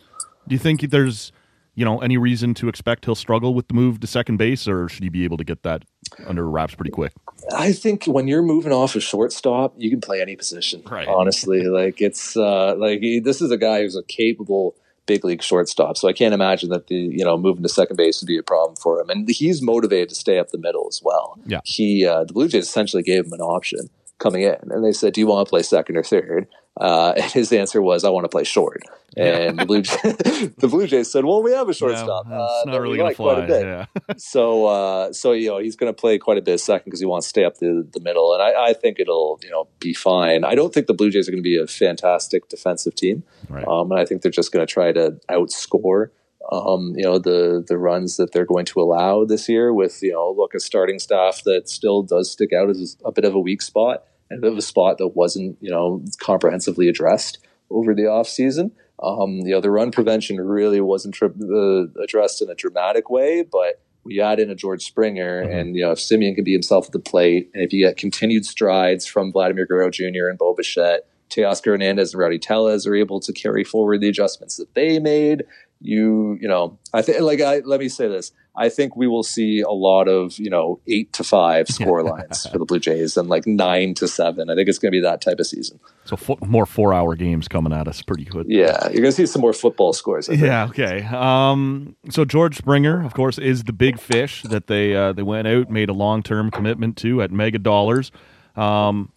Do 0.48 0.56
you 0.56 0.60
think 0.60 0.82
there's, 0.90 1.32
you 1.76 1.86
know, 1.86 2.00
any 2.00 2.18
reason 2.18 2.54
to 2.56 2.68
expect 2.68 3.06
he'll 3.06 3.16
struggle 3.16 3.54
with 3.54 3.68
the 3.68 3.76
move 3.76 4.00
to 4.00 4.08
second 4.08 4.38
base, 4.38 4.68
or 4.68 4.90
should 4.90 5.04
he 5.04 5.10
be 5.10 5.24
able 5.24 5.38
to 5.38 5.44
get 5.44 5.62
that 5.64 5.84
under 6.26 6.50
wraps 6.50 6.74
pretty 6.74 6.90
quick? 6.90 7.14
I 7.56 7.74
think 7.74 8.06
when 8.06 8.28
you're 8.28 8.42
moving 8.42 8.72
off 8.72 8.96
a 8.96 9.00
shortstop, 9.00 9.76
you 9.78 9.90
can 9.92 10.02
play 10.02 10.20
any 10.22 10.36
position. 10.36 10.82
Right. 10.90 11.08
Honestly, 11.08 11.64
like 11.64 12.02
it's 12.02 12.36
uh, 12.36 12.76
like 12.76 13.02
he- 13.02 13.20
this 13.20 13.40
is 13.40 13.52
a 13.52 13.58
guy 13.58 13.82
who's 13.82 13.96
a 13.96 14.04
capable 14.04 14.76
big 15.12 15.26
league 15.26 15.44
shortstop. 15.44 15.98
So 15.98 16.08
I 16.08 16.14
can't 16.14 16.34
imagine 16.34 16.70
that 16.70 16.88
the 16.88 16.96
you 16.96 17.26
know 17.26 17.38
moving 17.38 17.64
to 17.64 17.70
second 17.70 17.98
base 17.98 18.22
would 18.22 18.28
be 18.28 18.38
a 18.38 18.44
problem 18.44 18.78
for 18.78 19.00
him. 19.00 19.10
And 19.10 19.30
he's 19.30 19.62
motivated 19.62 20.10
to 20.10 20.16
stay 20.16 20.40
up 20.40 20.50
the 20.50 20.58
middle 20.58 20.88
as 20.88 21.02
well. 21.04 21.38
Yeah. 21.46 21.60
He 21.66 22.06
uh, 22.06 22.24
the 22.24 22.34
Blue 22.34 22.48
Jays 22.48 22.68
essentially 22.68 23.04
gave 23.04 23.26
him 23.26 23.34
an 23.34 23.42
option 23.42 23.90
coming 24.20 24.44
in, 24.44 24.58
and 24.70 24.86
they 24.86 24.94
said, 24.94 25.14
"Do 25.14 25.22
you 25.22 25.28
want 25.28 25.46
to 25.46 25.50
play 25.50 25.64
second 25.64 25.98
or 25.98 26.04
third? 26.04 26.48
Uh, 26.80 27.14
and 27.18 27.32
his 27.32 27.52
answer 27.52 27.82
was, 27.82 28.04
"I 28.04 28.10
want 28.10 28.24
to 28.26 28.30
play 28.30 28.44
short." 28.44 28.82
And 29.18 29.60
the 29.60 29.66
Blue 29.66 29.82
Jays, 29.82 30.02
the 30.58 30.68
Blue 30.70 30.88
Jays 30.88 31.12
said, 31.12 31.26
"Well, 31.26 31.44
we 31.44 31.52
have 31.52 31.68
a 31.68 31.74
shortstop. 31.74 32.28
Yeah, 32.30 32.40
uh, 32.40 32.64
not 32.68 32.80
really 32.82 33.00
like 33.00 33.18
to 33.18 33.24
quite 33.24 33.40
a 33.40 33.48
fly. 33.48 33.48
bit." 33.48 33.66
Yeah. 33.66 33.86
so 34.18 34.66
uh, 34.68 35.12
so 35.12 35.34
you 35.34 35.50
know 35.50 35.58
he's 35.58 35.76
going 35.76 35.94
to 35.94 36.00
play 36.00 36.18
quite 36.18 36.38
a 36.38 36.42
bit 36.42 36.54
of 36.54 36.62
second 36.62 36.86
because 36.86 37.02
he 37.02 37.06
wants 37.06 37.28
to 37.28 37.30
stay 37.30 37.44
up 37.44 37.58
the, 37.58 37.86
the 37.94 38.00
middle, 38.00 38.34
and 38.34 38.42
I, 38.42 38.70
I 38.70 38.74
think 38.74 39.00
it'll 39.00 39.40
you 39.44 39.50
know 39.50 39.68
be 39.80 39.94
fine. 39.94 40.46
I 40.46 40.56
don't 40.56 40.74
think 40.74 40.88
the 40.88 40.94
Blue 40.94 41.10
Jays 41.10 41.28
are 41.28 41.32
going 41.32 41.44
to 41.44 41.48
be 41.50 41.58
a 41.58 41.68
fantastic 41.68 42.48
defensive 42.48 42.96
team, 42.96 43.24
Right. 43.50 43.68
um, 43.68 43.92
and 43.92 44.00
I 44.00 44.06
think 44.06 44.22
they're 44.22 44.32
just 44.32 44.54
going 44.54 44.66
to 44.66 44.72
try 44.72 44.94
to 44.94 45.18
outscore 45.30 46.12
um, 46.52 46.94
you 46.96 47.04
know 47.04 47.20
the 47.20 47.64
the 47.68 47.78
runs 47.78 48.16
that 48.18 48.32
they're 48.32 48.46
going 48.46 48.66
to 48.66 48.80
allow 48.82 49.26
this 49.26 49.50
year. 49.50 49.74
With 49.74 50.02
you 50.02 50.14
know 50.14 50.34
look 50.38 50.54
a 50.54 50.60
starting 50.62 51.00
staff 51.00 51.42
that 51.44 51.68
still 51.68 52.02
does 52.02 52.32
stick 52.32 52.54
out 52.54 52.70
as 52.70 52.96
a 53.04 53.12
bit 53.12 53.26
of 53.26 53.36
a 53.36 53.40
weak 53.40 53.62
spot 53.62 53.82
and 53.84 53.98
a 53.98 53.98
bit 54.00 54.11
of 54.44 54.58
a 54.58 54.62
spot 54.62 54.98
that 54.98 55.10
wasn't 55.10 55.58
you 55.62 55.70
know 55.70 56.04
comprehensively 56.20 56.88
addressed 56.88 57.40
over 57.70 57.94
the 57.94 58.08
off 58.08 58.28
season. 58.28 58.72
Um, 59.02 59.38
you 59.38 59.52
know, 59.52 59.62
the 59.62 59.72
run 59.72 59.92
prevention 59.92 60.40
really 60.40 60.80
wasn't 60.80 61.16
tri- 61.16 61.30
uh, 61.30 61.86
addressed 62.04 62.42
in 62.42 62.50
a 62.50 62.56
dramatic 62.56 63.10
way, 63.10 63.44
but 63.44 63.82
we 64.04 64.22
add 64.22 64.40
in 64.40 64.50
a 64.50 64.56
George 64.56 64.84
Springer, 64.84 65.40
and 65.40 65.76
you 65.76 65.84
know, 65.84 65.92
if 65.92 66.00
Semien 66.00 66.36
can 66.36 66.44
be 66.44 66.54
himself 66.54 66.88
at 66.88 66.92
the 66.92 67.00
plate, 67.00 67.50
and 67.54 67.64
if 67.64 67.72
you 67.72 67.86
get 67.86 67.98
continued 67.98 68.46
strides 68.46 69.06
from 69.06 69.32
Vladimir 69.32 69.66
Guerrero 69.66 69.90
Jr. 69.90 70.28
and 70.30 70.38
Bo 70.38 70.54
Bichette, 70.56 71.08
Teoscar 71.30 71.72
Hernandez 71.72 72.14
and 72.14 72.22
Rowdy 72.22 72.40
Tellez 72.40 72.86
are 72.86 72.96
able 72.96 73.20
to 73.22 73.34
carry 73.34 73.64
forward 73.64 74.02
the 74.02 74.10
adjustments 74.10 74.58
that 74.58 74.74
they 74.74 75.00
made. 75.00 75.44
You, 75.82 76.38
you 76.40 76.48
know, 76.48 76.78
I 76.94 77.02
think, 77.02 77.22
like, 77.22 77.42
I, 77.42 77.60
let 77.60 77.80
me 77.80 77.90
say 77.90 78.08
this. 78.08 78.32
I 78.56 78.68
think 78.70 78.98
we 78.98 79.08
will 79.08 79.24
see 79.24 79.62
a 79.62 79.72
lot 79.72 80.08
of, 80.08 80.38
you 80.38 80.50
know, 80.50 80.80
eight 80.88 81.14
to 81.14 81.24
five 81.24 81.68
score 81.70 82.04
lines 82.04 82.46
for 82.46 82.58
the 82.58 82.66
Blue 82.66 82.80
Jays 82.80 83.16
and 83.16 83.30
like 83.30 83.48
nine 83.48 83.94
to 83.96 84.08
seven. 84.08 84.50
I 84.50 84.56
think 84.56 84.68
it's 84.68 84.78
going 84.78 84.92
to 84.92 84.96
be 84.96 85.02
that 85.02 85.22
type 85.22 85.40
of 85.40 85.48
season. 85.48 85.80
So 86.06 86.18
more 86.46 86.66
four-hour 86.66 87.16
games 87.16 87.48
coming 87.48 87.72
at 87.72 87.88
us. 87.88 88.02
Pretty 88.02 88.26
good. 88.26 88.48
Yeah, 88.50 88.90
you're 88.90 89.02
going 89.02 89.06
to 89.06 89.12
see 89.14 89.26
some 89.26 89.42
more 89.42 89.54
football 89.54 89.94
scores. 89.94 90.28
I 90.28 90.34
think. 90.34 90.46
Yeah. 90.46 90.66
Okay. 90.66 91.04
Um, 91.06 91.96
so 92.10 92.26
George 92.26 92.58
Springer, 92.58 93.06
of 93.06 93.14
course, 93.14 93.38
is 93.38 93.64
the 93.64 93.74
big 93.74 94.00
fish 94.00 94.44
that 94.44 94.68
they 94.68 94.96
uh, 94.96 95.14
they 95.14 95.24
went 95.24 95.48
out 95.48 95.70
made 95.70 95.90
a 95.90 95.94
long 95.94 96.22
term 96.22 96.52
commitment 96.52 96.98
to 96.98 97.22
at 97.22 97.32
mega 97.32 97.60
dollars. 97.60 98.12
Um, 98.56 99.14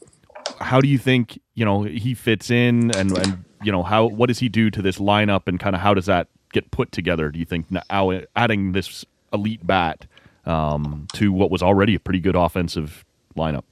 how 0.61 0.81
do 0.81 0.89
you 0.89 0.99
think 0.99 1.41
you 1.55 1.65
know 1.65 1.83
he 1.83 2.15
fits 2.15 2.51
in, 2.51 2.95
and 2.97 3.17
and 3.19 3.45
you 3.63 3.73
know 3.73 3.83
how 3.83 4.07
what 4.07 4.27
does 4.27 4.39
he 4.39 4.49
do 4.49 4.71
to 4.71 4.81
this 4.83 4.99
lineup, 4.99 5.49
and 5.49 5.59
kind 5.59 5.75
of 5.75 5.83
how 5.83 5.95
does 5.95 6.07
that 6.07 6.29
get 6.55 6.71
put 6.71 6.91
together? 6.93 7.31
Do 7.31 7.39
you 7.39 7.45
think 7.45 7.67
now 7.71 8.21
adding 8.35 8.73
this 8.73 9.05
elite 9.33 9.67
bat 9.67 10.07
um, 10.47 11.07
to 11.15 11.33
what 11.33 11.51
was 11.51 11.63
already 11.63 11.95
a 11.95 12.01
pretty 12.01 12.21
good 12.21 12.37
offensive 12.37 13.05
lineup? 13.37 13.65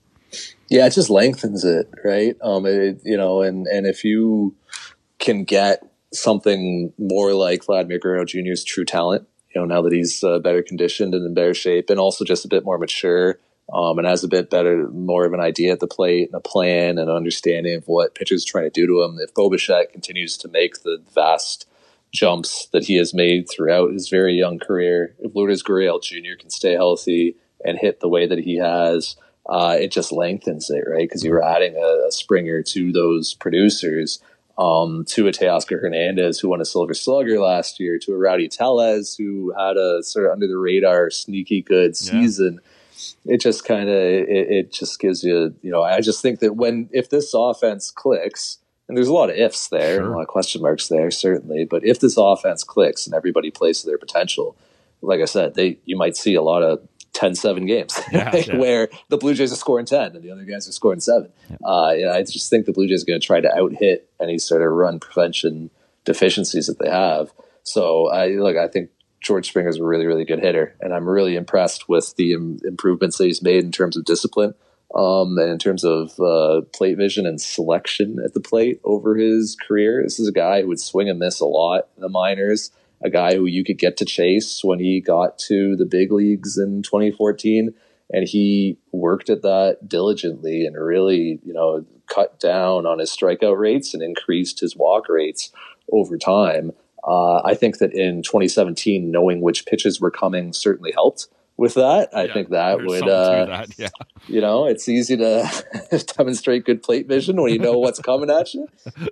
Yeah, 0.68 0.87
it 0.87 0.90
just 0.90 1.11
lengthens 1.11 1.64
it, 1.64 1.88
right? 2.05 2.37
Um, 2.42 2.66
it, 2.66 3.01
you 3.05 3.16
know, 3.16 3.42
and 3.42 3.66
and 3.66 3.87
if 3.87 4.05
you 4.05 4.55
can 5.18 5.45
get 5.45 5.87
something 6.12 6.92
more 6.99 7.33
like 7.33 7.64
Vladimir 7.64 7.99
Guerrero 7.99 8.25
Jr.'s 8.25 8.64
true 8.64 8.85
talent, 8.85 9.27
you 9.55 9.61
know, 9.61 9.66
now 9.66 9.83
that 9.83 9.92
he's 9.92 10.25
uh, 10.25 10.38
better 10.38 10.62
conditioned 10.62 11.14
and 11.14 11.25
in 11.25 11.35
better 11.35 11.55
shape, 11.55 11.90
and 11.90 12.01
also 12.01 12.25
just 12.25 12.45
a 12.45 12.49
bit 12.49 12.64
more 12.64 12.79
mature, 12.79 13.38
um, 13.73 13.99
and 13.99 14.07
has 14.07 14.25
a 14.25 14.29
bit 14.29 14.49
better, 14.49 14.88
more 14.88 15.27
of 15.27 15.35
an 15.35 15.40
idea 15.40 15.73
at 15.73 15.81
the 15.81 15.87
plate 15.87 16.29
and 16.29 16.35
a 16.35 16.40
plan 16.40 16.99
and 16.99 17.11
understanding 17.11 17.77
of 17.77 17.87
what 17.87 18.14
pitchers 18.14 18.45
are 18.45 18.51
trying 18.51 18.64
to 18.64 18.71
do 18.71 18.87
to 18.87 19.03
him. 19.03 19.18
If 19.21 19.35
Bo 19.35 19.51
Bichette 19.51 19.92
continues 19.92 20.38
to 20.38 20.49
make 20.49 20.83
the 20.83 21.03
vast 21.14 21.66
jumps 22.12 22.66
that 22.72 22.85
he 22.85 22.96
has 22.96 23.14
made 23.14 23.48
throughout 23.48 23.92
his 23.92 24.09
very 24.09 24.35
young 24.35 24.59
career, 24.59 25.14
if 25.18 25.35
Lourdes 25.35 25.62
Gurriel 25.62 26.03
Jr. 26.03 26.38
can 26.38 26.51
stay 26.51 26.72
healthy 26.72 27.37
and 27.64 27.79
hit 27.79 28.01
the 28.01 28.09
way 28.09 28.27
that 28.27 28.38
he 28.38 28.57
has, 28.57 29.16
uh, 29.46 29.77
it 29.81 29.90
just 29.90 30.12
lengthens 30.12 30.70
it, 30.70 30.85
right? 30.88 31.09
Because 31.09 31.25
you're 31.25 31.42
adding 31.42 31.75
a, 31.77 32.09
a 32.09 32.12
Springer 32.12 32.62
to 32.64 32.92
those 32.92 33.35
producers, 33.35 34.20
um, 34.59 35.05
to 35.07 35.27
a 35.27 35.33
Teoscar 35.33 35.81
Hernandez 35.81 36.38
who 36.38 36.48
won 36.51 36.61
a 36.61 36.64
Silver 36.64 36.94
Slugger 36.94 37.40
last 37.40 37.81
year, 37.81 37.98
to 38.01 38.12
a 38.12 38.18
Rowdy 38.18 38.48
Tellez 38.48 39.16
who 39.16 39.53
had 39.59 39.77
a 39.77 40.03
sort 40.03 40.27
of 40.27 40.33
under 40.33 40.46
the 40.46 40.59
radar, 40.59 41.11
sneaky 41.11 41.62
good 41.62 41.96
season. 41.96 42.61
It 43.25 43.40
just 43.40 43.64
kind 43.64 43.88
of 43.88 43.96
it, 43.96 44.29
it 44.29 44.72
just 44.72 45.01
gives 45.01 45.25
you, 45.25 45.55
you 45.62 45.70
know, 45.70 45.83
I 45.83 46.01
just 46.01 46.20
think 46.20 46.40
that 46.40 46.57
when 46.57 46.88
if 46.92 47.09
this 47.09 47.33
offense 47.35 47.90
clicks, 47.90 48.59
and 48.92 48.98
there's 48.98 49.09
a 49.09 49.14
lot 49.14 49.31
of 49.31 49.37
ifs 49.37 49.68
there, 49.68 50.00
and 50.00 50.09
a 50.09 50.11
lot 50.11 50.20
of 50.20 50.26
question 50.28 50.61
marks 50.61 50.88
there, 50.88 51.11
certainly. 51.11 51.64
But 51.64 51.83
if 51.83 51.98
this 51.98 52.18
offense 52.18 52.62
clicks 52.62 53.07
and 53.07 53.14
everybody 53.14 53.50
plays 53.50 53.81
to 53.81 53.87
their 53.87 53.96
potential, 53.96 54.55
like 55.00 55.22
I 55.22 55.24
said, 55.24 55.55
they 55.55 55.78
you 55.87 55.96
might 55.96 56.14
see 56.14 56.35
a 56.35 56.42
lot 56.42 56.62
of 56.62 56.87
10-7 57.14 57.66
games 57.66 57.98
Yeah, 58.12 58.37
yeah. 58.37 58.57
where 58.59 58.90
the 59.09 59.16
Blue 59.16 59.33
Jays 59.33 59.50
are 59.50 59.57
scoring 59.57 59.87
10 59.87 60.14
and 60.14 60.22
the 60.22 60.31
other 60.31 60.44
guys 60.44 60.68
are 60.68 60.72
scoring 60.72 61.00
7. 61.00 61.26
Uh, 61.64 61.94
yeah, 61.96 62.12
I 62.12 62.22
just 62.22 62.50
think 62.50 62.66
the 62.66 62.72
Blue 62.72 62.87
Jays 62.87 63.02
are 63.02 63.07
going 63.07 63.18
to 63.18 63.26
try 63.26 63.40
to 63.40 63.55
out 63.57 63.72
hit 63.72 64.11
any 64.20 64.37
sort 64.37 64.61
of 64.61 64.68
run 64.68 65.00
prevention 65.00 65.70
deficiencies 66.05 66.66
that 66.66 66.78
they 66.78 66.90
have. 66.90 67.33
So 67.62 68.09
I 68.09 68.28
look, 68.33 68.59
I 68.59 68.68
think 68.68 68.90
George 69.22 69.48
Springer 69.48 69.70
is 69.70 69.78
a 69.78 69.85
really, 69.85 70.05
really 70.05 70.26
good 70.26 70.40
hitter, 70.40 70.76
and 70.83 70.92
I'm 70.92 71.09
really 71.09 71.37
impressed 71.37 71.88
with 71.88 72.14
the 72.16 72.35
Im- 72.35 72.61
improvements 72.64 73.16
that 73.16 73.24
he's 73.24 73.40
made 73.40 73.64
in 73.64 73.72
terms 73.72 73.96
of 73.96 74.05
discipline 74.05 74.52
um, 74.94 75.38
and 75.38 75.50
in 75.50 75.59
terms 75.59 75.85
of 75.85 76.18
uh, 76.20 76.62
plate 76.72 76.96
vision 76.96 77.26
and 77.26 77.40
selection 77.40 78.18
at 78.24 78.35
the 78.35 78.40
plate 78.40 78.81
over 78.85 79.16
his 79.16 79.57
career. 79.57 80.02
This 80.02 80.20
is 80.20 80.28
a 80.28 80.33
guy 80.33 80.62
who 80.62 80.68
would 80.68 80.81
swing 80.81 81.09
and 81.09 81.18
miss 81.18 81.40
a 81.40 81.46
lot 81.46 81.88
in 81.96 82.02
the 82.02 82.09
minors, 82.09 82.70
a 83.02 83.11
guy 83.11 83.35
who 83.35 83.46
you 83.46 83.64
could 83.64 83.78
get 83.78 83.96
to 83.98 84.05
chase 84.05 84.62
when 84.62 84.78
he 84.78 85.00
got 85.00 85.38
to 85.40 85.76
the 85.76 85.87
big 85.87 86.12
leagues 86.12 86.59
in 86.59 86.83
2014. 86.83 87.74
And 88.14 88.28
he 88.28 88.76
worked 88.92 89.31
at 89.31 89.42
that 89.42 89.88
diligently 89.88 90.66
and 90.66 90.76
really, 90.76 91.40
you 91.44 91.55
know, 91.55 91.87
cut 92.12 92.38
down 92.38 92.85
on 92.85 92.98
his 92.98 93.11
strikeout 93.11 93.59
rates 93.59 93.94
and 93.94 94.02
increased 94.02 94.61
his 94.61 94.76
walk 94.76 95.09
rates 95.09 95.50
over 95.90 96.18
time. 96.18 96.72
Uh, 97.05 97.40
I 97.42 97.55
think 97.55 97.78
that 97.78 97.94
in 97.94 98.22
2017, 98.22 99.11
knowing 99.11 99.40
which 99.40 99.64
pitches 99.64 100.00
were 100.00 100.11
coming 100.11 100.52
certainly 100.52 100.92
helped 100.92 101.28
with 101.62 101.75
that. 101.75 102.09
I 102.12 102.27
think 102.27 102.48
that 102.48 102.83
would, 102.85 103.09
uh, 103.09 103.46
that, 103.46 103.79
yeah. 103.79 103.88
you 104.27 104.40
know, 104.40 104.66
it's 104.66 104.88
easy 104.88 105.16
to 105.16 106.05
demonstrate 106.18 106.64
good 106.64 106.83
plate 106.83 107.07
vision 107.07 107.40
when 107.40 107.53
you 107.53 107.61
know 107.61 107.79
what's 107.79 108.01
coming 108.01 108.31
at 108.31 108.53
you. 108.53 108.66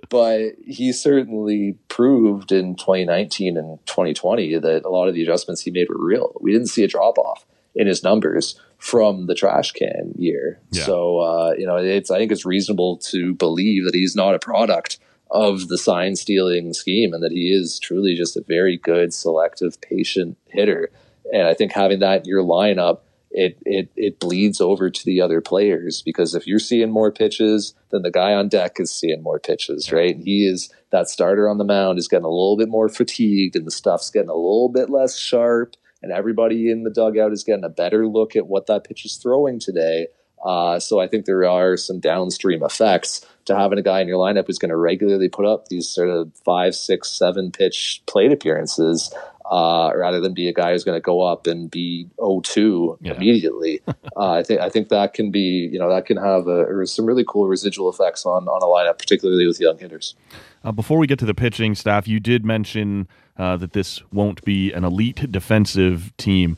But 0.09 0.55
he 0.67 0.91
certainly 0.91 1.77
proved 1.87 2.51
in 2.51 2.75
2019 2.75 3.55
and 3.55 3.79
2020 3.85 4.59
that 4.59 4.83
a 4.83 4.89
lot 4.89 5.07
of 5.07 5.13
the 5.13 5.23
adjustments 5.23 5.61
he 5.61 5.71
made 5.71 5.87
were 5.87 6.05
real. 6.05 6.33
We 6.41 6.51
didn't 6.51 6.67
see 6.67 6.83
a 6.83 6.89
drop 6.89 7.17
off 7.17 7.45
in 7.73 7.87
his 7.87 8.03
numbers 8.03 8.59
from 8.77 9.27
the 9.27 9.33
trash 9.33 9.71
can 9.71 10.13
year. 10.17 10.59
Yeah. 10.71 10.83
So, 10.83 11.19
uh, 11.19 11.53
you 11.57 11.65
know, 11.65 11.77
it's 11.77 12.11
I 12.11 12.17
think 12.17 12.33
it's 12.33 12.45
reasonable 12.45 12.97
to 13.11 13.33
believe 13.33 13.85
that 13.85 13.95
he's 13.95 14.13
not 14.13 14.35
a 14.35 14.39
product 14.39 14.99
of 15.29 15.69
the 15.69 15.77
sign 15.77 16.17
stealing 16.17 16.73
scheme 16.73 17.13
and 17.13 17.23
that 17.23 17.31
he 17.31 17.53
is 17.53 17.79
truly 17.79 18.13
just 18.13 18.35
a 18.35 18.43
very 18.45 18.75
good, 18.75 19.13
selective, 19.13 19.79
patient 19.79 20.37
hitter. 20.49 20.91
And 21.31 21.47
I 21.47 21.53
think 21.53 21.71
having 21.71 21.99
that 21.99 22.21
in 22.21 22.25
your 22.25 22.43
lineup, 22.43 22.99
it 23.31 23.57
it 23.65 23.89
it 23.95 24.19
bleeds 24.19 24.59
over 24.59 24.89
to 24.89 25.05
the 25.05 25.21
other 25.21 25.39
players 25.39 26.01
because 26.01 26.35
if 26.35 26.45
you're 26.45 26.59
seeing 26.59 26.91
more 26.91 27.11
pitches, 27.11 27.73
then 27.91 28.01
the 28.01 28.11
guy 28.11 28.33
on 28.33 28.49
deck 28.49 28.77
is 28.79 28.91
seeing 28.91 29.23
more 29.23 29.39
pitches, 29.39 29.91
right? 29.91 30.15
And 30.15 30.23
he 30.23 30.45
is 30.45 30.73
that 30.91 31.09
starter 31.09 31.47
on 31.47 31.57
the 31.57 31.63
mound 31.63 31.97
is 31.97 32.09
getting 32.09 32.25
a 32.25 32.29
little 32.29 32.57
bit 32.57 32.67
more 32.67 32.89
fatigued 32.89 33.55
and 33.55 33.65
the 33.65 33.71
stuff's 33.71 34.09
getting 34.09 34.29
a 34.29 34.35
little 34.35 34.69
bit 34.69 34.89
less 34.89 35.17
sharp 35.17 35.75
and 36.03 36.11
everybody 36.11 36.69
in 36.69 36.83
the 36.83 36.89
dugout 36.89 37.31
is 37.31 37.43
getting 37.43 37.63
a 37.63 37.69
better 37.69 38.07
look 38.07 38.35
at 38.35 38.47
what 38.47 38.67
that 38.67 38.83
pitch 38.83 39.05
is 39.05 39.15
throwing 39.17 39.59
today. 39.59 40.07
Uh, 40.43 40.79
so 40.79 40.99
I 40.99 41.07
think 41.07 41.25
there 41.25 41.47
are 41.47 41.77
some 41.77 41.99
downstream 41.99 42.63
effects 42.63 43.25
to 43.45 43.55
having 43.55 43.77
a 43.77 43.83
guy 43.83 44.01
in 44.01 44.07
your 44.07 44.17
lineup 44.17 44.47
who's 44.47 44.57
going 44.57 44.69
to 44.69 44.77
regularly 44.77 45.29
put 45.29 45.45
up 45.45 45.67
these 45.67 45.87
sort 45.87 46.09
of 46.09 46.31
five, 46.43 46.73
six, 46.73 47.09
seven 47.09 47.51
pitch 47.51 48.01
plate 48.07 48.31
appearances, 48.31 49.13
uh, 49.51 49.91
rather 49.95 50.21
than 50.21 50.33
be 50.33 50.47
a 50.47 50.53
guy 50.53 50.71
who's 50.71 50.85
going 50.85 50.95
to 50.95 51.01
go 51.01 51.21
up 51.21 51.45
and 51.45 51.69
be 51.69 52.07
0-2 52.19 52.97
immediately. 53.05 53.81
uh, 54.15 54.31
I 54.31 54.43
think 54.43 54.61
I 54.61 54.69
think 54.69 54.87
that 54.89 55.13
can 55.13 55.29
be 55.29 55.69
you 55.71 55.77
know 55.77 55.89
that 55.89 56.05
can 56.05 56.17
have 56.17 56.47
a, 56.47 56.87
some 56.87 57.05
really 57.05 57.25
cool 57.27 57.47
residual 57.47 57.89
effects 57.89 58.25
on 58.25 58.47
on 58.47 58.61
a 58.63 58.65
lineup, 58.65 58.97
particularly 58.97 59.45
with 59.45 59.59
young 59.59 59.77
hitters. 59.77 60.15
Uh, 60.63 60.71
before 60.71 60.97
we 60.97 61.05
get 61.05 61.19
to 61.19 61.25
the 61.25 61.33
pitching 61.33 61.75
staff, 61.75 62.07
you 62.07 62.19
did 62.19 62.45
mention 62.45 63.07
uh, 63.37 63.57
that 63.57 63.73
this 63.73 64.01
won't 64.11 64.43
be 64.45 64.71
an 64.71 64.83
elite 64.83 65.29
defensive 65.31 66.15
team. 66.17 66.57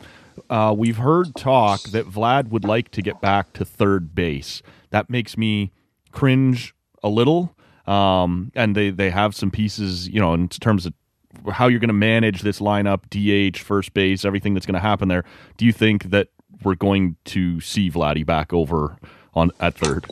Uh, 0.50 0.74
we've 0.78 0.98
heard 0.98 1.36
talk 1.36 1.82
that 1.84 2.06
Vlad 2.06 2.50
would 2.50 2.66
like 2.66 2.92
to 2.92 3.02
get 3.02 3.22
back 3.22 3.54
to 3.54 3.66
third 3.66 4.14
base. 4.14 4.62
That 4.90 5.10
makes 5.10 5.38
me 5.38 5.72
cringe 6.12 6.76
a 7.02 7.10
little. 7.10 7.56
Um, 7.86 8.52
and 8.56 8.76
they, 8.76 8.92
they 8.92 9.10
have 9.10 9.36
some 9.36 9.52
pieces, 9.52 10.08
you 10.08 10.20
know, 10.20 10.34
in 10.34 10.48
terms 10.48 10.86
of 10.86 10.94
how 11.52 11.68
you're 11.68 11.80
going 11.80 11.88
to 11.90 11.94
manage 11.94 12.42
this 12.42 12.60
lineup, 12.60 13.02
DH, 13.10 13.58
first 13.60 13.94
base, 13.94 14.26
everything 14.26 14.54
that's 14.54 14.66
going 14.66 14.74
to 14.76 14.80
happen 14.80 15.08
there. 15.08 15.24
Do 15.58 15.66
you 15.66 15.74
think 15.74 16.06
that 16.12 16.30
we're 16.64 16.76
going 16.76 17.16
to 17.26 17.60
see 17.62 17.90
Vladdy 17.92 18.26
back 18.26 18.54
over 18.54 18.98
on 19.34 19.52
at 19.60 19.74
third? 19.76 20.06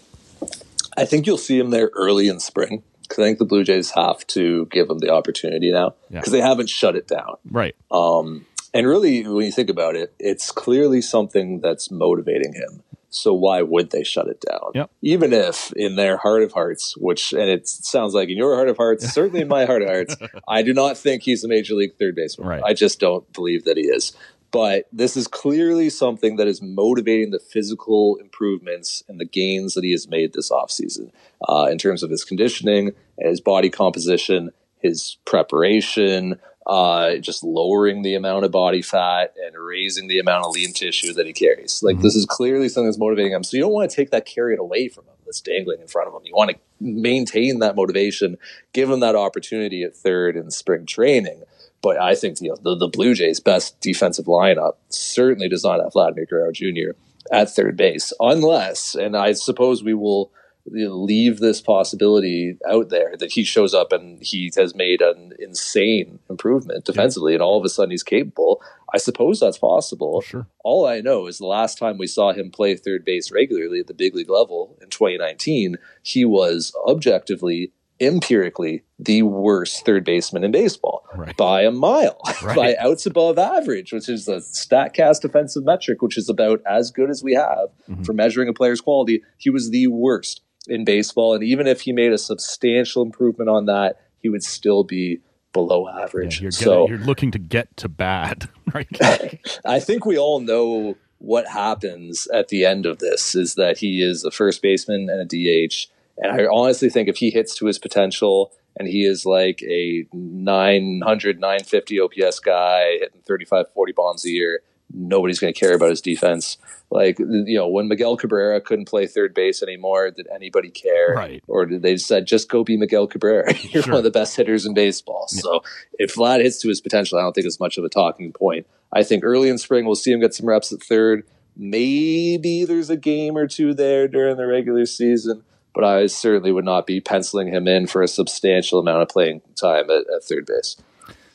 I 0.97 1.05
think 1.05 1.25
you'll 1.25 1.37
see 1.37 1.57
him 1.59 1.69
there 1.69 1.89
early 1.95 2.27
in 2.27 2.39
spring 2.39 2.83
because 3.03 3.19
I 3.19 3.23
think 3.27 3.39
the 3.39 3.45
Blue 3.45 3.63
Jays 3.63 3.91
have 3.91 4.25
to 4.27 4.65
give 4.71 4.89
him 4.89 4.99
the 4.99 5.09
opportunity 5.11 5.71
now 5.71 5.93
because 6.09 6.27
Yeah. 6.27 6.39
they 6.39 6.41
haven't 6.41 6.69
shut 6.69 6.95
it 6.95 7.07
down. 7.07 7.35
Right. 7.49 7.75
Um, 7.89 8.45
and 8.73 8.87
really, 8.87 9.25
when 9.27 9.45
you 9.45 9.51
think 9.51 9.69
about 9.69 9.95
it, 9.95 10.13
it's 10.19 10.51
clearly 10.51 11.01
something 11.01 11.59
that's 11.59 11.91
motivating 11.91 12.53
him. 12.53 12.83
So 13.11 13.33
why 13.33 13.61
would 13.61 13.91
they 13.91 14.03
shut 14.03 14.27
it 14.27 14.41
down? 14.49 14.71
Yep. 14.73 14.91
Even 15.01 15.33
if 15.33 15.71
in 15.73 15.97
their 15.97 16.17
heart 16.17 16.43
of 16.43 16.53
hearts, 16.53 16.95
which 16.97 17.33
and 17.33 17.49
it 17.49 17.67
sounds 17.67 18.13
like 18.13 18.29
in 18.29 18.37
your 18.37 18.55
heart 18.55 18.69
of 18.69 18.77
hearts, 18.77 19.07
certainly 19.13 19.41
in 19.41 19.49
my 19.49 19.65
heart 19.65 19.81
of 19.81 19.89
hearts, 19.89 20.15
I 20.47 20.63
do 20.63 20.73
not 20.73 20.97
think 20.97 21.23
he's 21.23 21.43
a 21.43 21.47
major 21.47 21.75
league 21.75 21.97
third 21.99 22.15
baseman. 22.15 22.47
Right. 22.47 22.63
I 22.65 22.73
just 22.73 22.99
don't 22.99 23.31
believe 23.33 23.65
that 23.65 23.77
he 23.77 23.83
is. 23.83 24.13
But 24.51 24.87
this 24.91 25.15
is 25.15 25.27
clearly 25.27 25.89
something 25.89 26.35
that 26.35 26.47
is 26.47 26.61
motivating 26.61 27.31
the 27.31 27.39
physical 27.39 28.17
improvements 28.17 29.01
and 29.07 29.19
the 29.19 29.25
gains 29.25 29.75
that 29.75 29.83
he 29.83 29.91
has 29.91 30.09
made 30.09 30.33
this 30.33 30.49
offseason 30.49 31.11
uh, 31.47 31.67
in 31.71 31.77
terms 31.77 32.03
of 32.03 32.09
his 32.09 32.25
conditioning, 32.25 32.91
his 33.17 33.39
body 33.39 33.69
composition, 33.69 34.51
his 34.79 35.17
preparation, 35.25 36.39
uh, 36.67 37.15
just 37.15 37.43
lowering 37.43 38.01
the 38.01 38.15
amount 38.15 38.45
of 38.45 38.51
body 38.51 38.81
fat 38.81 39.33
and 39.45 39.55
raising 39.57 40.07
the 40.07 40.19
amount 40.19 40.45
of 40.45 40.51
lean 40.51 40.73
tissue 40.73 41.13
that 41.13 41.25
he 41.25 41.33
carries. 41.33 41.81
Like 41.81 41.99
this 42.01 42.15
is 42.15 42.25
clearly 42.25 42.69
something 42.69 42.87
that's 42.87 42.99
motivating 42.99 43.33
him. 43.33 43.43
So 43.43 43.57
you 43.57 43.63
don't 43.63 43.73
want 43.73 43.89
to 43.89 43.95
take 43.95 44.11
that 44.11 44.25
carrot 44.25 44.59
away 44.59 44.87
from 44.87 45.05
him 45.05 45.15
that's 45.25 45.41
dangling 45.41 45.81
in 45.81 45.87
front 45.87 46.07
of 46.07 46.13
him. 46.13 46.21
You 46.25 46.35
want 46.35 46.51
to 46.51 46.57
maintain 46.79 47.59
that 47.59 47.75
motivation, 47.75 48.37
give 48.73 48.89
him 48.89 48.99
that 48.99 49.15
opportunity 49.15 49.83
at 49.83 49.95
third 49.95 50.35
in 50.35 50.51
spring 50.51 50.85
training. 50.85 51.43
But 51.81 51.99
I 51.99 52.13
think 52.13 52.39
you 52.41 52.49
know 52.49 52.57
the, 52.61 52.75
the 52.75 52.87
Blue 52.87 53.15
Jays' 53.15 53.39
best 53.39 53.79
defensive 53.81 54.25
lineup 54.25 54.73
certainly 54.89 55.49
does 55.49 55.63
not 55.63 55.79
have 55.81 55.93
Vladimir 55.93 56.27
Guerrero 56.27 56.51
Jr. 56.51 56.91
at 57.31 57.49
third 57.49 57.75
base, 57.75 58.13
unless, 58.19 58.93
and 58.93 59.17
I 59.17 59.33
suppose 59.33 59.83
we 59.83 59.95
will 59.95 60.31
you 60.65 60.87
know, 60.87 60.95
leave 60.95 61.39
this 61.39 61.61
possibility 61.61 62.57
out 62.69 62.89
there 62.89 63.15
that 63.17 63.31
he 63.31 63.43
shows 63.43 63.73
up 63.73 63.91
and 63.91 64.21
he 64.21 64.51
has 64.57 64.75
made 64.75 65.01
an 65.01 65.33
insane 65.39 66.19
improvement 66.29 66.85
defensively, 66.85 67.33
and 67.33 67.41
all 67.41 67.57
of 67.57 67.65
a 67.65 67.69
sudden 67.69 67.91
he's 67.91 68.03
capable. 68.03 68.61
I 68.93 68.97
suppose 68.97 69.39
that's 69.39 69.57
possible. 69.57 70.21
Sure. 70.21 70.47
All 70.63 70.85
I 70.85 70.99
know 71.01 71.27
is 71.27 71.37
the 71.37 71.45
last 71.45 71.77
time 71.77 71.97
we 71.97 72.07
saw 72.07 72.33
him 72.33 72.51
play 72.51 72.75
third 72.75 73.05
base 73.05 73.31
regularly 73.31 73.79
at 73.79 73.87
the 73.87 73.93
big 73.93 74.13
league 74.15 74.29
level 74.29 74.77
in 74.81 74.89
2019, 74.89 75.77
he 76.03 76.25
was 76.25 76.73
objectively, 76.87 77.71
empirically, 78.01 78.83
the 78.99 79.21
worst 79.23 79.85
third 79.85 80.03
baseman 80.03 80.43
in 80.43 80.51
baseball 80.51 81.03
Right. 81.15 81.35
by 81.37 81.61
a 81.63 81.71
mile, 81.71 82.19
Right. 82.43 82.55
by 82.55 82.75
outs 82.79 83.05
above 83.05 83.37
average, 83.39 83.93
which 83.93 84.09
is 84.09 84.27
a 84.27 84.37
StatCast 84.37 85.21
defensive 85.21 85.63
metric, 85.63 86.01
which 86.01 86.17
is 86.17 86.29
about 86.29 86.61
as 86.69 86.91
good 86.91 87.09
as 87.09 87.23
we 87.23 87.33
have 87.33 87.69
Mm-hmm. 87.89 88.03
for 88.03 88.13
measuring 88.13 88.47
a 88.49 88.53
player's 88.53 88.79
quality. 88.81 89.21
He 89.37 89.49
was 89.49 89.69
the 89.71 89.87
worst 89.87 90.41
in 90.67 90.85
baseball, 90.85 91.33
and 91.33 91.43
even 91.43 91.67
if 91.67 91.81
he 91.81 91.91
made 91.91 92.11
a 92.11 92.17
substantial 92.17 93.01
improvement 93.01 93.49
on 93.49 93.65
that, 93.65 93.99
he 94.19 94.29
would 94.29 94.43
still 94.43 94.83
be 94.83 95.19
below 95.53 95.87
Yeah, 95.89 96.03
average. 96.03 96.41
you're, 96.41 96.51
so 96.51 96.87
you're 96.87 96.97
looking 96.97 97.31
to 97.31 97.39
get 97.39 97.75
to 97.77 97.89
bad, 97.89 98.49
right? 98.73 98.87
I 99.65 99.79
think 99.79 100.05
we 100.05 100.17
all 100.17 100.39
know 100.39 100.97
what 101.17 101.47
happens 101.47 102.27
at 102.33 102.47
the 102.47 102.65
end 102.65 102.85
of 102.85 102.99
this 102.99 103.35
is 103.35 103.55
that 103.55 103.77
he 103.77 104.01
is 104.01 104.23
a 104.23 104.31
first 104.31 104.61
baseman 104.61 105.09
and 105.09 105.21
a 105.21 105.25
DH. 105.25 105.87
And 106.17 106.31
I 106.41 106.45
honestly 106.45 106.89
think 106.89 107.09
if 107.09 107.17
he 107.17 107.29
hits 107.29 107.55
to 107.57 107.65
his 107.67 107.77
potential 107.79 108.51
and 108.77 108.87
he 108.87 109.05
is 109.05 109.25
like 109.25 109.61
a 109.63 110.05
900, 110.13 111.39
950 111.39 111.99
OPS 111.99 112.39
guy 112.39 112.93
hitting 112.99 113.21
35, 113.27 113.65
40 113.73 113.91
bombs 113.93 114.25
a 114.25 114.29
year, 114.29 114.61
nobody's 114.93 115.39
going 115.39 115.53
to 115.53 115.59
care 115.59 115.75
about 115.75 115.89
his 115.89 116.01
defense. 116.01 116.57
Like, 116.89 117.19
you 117.19 117.57
know, 117.57 117.67
when 117.69 117.87
Miguel 117.87 118.17
Cabrera 118.17 118.59
couldn't 118.59 118.89
play 118.89 119.07
third 119.07 119.33
base 119.33 119.63
anymore, 119.63 120.11
did 120.11 120.27
anybody 120.33 120.69
care? 120.69 121.13
Right. 121.15 121.43
Or 121.47 121.65
did 121.65 121.81
they 121.81 121.95
said, 121.97 122.27
just 122.27 122.49
go 122.49 122.63
be 122.65 122.75
Miguel 122.75 123.07
Cabrera? 123.07 123.53
You're 123.61 123.83
Sure. 123.83 123.93
one 123.93 123.99
of 123.99 124.03
the 124.03 124.11
best 124.11 124.35
hitters 124.35 124.65
in 124.65 124.73
baseball. 124.73 125.27
So 125.29 125.63
if 125.97 126.15
Vlad 126.15 126.41
hits 126.41 126.59
to 126.61 126.67
his 126.67 126.81
potential, 126.81 127.17
I 127.17 127.21
don't 127.21 127.33
think 127.33 127.47
it's 127.47 127.59
much 127.61 127.77
of 127.77 127.85
a 127.85 127.89
talking 127.89 128.33
point. 128.33 128.67
I 128.91 129.03
think 129.03 129.23
early 129.23 129.47
in 129.47 129.57
spring 129.57 129.85
we'll 129.85 129.95
see 129.95 130.11
him 130.11 130.19
get 130.19 130.33
some 130.33 130.47
reps 130.47 130.73
at 130.73 130.83
third. 130.83 131.23
Maybe 131.55 132.65
there's 132.65 132.89
a 132.89 132.97
game 132.97 133.37
or 133.37 133.47
two 133.47 133.73
there 133.73 134.07
during 134.07 134.35
the 134.35 134.47
regular 134.47 134.85
season, 134.85 135.43
but 135.73 135.83
I 135.85 136.07
certainly 136.07 136.51
would 136.51 136.65
not 136.65 136.85
be 136.85 136.99
penciling 136.99 137.47
him 137.47 137.67
in 137.67 137.87
for 137.87 138.01
a 138.01 138.07
substantial 138.07 138.79
amount 138.79 139.01
of 139.03 139.07
playing 139.09 139.41
time 139.55 139.89
at, 139.89 140.03
at 140.13 140.23
third 140.23 140.45
base. 140.45 140.75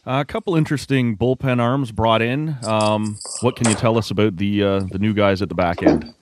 A 0.07 0.25
couple 0.25 0.57
interesting 0.57 1.17
bullpen 1.17 1.61
arms 1.61 1.93
brought 1.93 2.23
in. 2.23 2.57
Um, 2.65 3.19
what 3.41 3.57
can 3.57 3.69
you 3.69 3.75
tell 3.75 3.99
us 3.99 4.11
about 4.11 4.37
the 4.37 4.63
uh, 4.63 4.81
the 4.81 4.99
new 4.99 5.13
guys 5.13 5.43
at 5.43 5.49
the 5.49 5.55
back 5.55 5.83
end? 5.83 6.15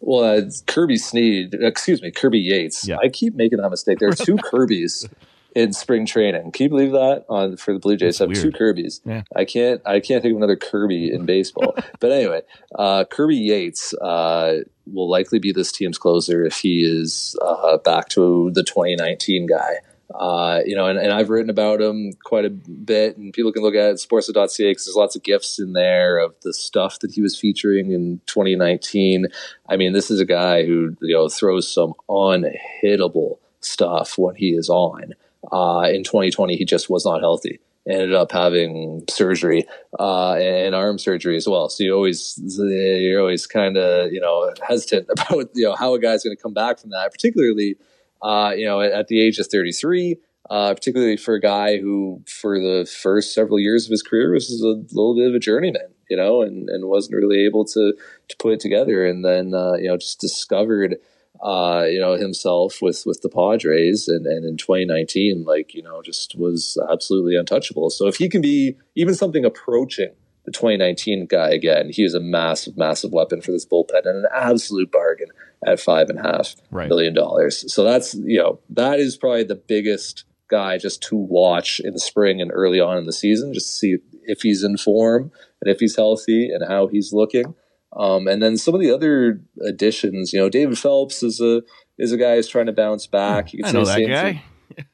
Well, 0.00 0.24
uh, 0.24 0.42
Kirby 0.66 0.96
Sneed, 0.96 1.54
excuse 1.54 2.02
me, 2.02 2.10
Kirby 2.10 2.40
Yates. 2.40 2.88
Yeah. 2.88 2.96
I 3.00 3.08
keep 3.08 3.34
making 3.34 3.58
that 3.58 3.70
mistake. 3.70 3.98
There 4.00 4.08
are 4.08 4.12
two 4.12 4.36
Kirbys 4.52 5.08
in 5.54 5.72
spring 5.72 6.06
training. 6.06 6.50
Can 6.52 6.64
you 6.64 6.70
believe 6.70 6.92
that? 6.92 7.24
On 7.28 7.56
for 7.56 7.72
the 7.72 7.78
Blue 7.78 7.96
Jays, 7.96 8.20
I 8.20 8.24
have 8.24 8.34
two. 8.34 8.50
Kirbys. 8.50 9.00
Yeah. 9.04 9.22
I 9.36 9.44
can't. 9.44 9.80
I 9.84 10.00
can't 10.00 10.22
think 10.22 10.32
of 10.32 10.38
another 10.38 10.56
Kirby 10.56 11.12
in 11.12 11.26
baseball. 11.26 11.76
but 12.00 12.10
anyway, 12.10 12.42
uh, 12.74 13.04
Kirby 13.04 13.36
Yates 13.36 13.94
uh, 13.94 14.60
will 14.92 15.08
likely 15.08 15.38
be 15.38 15.52
this 15.52 15.70
team's 15.70 15.98
closer 15.98 16.44
if 16.44 16.56
he 16.56 16.82
is 16.82 17.36
uh, 17.42 17.76
back 17.78 18.08
to 18.10 18.50
the 18.54 18.64
2019 18.64 19.46
guy. 19.46 19.76
Uh, 20.14 20.60
you 20.66 20.76
know, 20.76 20.86
and, 20.86 20.98
and 20.98 21.12
I've 21.12 21.30
written 21.30 21.50
about 21.50 21.80
him 21.80 22.12
quite 22.24 22.44
a 22.44 22.50
bit, 22.50 23.16
and 23.16 23.32
people 23.32 23.52
can 23.52 23.62
look 23.62 23.74
at 23.74 23.98
sports.ca 23.98 24.70
because 24.70 24.84
there's 24.84 24.96
lots 24.96 25.16
of 25.16 25.22
gifs 25.22 25.58
in 25.58 25.72
there 25.72 26.18
of 26.18 26.34
the 26.42 26.52
stuff 26.52 26.98
that 27.00 27.12
he 27.12 27.22
was 27.22 27.38
featuring 27.38 27.92
in 27.92 28.20
2019. 28.26 29.26
I 29.68 29.76
mean, 29.76 29.92
this 29.92 30.10
is 30.10 30.20
a 30.20 30.26
guy 30.26 30.64
who 30.64 30.96
you 31.00 31.14
know 31.14 31.28
throws 31.28 31.72
some 31.72 31.94
unhittable 32.08 33.38
stuff 33.60 34.18
when 34.18 34.34
he 34.34 34.50
is 34.50 34.68
on. 34.68 35.14
Uh, 35.50 35.88
in 35.92 36.04
2020, 36.04 36.56
he 36.56 36.64
just 36.64 36.90
was 36.90 37.04
not 37.04 37.20
healthy. 37.20 37.58
Ended 37.88 38.14
up 38.14 38.30
having 38.30 39.02
surgery 39.10 39.66
uh, 39.98 40.34
and 40.34 40.72
arm 40.72 40.98
surgery 41.00 41.36
as 41.36 41.48
well. 41.48 41.68
So 41.68 41.82
you 41.82 41.94
always 41.94 42.38
you're 42.58 43.20
always 43.20 43.46
kind 43.46 43.76
of 43.76 44.12
you 44.12 44.20
know 44.20 44.52
hesitant 44.66 45.08
about 45.10 45.50
you 45.54 45.64
know 45.64 45.74
how 45.74 45.94
a 45.94 45.98
guy's 45.98 46.22
going 46.22 46.36
to 46.36 46.42
come 46.42 46.54
back 46.54 46.78
from 46.78 46.90
that, 46.90 47.10
particularly 47.10 47.76
uh, 48.22 48.52
you 48.56 48.66
know 48.66 48.80
at, 48.80 48.92
at 48.92 49.08
the 49.08 49.20
age 49.20 49.38
of 49.38 49.46
33. 49.46 50.16
Uh, 50.50 50.74
particularly 50.74 51.16
for 51.16 51.34
a 51.34 51.40
guy 51.40 51.78
who, 51.78 52.20
for 52.26 52.58
the 52.58 52.86
first 53.00 53.32
several 53.32 53.60
years 53.60 53.86
of 53.86 53.90
his 53.90 54.02
career, 54.02 54.32
was 54.32 54.50
a 54.60 54.66
little 54.94 55.14
bit 55.16 55.28
of 55.28 55.34
a 55.34 55.38
journeyman, 55.38 55.94
you 56.10 56.16
know, 56.16 56.42
and, 56.42 56.68
and 56.68 56.88
wasn't 56.88 57.14
really 57.14 57.44
able 57.46 57.64
to 57.64 57.94
to 58.28 58.36
put 58.38 58.52
it 58.52 58.60
together, 58.60 59.06
and 59.06 59.24
then 59.24 59.54
uh, 59.54 59.74
you 59.74 59.88
know 59.88 59.96
just 59.96 60.20
discovered 60.20 60.96
uh, 61.42 61.84
you 61.88 61.98
know, 61.98 62.12
himself 62.12 62.80
with 62.80 63.02
with 63.04 63.20
the 63.22 63.28
Padres, 63.28 64.06
and, 64.06 64.26
and 64.26 64.44
in 64.44 64.56
2019, 64.56 65.44
like 65.44 65.74
you 65.74 65.82
know, 65.82 66.00
just 66.00 66.36
was 66.38 66.78
absolutely 66.90 67.36
untouchable. 67.36 67.90
So 67.90 68.06
if 68.06 68.16
he 68.16 68.28
can 68.28 68.40
be 68.40 68.76
even 68.94 69.14
something 69.14 69.44
approaching 69.44 70.12
the 70.44 70.52
2019 70.52 71.26
guy 71.26 71.50
again, 71.50 71.90
he 71.90 72.04
is 72.04 72.14
a 72.14 72.20
massive, 72.20 72.76
massive 72.76 73.12
weapon 73.12 73.40
for 73.40 73.50
this 73.50 73.66
bullpen 73.66 74.04
and 74.04 74.24
an 74.24 74.26
absolute 74.32 74.92
bargain 74.92 75.28
at 75.66 75.80
five 75.80 76.08
and 76.08 76.18
a 76.18 76.22
half 76.22 76.54
Right. 76.70 76.88
million 76.88 77.14
dollars. 77.14 77.72
So 77.72 77.84
that's 77.84 78.14
you 78.14 78.38
know 78.38 78.60
that 78.70 78.98
is 79.00 79.16
probably 79.16 79.44
the 79.44 79.54
biggest 79.54 80.24
guy 80.48 80.76
just 80.78 81.02
to 81.04 81.16
watch 81.16 81.80
in 81.80 81.92
the 81.94 82.00
spring 82.00 82.40
and 82.40 82.50
early 82.52 82.78
on 82.80 82.98
in 82.98 83.06
the 83.06 83.12
season, 83.12 83.52
just 83.54 83.66
to 83.68 83.72
see 83.72 83.96
if 84.24 84.42
he's 84.42 84.62
in 84.62 84.76
form 84.76 85.30
and 85.60 85.72
if 85.72 85.80
he's 85.80 85.96
healthy 85.96 86.50
and 86.52 86.62
how 86.68 86.86
he's 86.88 87.12
looking. 87.12 87.54
Um, 87.94 88.26
and 88.26 88.42
then 88.42 88.56
some 88.56 88.74
of 88.74 88.80
the 88.80 88.90
other 88.90 89.40
additions, 89.66 90.32
you 90.32 90.38
know, 90.38 90.48
David 90.48 90.78
Phelps 90.78 91.22
is 91.22 91.40
a 91.40 91.62
is 91.98 92.12
a 92.12 92.16
guy 92.16 92.36
who's 92.36 92.48
trying 92.48 92.66
to 92.66 92.72
bounce 92.72 93.06
back. 93.06 93.52
You 93.52 93.60
I 93.64 93.72
know 93.72 93.84
that 93.84 94.06
guy. 94.06 94.42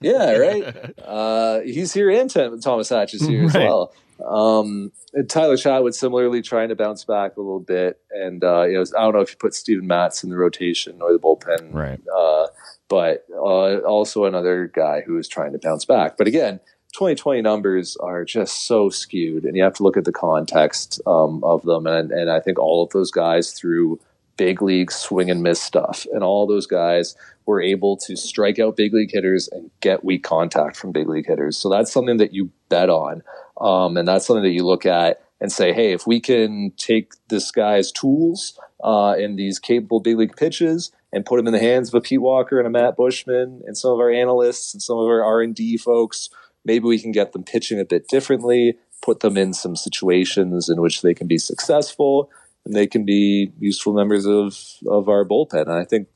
Yeah, 0.00 0.32
right. 0.38 0.94
uh, 1.04 1.60
he's 1.60 1.92
here, 1.92 2.10
and 2.10 2.30
Tim- 2.30 2.60
Thomas 2.60 2.88
Hatch 2.88 3.14
is 3.14 3.26
here 3.26 3.44
as 3.44 3.54
well. 3.54 3.92
Um, 4.24 4.90
Tyler 5.28 5.56
Chatwood 5.56 5.94
similarly 5.94 6.42
trying 6.42 6.70
to 6.70 6.74
bounce 6.76 7.04
back 7.04 7.36
a 7.36 7.40
little 7.40 7.60
bit, 7.60 8.00
and 8.10 8.42
uh, 8.42 8.62
you 8.64 8.74
know, 8.74 8.84
I 8.96 9.02
don't 9.02 9.14
know 9.14 9.20
if 9.20 9.30
you 9.30 9.36
put 9.36 9.54
Steven 9.54 9.86
Matz 9.86 10.24
in 10.24 10.30
the 10.30 10.36
rotation 10.36 11.00
or 11.00 11.12
the 11.12 11.18
bullpen, 11.20 11.72
Right. 11.72 12.00
uh, 12.16 12.48
but 12.88 13.24
uh, 13.32 13.78
also 13.78 14.24
another 14.24 14.70
guy 14.74 15.02
who 15.06 15.18
is 15.18 15.28
trying 15.28 15.52
to 15.52 15.58
bounce 15.58 15.84
back. 15.84 16.16
But 16.16 16.26
again, 16.26 16.58
2020 16.94 17.42
numbers 17.42 17.96
are 17.98 18.24
just 18.24 18.66
so 18.66 18.88
skewed, 18.90 19.44
and 19.44 19.56
you 19.56 19.62
have 19.62 19.74
to 19.74 19.82
look 19.84 19.96
at 19.96 20.04
the 20.04 20.12
context 20.12 21.00
um, 21.06 21.44
of 21.44 21.62
them. 21.62 21.86
And, 21.86 22.10
and 22.10 22.28
I 22.30 22.40
think 22.40 22.58
all 22.58 22.82
of 22.82 22.90
those 22.90 23.10
guys 23.12 23.52
through 23.52 24.00
big 24.38 24.62
league 24.62 24.90
swing 24.90 25.30
and 25.30 25.42
miss 25.42 25.60
stuff, 25.60 26.06
and 26.14 26.24
all 26.24 26.46
those 26.46 26.66
guys 26.66 27.14
were 27.44 27.60
able 27.60 27.98
to 27.98 28.16
strike 28.16 28.58
out 28.58 28.76
big 28.76 28.94
league 28.94 29.10
hitters 29.12 29.48
and 29.48 29.70
get 29.80 30.04
weak 30.04 30.22
contact 30.22 30.76
from 30.76 30.92
big 30.92 31.08
league 31.08 31.26
hitters. 31.26 31.58
So 31.58 31.68
that's 31.68 31.92
something 31.92 32.16
that 32.16 32.32
you 32.32 32.50
bet 32.70 32.88
on, 32.88 33.22
um, 33.60 33.98
and 33.98 34.08
that's 34.08 34.26
something 34.26 34.44
that 34.44 34.52
you 34.52 34.64
look 34.64 34.86
at 34.86 35.20
and 35.40 35.52
say, 35.52 35.72
hey, 35.72 35.92
if 35.92 36.06
we 36.06 36.20
can 36.20 36.72
take 36.76 37.12
this 37.28 37.50
guy's 37.50 37.92
tools 37.92 38.58
uh, 38.82 39.12
and 39.12 39.38
these 39.38 39.58
capable 39.58 40.00
big 40.00 40.16
league 40.16 40.36
pitches 40.36 40.90
and 41.12 41.24
put 41.26 41.36
them 41.36 41.46
in 41.46 41.52
the 41.52 41.60
hands 41.60 41.88
of 41.88 41.94
a 41.94 42.00
Pete 42.00 42.20
Walker 42.20 42.58
and 42.58 42.66
a 42.66 42.70
Matt 42.70 42.96
Buschmann 42.96 43.60
and 43.66 43.76
some 43.76 43.92
of 43.92 44.00
our 44.00 44.10
analysts 44.10 44.74
and 44.74 44.82
some 44.82 44.98
of 44.98 45.06
our 45.06 45.22
R 45.22 45.42
and 45.42 45.54
D 45.54 45.76
folks, 45.76 46.28
maybe 46.64 46.84
we 46.84 46.98
can 46.98 47.12
get 47.12 47.32
them 47.32 47.44
pitching 47.44 47.78
a 47.78 47.84
bit 47.84 48.08
differently, 48.08 48.78
put 49.00 49.20
them 49.20 49.36
in 49.36 49.52
some 49.52 49.76
situations 49.76 50.68
in 50.68 50.80
which 50.80 51.02
they 51.02 51.14
can 51.14 51.26
be 51.26 51.38
successful 51.38 52.30
and 52.68 52.76
they 52.76 52.86
can 52.86 53.04
be 53.04 53.50
useful 53.58 53.94
members 53.94 54.26
of 54.26 54.56
of 54.86 55.08
our 55.08 55.24
bullpen. 55.24 55.62
And 55.62 55.72
I 55.72 55.84
think 55.84 56.08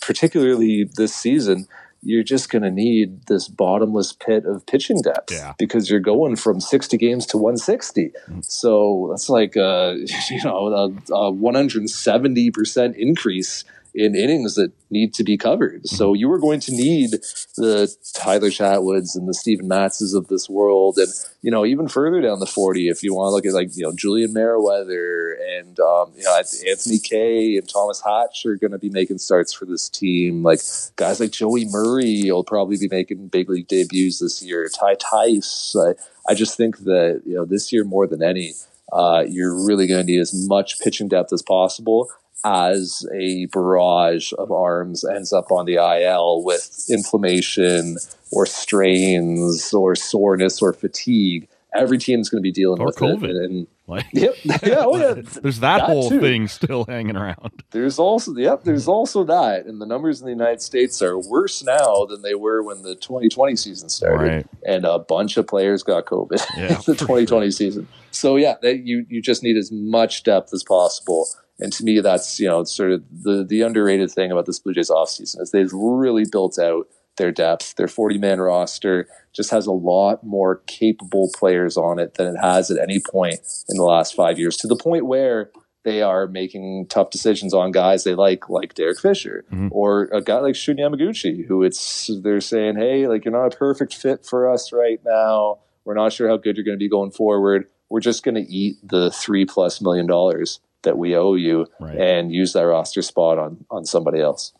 particularly 0.00 0.88
this 0.96 1.14
season, 1.14 1.66
you're 2.02 2.22
just 2.22 2.50
going 2.50 2.62
to 2.62 2.70
need 2.70 3.26
this 3.26 3.48
bottomless 3.48 4.12
pit 4.12 4.44
of 4.46 4.64
pitching 4.66 5.00
depth 5.02 5.32
Yeah. 5.32 5.54
because 5.58 5.90
you're 5.90 5.98
going 5.98 6.36
from 6.36 6.60
60 6.60 6.96
games 6.96 7.26
to 7.26 7.36
160. 7.36 8.10
Mm-hmm. 8.10 8.40
So 8.42 9.08
that's 9.10 9.28
like 9.28 9.56
uh, 9.56 9.94
a, 9.94 9.94
you 10.30 10.42
know 10.44 10.68
a, 10.68 11.12
a 11.12 11.30
170 11.32 12.50
percent 12.52 12.96
increase 12.96 13.64
in 13.96 14.14
innings 14.14 14.56
that 14.56 14.72
need 14.90 15.14
to 15.14 15.24
be 15.24 15.38
covered. 15.38 15.88
So 15.88 16.12
you 16.12 16.30
are 16.30 16.38
going 16.38 16.60
to 16.60 16.70
need 16.70 17.12
the 17.56 17.92
Tyler 18.14 18.50
Chatwoods 18.50 19.16
and 19.16 19.26
the 19.26 19.32
Steven 19.32 19.66
Matzes 19.66 20.14
of 20.14 20.28
this 20.28 20.50
world, 20.50 20.98
and 20.98 21.08
you 21.40 21.50
know 21.50 21.64
even 21.64 21.88
further 21.88 22.20
down 22.20 22.38
the 22.38 22.46
40, 22.46 22.88
if 22.88 23.02
you 23.02 23.14
want 23.14 23.30
to 23.30 23.34
look 23.34 23.46
at 23.46 23.54
like 23.54 23.74
you 23.74 23.84
know 23.84 23.92
Julian 23.92 24.34
Merryweather 24.34 25.32
and 25.32 25.80
um, 25.80 26.12
you 26.14 26.24
know 26.24 26.36
Anthony 26.36 26.98
Kay 26.98 27.56
and 27.56 27.66
Thomas 27.66 28.02
Hatch 28.02 28.44
are 28.44 28.56
going 28.56 28.72
to 28.72 28.78
be 28.78 28.90
making 28.90 29.18
starts 29.18 29.52
for 29.52 29.64
this 29.64 29.88
team. 29.88 30.42
Like 30.42 30.60
guys 30.96 31.18
like 31.18 31.30
Joey 31.30 31.64
Murray 31.64 32.30
will 32.30 32.44
probably 32.44 32.76
be 32.76 32.88
making 32.88 33.28
big 33.28 33.48
league 33.48 33.66
debuts 33.66 34.18
this 34.20 34.42
year. 34.42 34.68
Ty 34.68 34.96
Tice. 34.96 35.74
I, 35.74 35.94
I 36.30 36.34
just 36.34 36.58
think 36.58 36.78
that 36.80 37.22
you 37.24 37.34
know 37.34 37.46
this 37.46 37.72
year 37.72 37.84
more 37.84 38.06
than 38.06 38.22
any, 38.22 38.52
uh, 38.92 39.24
you're 39.26 39.66
really 39.66 39.86
going 39.86 40.06
to 40.06 40.12
need 40.12 40.20
as 40.20 40.34
much 40.46 40.78
pitching 40.80 41.08
depth 41.08 41.32
as 41.32 41.40
possible 41.40 42.10
as 42.44 43.04
a 43.14 43.46
barrage 43.46 44.32
of 44.38 44.50
arms 44.52 45.04
ends 45.04 45.32
up 45.32 45.50
on 45.50 45.66
the 45.66 45.74
IL 45.74 46.42
with 46.44 46.86
inflammation 46.88 47.96
or 48.32 48.46
strains 48.46 49.72
or 49.72 49.94
soreness 49.94 50.62
or 50.62 50.72
fatigue. 50.72 51.48
Every 51.78 51.98
team's 51.98 52.28
going 52.28 52.40
to 52.40 52.42
be 52.42 52.52
dealing 52.52 52.80
Or 52.80 52.86
with 52.86 52.96
COVID. 52.96 53.28
it. 53.30 53.36
And, 53.50 53.66
Like, 53.86 54.06
yep, 54.12 54.34
yeah, 54.44 54.82
oh 54.84 54.96
yeah. 54.96 55.14
there's 55.42 55.60
that, 55.60 55.82
whole 55.82 56.08
too. 56.10 56.20
thing 56.20 56.48
still 56.48 56.84
hanging 56.86 57.16
around. 57.16 57.62
There's 57.70 57.98
also 57.98 58.34
yep, 58.34 58.64
there's 58.64 58.88
also 58.88 59.22
that, 59.24 59.66
and 59.66 59.80
the 59.80 59.86
numbers 59.86 60.20
in 60.20 60.26
the 60.26 60.32
United 60.32 60.60
States 60.62 61.00
are 61.02 61.16
worse 61.18 61.62
now 61.62 62.04
than 62.06 62.22
they 62.22 62.34
were 62.34 62.62
when 62.62 62.82
the 62.82 62.94
2020 62.96 63.54
season 63.56 63.88
started, 63.88 64.26
Right. 64.28 64.46
and 64.66 64.84
a 64.84 64.98
bunch 64.98 65.36
of 65.36 65.46
players 65.46 65.82
got 65.84 66.06
COVID 66.06 66.42
Yeah, 66.56 66.68
the 66.68 66.74
for 66.82 66.94
2020 66.94 67.50
season. 67.52 67.86
So 68.10 68.36
yeah, 68.36 68.54
that, 68.62 68.78
you 68.80 69.06
you 69.08 69.22
just 69.22 69.42
need 69.44 69.56
as 69.56 69.70
much 69.70 70.24
depth 70.24 70.52
as 70.52 70.64
possible, 70.64 71.28
and 71.60 71.72
to 71.72 71.84
me, 71.84 72.00
that's 72.00 72.40
you 72.40 72.48
know 72.48 72.64
sort 72.64 72.90
of 72.92 73.04
the 73.22 73.44
the 73.44 73.62
underrated 73.62 74.10
thing 74.10 74.32
about 74.32 74.46
this 74.46 74.58
Blue 74.58 74.72
Jays 74.74 74.90
offseason 74.90 75.40
is 75.42 75.50
they've 75.52 75.72
really 75.72 76.24
built 76.30 76.58
out 76.58 76.88
their 77.16 77.32
depth. 77.32 77.74
Their 77.76 77.88
40 77.88 78.18
man 78.18 78.40
roster 78.40 79.08
just 79.32 79.50
has 79.50 79.66
a 79.66 79.72
lot 79.72 80.24
more 80.24 80.62
capable 80.66 81.30
players 81.34 81.76
on 81.76 81.98
it 81.98 82.14
than 82.14 82.34
it 82.34 82.38
has 82.40 82.70
at 82.70 82.78
any 82.82 83.00
point 83.00 83.40
in 83.68 83.76
the 83.76 83.82
last 83.84 84.14
five 84.14 84.38
years, 84.38 84.56
to 84.58 84.66
the 84.66 84.76
point 84.76 85.06
where 85.06 85.50
they 85.84 86.02
are 86.02 86.26
making 86.26 86.86
tough 86.88 87.10
decisions 87.10 87.54
on 87.54 87.70
guys 87.70 88.02
they 88.04 88.14
like, 88.14 88.48
like 88.48 88.74
Derek 88.74 88.98
Fisher 88.98 89.44
Mhm. 89.52 89.68
or 89.70 90.04
a 90.12 90.20
guy 90.20 90.38
like 90.40 90.56
Shun 90.56 90.76
Yamaguchi, 90.76 91.46
who 91.46 91.62
it's 91.62 92.10
they're 92.22 92.40
saying, 92.40 92.76
hey, 92.76 93.06
like 93.06 93.24
you're 93.24 93.32
not 93.32 93.54
a 93.54 93.56
perfect 93.56 93.94
fit 93.94 94.24
for 94.26 94.50
us 94.50 94.72
right 94.72 95.00
now. 95.04 95.58
We're 95.84 95.94
not 95.94 96.12
sure 96.12 96.28
how 96.28 96.38
good 96.38 96.56
you're 96.56 96.64
going 96.64 96.76
to 96.76 96.82
be 96.84 96.88
going 96.88 97.12
forward. 97.12 97.68
We're 97.88 98.00
just 98.00 98.24
going 98.24 98.34
to 98.34 98.40
eat 98.52 98.78
the 98.82 99.12
three 99.12 99.44
plus 99.44 99.80
million 99.80 100.06
dollars 100.08 100.58
that 100.82 100.98
we 100.98 101.14
owe 101.14 101.34
you 101.34 101.66
Right. 101.78 101.96
and 101.96 102.32
use 102.32 102.52
that 102.54 102.62
roster 102.66 103.02
spot 103.02 103.38
on 103.38 103.64
on 103.70 103.84
somebody 103.84 104.20
else. 104.20 104.52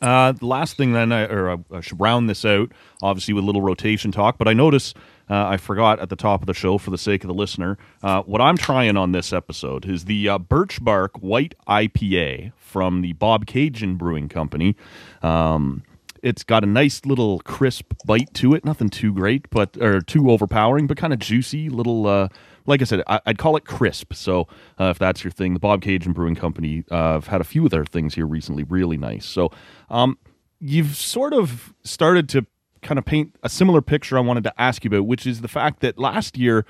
Uh, 0.00 0.32
the 0.32 0.46
last 0.46 0.76
thing 0.76 0.92
then, 0.92 1.12
I, 1.12 1.24
or 1.24 1.50
I, 1.50 1.58
I 1.72 1.80
should 1.80 2.00
round 2.00 2.28
this 2.28 2.44
out, 2.44 2.72
obviously 3.02 3.34
with 3.34 3.44
a 3.44 3.46
little 3.46 3.62
rotation 3.62 4.12
talk. 4.12 4.38
But 4.38 4.48
I 4.48 4.52
notice 4.52 4.94
uh, 5.28 5.46
I 5.46 5.56
forgot 5.56 6.00
at 6.00 6.08
the 6.08 6.16
top 6.16 6.42
of 6.42 6.46
the 6.46 6.54
show, 6.54 6.76
for 6.78 6.90
the 6.90 6.98
sake 6.98 7.22
of 7.22 7.28
the 7.28 7.34
listener, 7.34 7.78
uh, 8.02 8.22
what 8.22 8.40
I'm 8.40 8.56
trying 8.56 8.96
on 8.96 9.12
this 9.12 9.32
episode 9.32 9.86
is 9.86 10.06
the 10.06 10.28
uh, 10.28 10.38
Birch 10.38 10.82
Bark 10.84 11.16
White 11.18 11.54
IPA 11.68 12.52
from 12.56 13.02
the 13.02 13.14
Bobcaygeon 13.14 13.96
Brewing 13.96 14.28
Company. 14.28 14.76
Um, 15.22 15.84
it's 16.22 16.42
got 16.42 16.64
a 16.64 16.66
nice 16.66 17.06
little 17.06 17.38
crisp 17.40 17.94
bite 18.04 18.34
to 18.34 18.54
it, 18.54 18.64
nothing 18.64 18.90
too 18.90 19.12
great, 19.12 19.48
but 19.50 19.76
or 19.80 20.00
too 20.00 20.30
overpowering, 20.30 20.86
but 20.86 20.96
kind 20.96 21.12
of 21.12 21.18
juicy. 21.18 21.68
Little, 21.68 22.06
uh, 22.06 22.28
like 22.66 22.80
I 22.80 22.84
said, 22.84 23.02
I, 23.06 23.20
I'd 23.26 23.38
call 23.38 23.56
it 23.56 23.64
crisp. 23.64 24.14
So 24.14 24.48
uh, 24.78 24.84
if 24.84 24.98
that's 24.98 25.24
your 25.24 25.30
thing, 25.30 25.54
the 25.54 25.60
Bobcaygeon 25.60 26.14
Brewing 26.14 26.34
Company, 26.34 26.84
uh, 26.90 27.16
I've 27.16 27.26
had 27.28 27.40
a 27.40 27.44
few 27.44 27.64
of 27.64 27.70
their 27.70 27.84
things 27.84 28.14
here 28.14 28.26
recently, 28.26 28.64
really 28.64 28.96
nice. 28.96 29.26
So 29.26 29.50
um, 29.88 30.18
you've 30.58 30.96
sort 30.96 31.32
of 31.32 31.74
started 31.82 32.28
to 32.30 32.46
kind 32.82 32.98
of 32.98 33.04
paint 33.04 33.36
a 33.42 33.48
similar 33.48 33.82
picture 33.82 34.16
I 34.16 34.20
wanted 34.20 34.44
to 34.44 34.60
ask 34.60 34.84
you 34.84 34.88
about, 34.88 35.06
which 35.06 35.26
is 35.26 35.40
the 35.40 35.48
fact 35.48 35.80
that 35.80 35.98
last 35.98 36.38
year 36.38 36.64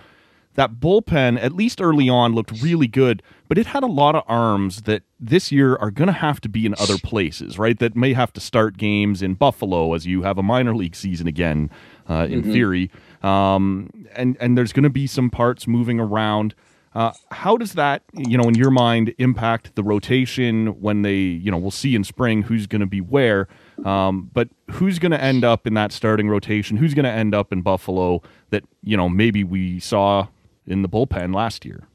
that 0.54 0.74
bullpen, 0.74 1.40
at 1.42 1.52
least 1.52 1.80
early 1.80 2.08
on, 2.08 2.34
looked 2.34 2.60
really 2.62 2.86
good, 2.88 3.22
but 3.48 3.56
it 3.56 3.66
had 3.66 3.82
a 3.82 3.86
lot 3.86 4.14
of 4.14 4.24
arms 4.26 4.82
that 4.82 5.02
this 5.18 5.52
year 5.52 5.76
are 5.76 5.90
going 5.90 6.08
to 6.08 6.12
have 6.12 6.40
to 6.40 6.48
be 6.48 6.66
in 6.66 6.74
other 6.78 6.98
places, 6.98 7.58
right? 7.58 7.78
That 7.78 7.94
may 7.96 8.12
have 8.14 8.32
to 8.34 8.40
start 8.40 8.76
games 8.76 9.22
in 9.22 9.34
Buffalo 9.34 9.94
as 9.94 10.06
you 10.06 10.22
have 10.22 10.38
a 10.38 10.42
minor 10.42 10.74
league 10.74 10.96
season 10.96 11.26
again, 11.28 11.70
uh, 12.08 12.26
in 12.28 12.42
Mhm. 12.42 12.52
theory. 12.52 12.90
Um, 13.22 13.90
and 14.16 14.36
and 14.40 14.56
there's 14.58 14.72
going 14.72 14.82
to 14.84 14.90
be 14.90 15.06
some 15.06 15.30
parts 15.30 15.66
moving 15.68 16.00
around. 16.00 16.54
Uh, 16.92 17.12
how 17.30 17.56
does 17.56 17.74
that, 17.74 18.02
you 18.14 18.36
know, 18.36 18.48
in 18.48 18.56
your 18.56 18.70
mind, 18.72 19.14
impact 19.18 19.76
the 19.76 19.82
rotation 19.84 20.66
when 20.80 21.02
they, 21.02 21.14
you 21.18 21.48
know, 21.48 21.56
we'll 21.56 21.70
see 21.70 21.94
in 21.94 22.02
spring 22.02 22.42
who's 22.42 22.66
going 22.66 22.80
to 22.80 22.86
be 22.86 23.00
where, 23.00 23.46
um, 23.84 24.28
but 24.32 24.48
who's 24.72 24.98
going 24.98 25.12
to 25.12 25.22
end 25.22 25.44
up 25.44 25.68
in 25.68 25.74
that 25.74 25.92
starting 25.92 26.28
rotation? 26.28 26.76
Who's 26.76 26.92
going 26.92 27.04
to 27.04 27.10
end 27.10 27.32
up 27.32 27.52
in 27.52 27.62
Buffalo 27.62 28.22
that, 28.50 28.64
you 28.82 28.96
know, 28.96 29.08
maybe 29.08 29.44
we 29.44 29.78
saw 29.78 30.26
in 30.66 30.82
the 30.82 30.88
bullpen 30.88 31.34
last 31.34 31.64
year? 31.64 31.86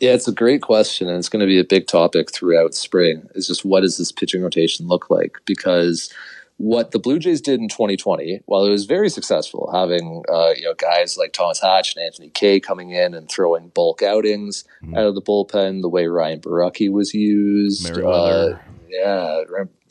Yeah, 0.00 0.14
it's 0.14 0.26
a 0.26 0.32
great 0.32 0.62
question, 0.62 1.08
and 1.08 1.18
it's 1.18 1.28
going 1.28 1.40
to 1.40 1.46
be 1.46 1.60
a 1.60 1.64
big 1.64 1.86
topic 1.86 2.32
throughout 2.32 2.74
spring. 2.74 3.28
Is 3.34 3.46
just 3.46 3.64
what 3.64 3.82
does 3.82 3.98
this 3.98 4.10
pitching 4.10 4.42
rotation 4.42 4.88
look 4.88 5.10
like? 5.10 5.38
Because 5.46 6.12
what 6.56 6.90
the 6.90 6.98
Blue 6.98 7.18
Jays 7.18 7.40
did 7.40 7.60
in 7.60 7.68
2020, 7.68 8.42
while 8.46 8.64
it 8.64 8.70
was 8.70 8.84
very 8.84 9.08
successful, 9.08 9.70
having 9.72 10.24
uh, 10.28 10.54
you 10.56 10.64
know 10.64 10.74
guys 10.74 11.16
like 11.16 11.32
Thomas 11.32 11.60
Hatch 11.60 11.94
and 11.94 12.04
Anthony 12.04 12.30
Kay 12.30 12.58
coming 12.60 12.90
in 12.90 13.14
and 13.14 13.28
throwing 13.28 13.68
bulk 13.68 14.02
outings 14.02 14.64
out 14.96 15.06
of 15.06 15.14
the 15.14 15.22
bullpen, 15.22 15.82
the 15.82 15.88
way 15.88 16.06
Ryan 16.06 16.40
Borucki 16.40 16.90
was 16.90 17.14
used, 17.14 17.96
uh, 17.96 18.58
yeah, 18.88 19.42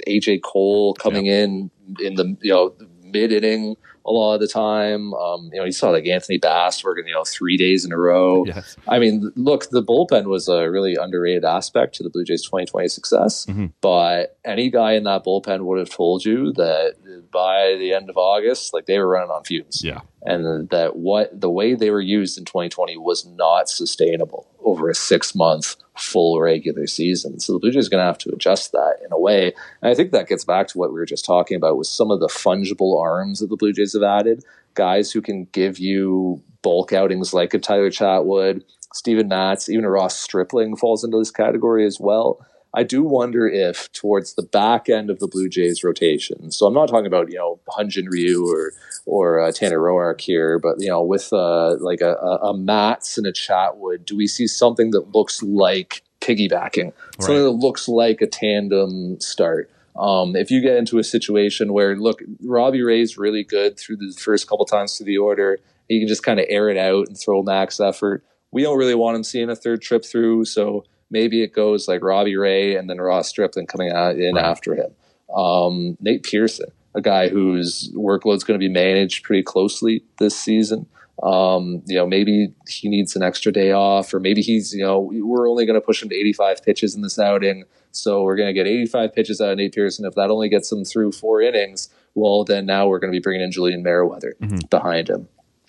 AJ 0.08 0.42
Cole 0.44 0.94
coming 0.94 1.26
in 1.26 1.72
in 2.00 2.16
the 2.16 2.38
you 2.42 2.52
know 2.52 2.74
mid 3.04 3.32
inning 3.32 3.76
a 4.06 4.12
lot 4.12 4.36
of 4.36 4.42
the 4.42 4.48
time. 4.48 5.14
Um, 5.14 5.50
you 5.54 5.60
know, 5.60 5.66
you 5.66 5.72
saw 5.72 5.90
like 5.90 6.06
Anthony 6.06 6.38
Bass 6.38 6.84
working 6.84 7.08
you 7.08 7.14
know 7.14 7.24
three 7.24 7.58
days 7.58 7.86
in 7.86 7.92
a 7.92 7.98
row. 7.98 8.46
Yes. 8.46 8.76
I 8.88 9.00
mean, 9.00 9.32
look, 9.36 9.70
the 9.70 9.84
bullpen 9.84 10.26
was 10.26 10.48
a 10.48 10.70
really 10.70 10.96
underrated 10.96 11.46
aspect 11.46 11.96
to 11.96 12.04
the 12.04 12.10
Blue 12.10 12.24
Jays 12.24 12.44
2020 12.44 12.88
success. 12.88 13.46
Mhm. 13.48 13.74
But 13.82 14.38
any 14.46 14.70
guy 14.70 14.94
in 14.94 15.04
that 15.04 15.24
bullpen 15.24 15.66
would 15.66 15.80
have 15.80 15.90
told 15.90 16.26
you 16.26 16.52
that 16.54 16.96
by 17.32 17.76
the 17.78 17.94
end 17.94 18.10
of 18.10 18.18
August, 18.18 18.74
like 18.74 18.86
they 18.86 18.98
were 19.00 19.08
running 19.08 19.32
on 19.32 19.44
fumes. 19.44 19.84
Yeah. 19.84 20.02
And 20.24 20.70
that 20.70 20.96
what 20.96 21.40
the 21.40 21.50
way 21.50 21.74
they 21.74 21.90
were 21.90 22.02
used 22.02 22.38
in 22.38 22.46
2020 22.46 22.98
was 22.98 23.26
not 23.26 23.70
sustainable 23.70 24.48
over 24.64 24.90
a 24.90 24.96
six 24.96 25.34
month 25.34 25.76
full 25.98 26.40
regular 26.40 26.88
season. 26.88 27.40
So 27.40 27.54
the 27.54 27.60
Blue 27.60 27.72
Jays 27.72 27.88
are 27.88 27.90
going 27.90 28.02
to 28.02 28.06
have 28.06 28.18
to 28.20 28.32
adjust 28.34 28.72
that 28.72 28.98
in 29.06 29.12
a 29.12 29.20
way. 29.20 29.54
And 29.82 29.92
I 29.92 29.94
think 29.94 30.12
that 30.12 30.28
gets 30.28 30.46
back 30.46 30.68
to 30.70 30.78
what 30.78 30.92
we 30.92 31.00
were 31.00 31.06
just 31.06 31.26
talking 31.26 31.58
about 31.58 31.78
with 31.78 31.88
some 31.88 32.12
of 32.12 32.20
the 32.20 32.28
fungible 32.28 33.00
arms 33.02 33.40
that 33.40 33.50
the 33.50 33.58
Blue 33.58 33.74
Jays 33.74 33.94
have 33.94 34.04
added. 34.04 34.44
Guys 34.74 35.12
who 35.12 35.22
can 35.22 35.46
give 35.52 35.80
you 35.80 36.42
bulk 36.62 36.94
outings 36.94 37.34
like 37.34 37.54
a 37.54 37.60
Tyler 37.60 37.90
Chatwood, 37.90 38.64
Steven 38.94 39.28
Matz, 39.28 39.70
even 39.70 39.86
a 39.86 39.90
Ross 39.90 40.18
Stripling 40.18 40.76
falls 40.76 41.04
into 41.04 41.18
this 41.18 41.32
category 41.32 41.86
as 41.86 42.00
well. 42.00 42.46
I 42.74 42.84
do 42.84 43.04
wonder 43.04 43.48
if 43.48 43.92
towards 43.92 44.36
the 44.36 44.44
back 44.44 44.88
end 44.88 45.10
of 45.10 45.20
the 45.20 45.28
Blue 45.28 45.50
Jays 45.50 45.84
rotation, 45.84 46.52
so 46.52 46.66
I'm 46.66 46.74
not 46.74 46.88
talking 46.88 47.06
about 47.06 47.30
you 47.30 47.38
know 47.38 47.60
Hyun-Jin 47.68 48.08
Ryu 48.08 48.46
or 48.48 48.74
or 49.06 49.42
uh, 49.42 49.52
Tanner 49.52 49.80
Roark 49.80 50.22
here, 50.22 50.58
but 50.58 50.80
you 50.80 50.88
know 50.88 51.02
with 51.04 51.34
uh, 51.34 51.76
like 51.80 52.02
a, 52.02 52.16
a, 52.16 52.56
Matz 52.56 53.18
and 53.18 53.28
a 53.28 53.34
Chatwood, 53.34 54.06
do 54.06 54.16
we 54.16 54.26
see 54.28 54.48
something 54.48 54.92
that 54.92 55.14
looks 55.14 55.44
like 55.44 56.02
piggybacking, 56.22 56.94
something 57.20 57.44
that 57.44 57.52
looks 57.52 57.88
like 57.90 58.22
a 58.22 58.28
tandem 58.28 59.20
start? 59.20 59.70
Um, 59.98 60.38
if 60.38 60.50
you 60.50 60.62
get 60.62 60.78
into 60.78 60.98
a 60.98 61.04
situation 61.04 61.74
where 61.74 61.98
look, 61.98 62.22
Robbie 62.42 62.84
Ray's 62.84 63.18
really 63.18 63.44
good 63.44 63.78
through 63.78 63.98
the 63.98 64.16
first 64.18 64.48
couple 64.48 64.66
times 64.66 64.96
through 64.96 65.08
the 65.08 65.18
order, 65.18 65.60
you 65.90 66.00
can 66.00 66.08
just 66.08 66.24
kind 66.24 66.40
of 66.40 66.46
air 66.48 66.70
it 66.70 66.78
out 66.78 67.08
and 67.08 67.20
throw 67.20 67.44
max 67.44 67.82
effort. 67.82 68.24
We 68.54 68.64
don't 68.64 68.78
really 68.78 68.96
want 68.96 69.18
him 69.18 69.24
seeing 69.24 69.50
a 69.50 69.56
third 69.56 69.82
trip 69.82 70.06
through, 70.06 70.46
so 70.46 70.86
maybe 71.12 71.44
it 71.44 71.54
goes 71.54 71.88
like 71.88 72.04
Robbie 72.04 72.36
Ray 72.38 72.76
and 72.76 72.90
then 72.90 72.98
Ross 73.00 73.28
Stripling 73.28 73.68
coming 73.68 73.92
out 73.92 74.16
in 74.16 74.38
after 74.38 74.74
him. 74.76 74.92
Um, 75.36 75.98
Nate 76.02 76.24
Pearson, 76.24 76.70
a 76.96 77.02
guy 77.02 77.30
whose 77.30 77.92
workload's 77.96 78.44
going 78.44 78.60
to 78.60 78.64
be 78.66 78.72
managed 78.72 79.24
pretty 79.24 79.44
closely 79.44 80.04
this 80.20 80.38
season. 80.38 80.88
Um, 81.24 81.84
you 81.86 81.96
know, 81.96 82.08
maybe 82.08 82.54
he 82.68 82.90
needs 82.90 83.16
an 83.16 83.22
extra 83.22 83.52
day 83.52 83.72
off, 83.72 84.12
or 84.14 84.20
maybe 84.20 84.42
he's, 84.42 84.74
you 84.74 84.84
know, 84.84 85.00
we're 85.14 85.48
only 85.48 85.66
going 85.68 85.80
to 85.80 85.86
push 85.86 86.02
him 86.02 86.10
to 86.10 86.16
85 86.16 86.64
pitches 86.64 86.96
in 86.96 87.02
this 87.04 87.20
outing. 87.20 87.64
So 87.92 88.24
we're 88.24 88.36
going 88.38 88.48
to 88.48 88.54
get 88.54 88.66
85 88.66 89.14
pitches 89.14 89.40
out 89.42 89.52
of 89.52 89.58
Nate 89.58 89.76
Pearson. 89.76 90.06
If 90.06 90.16
that 90.16 90.32
only 90.32 90.50
gets 90.50 90.72
him 90.72 90.84
through 90.84 91.12
four 91.12 91.42
innings, 91.42 91.90
well, 92.16 92.44
then 92.44 92.66
now 92.66 92.88
we're 92.88 93.00
going 93.00 93.12
to 93.14 93.16
be 93.16 93.22
bringing 93.22 93.42
in 93.44 93.52
Julian 93.52 93.84
Merryweather 93.84 94.36
Mhm. 94.42 94.68
behind 94.70 95.10
him. 95.10 95.28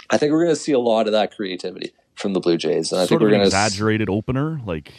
I 0.09 0.16
think 0.18 0.32
we're 0.32 0.45
going 0.45 0.55
to 0.55 0.61
see 0.61 0.72
a 0.72 0.78
lot 0.78 1.07
of 1.07 1.12
that 1.12 1.34
creativity 1.36 1.93
from 2.14 2.32
the 2.32 2.40
Blue 2.40 2.57
Jays. 2.57 2.90
And 2.93 3.01
I 3.01 3.05
sort 3.05 3.09
think 3.09 3.16
of 3.18 3.22
we're 3.22 3.28
an 3.28 3.32
going 3.32 3.40
to 3.43 3.47
exaggerated 3.49 4.09
opener, 4.09 4.61
like 4.64 4.93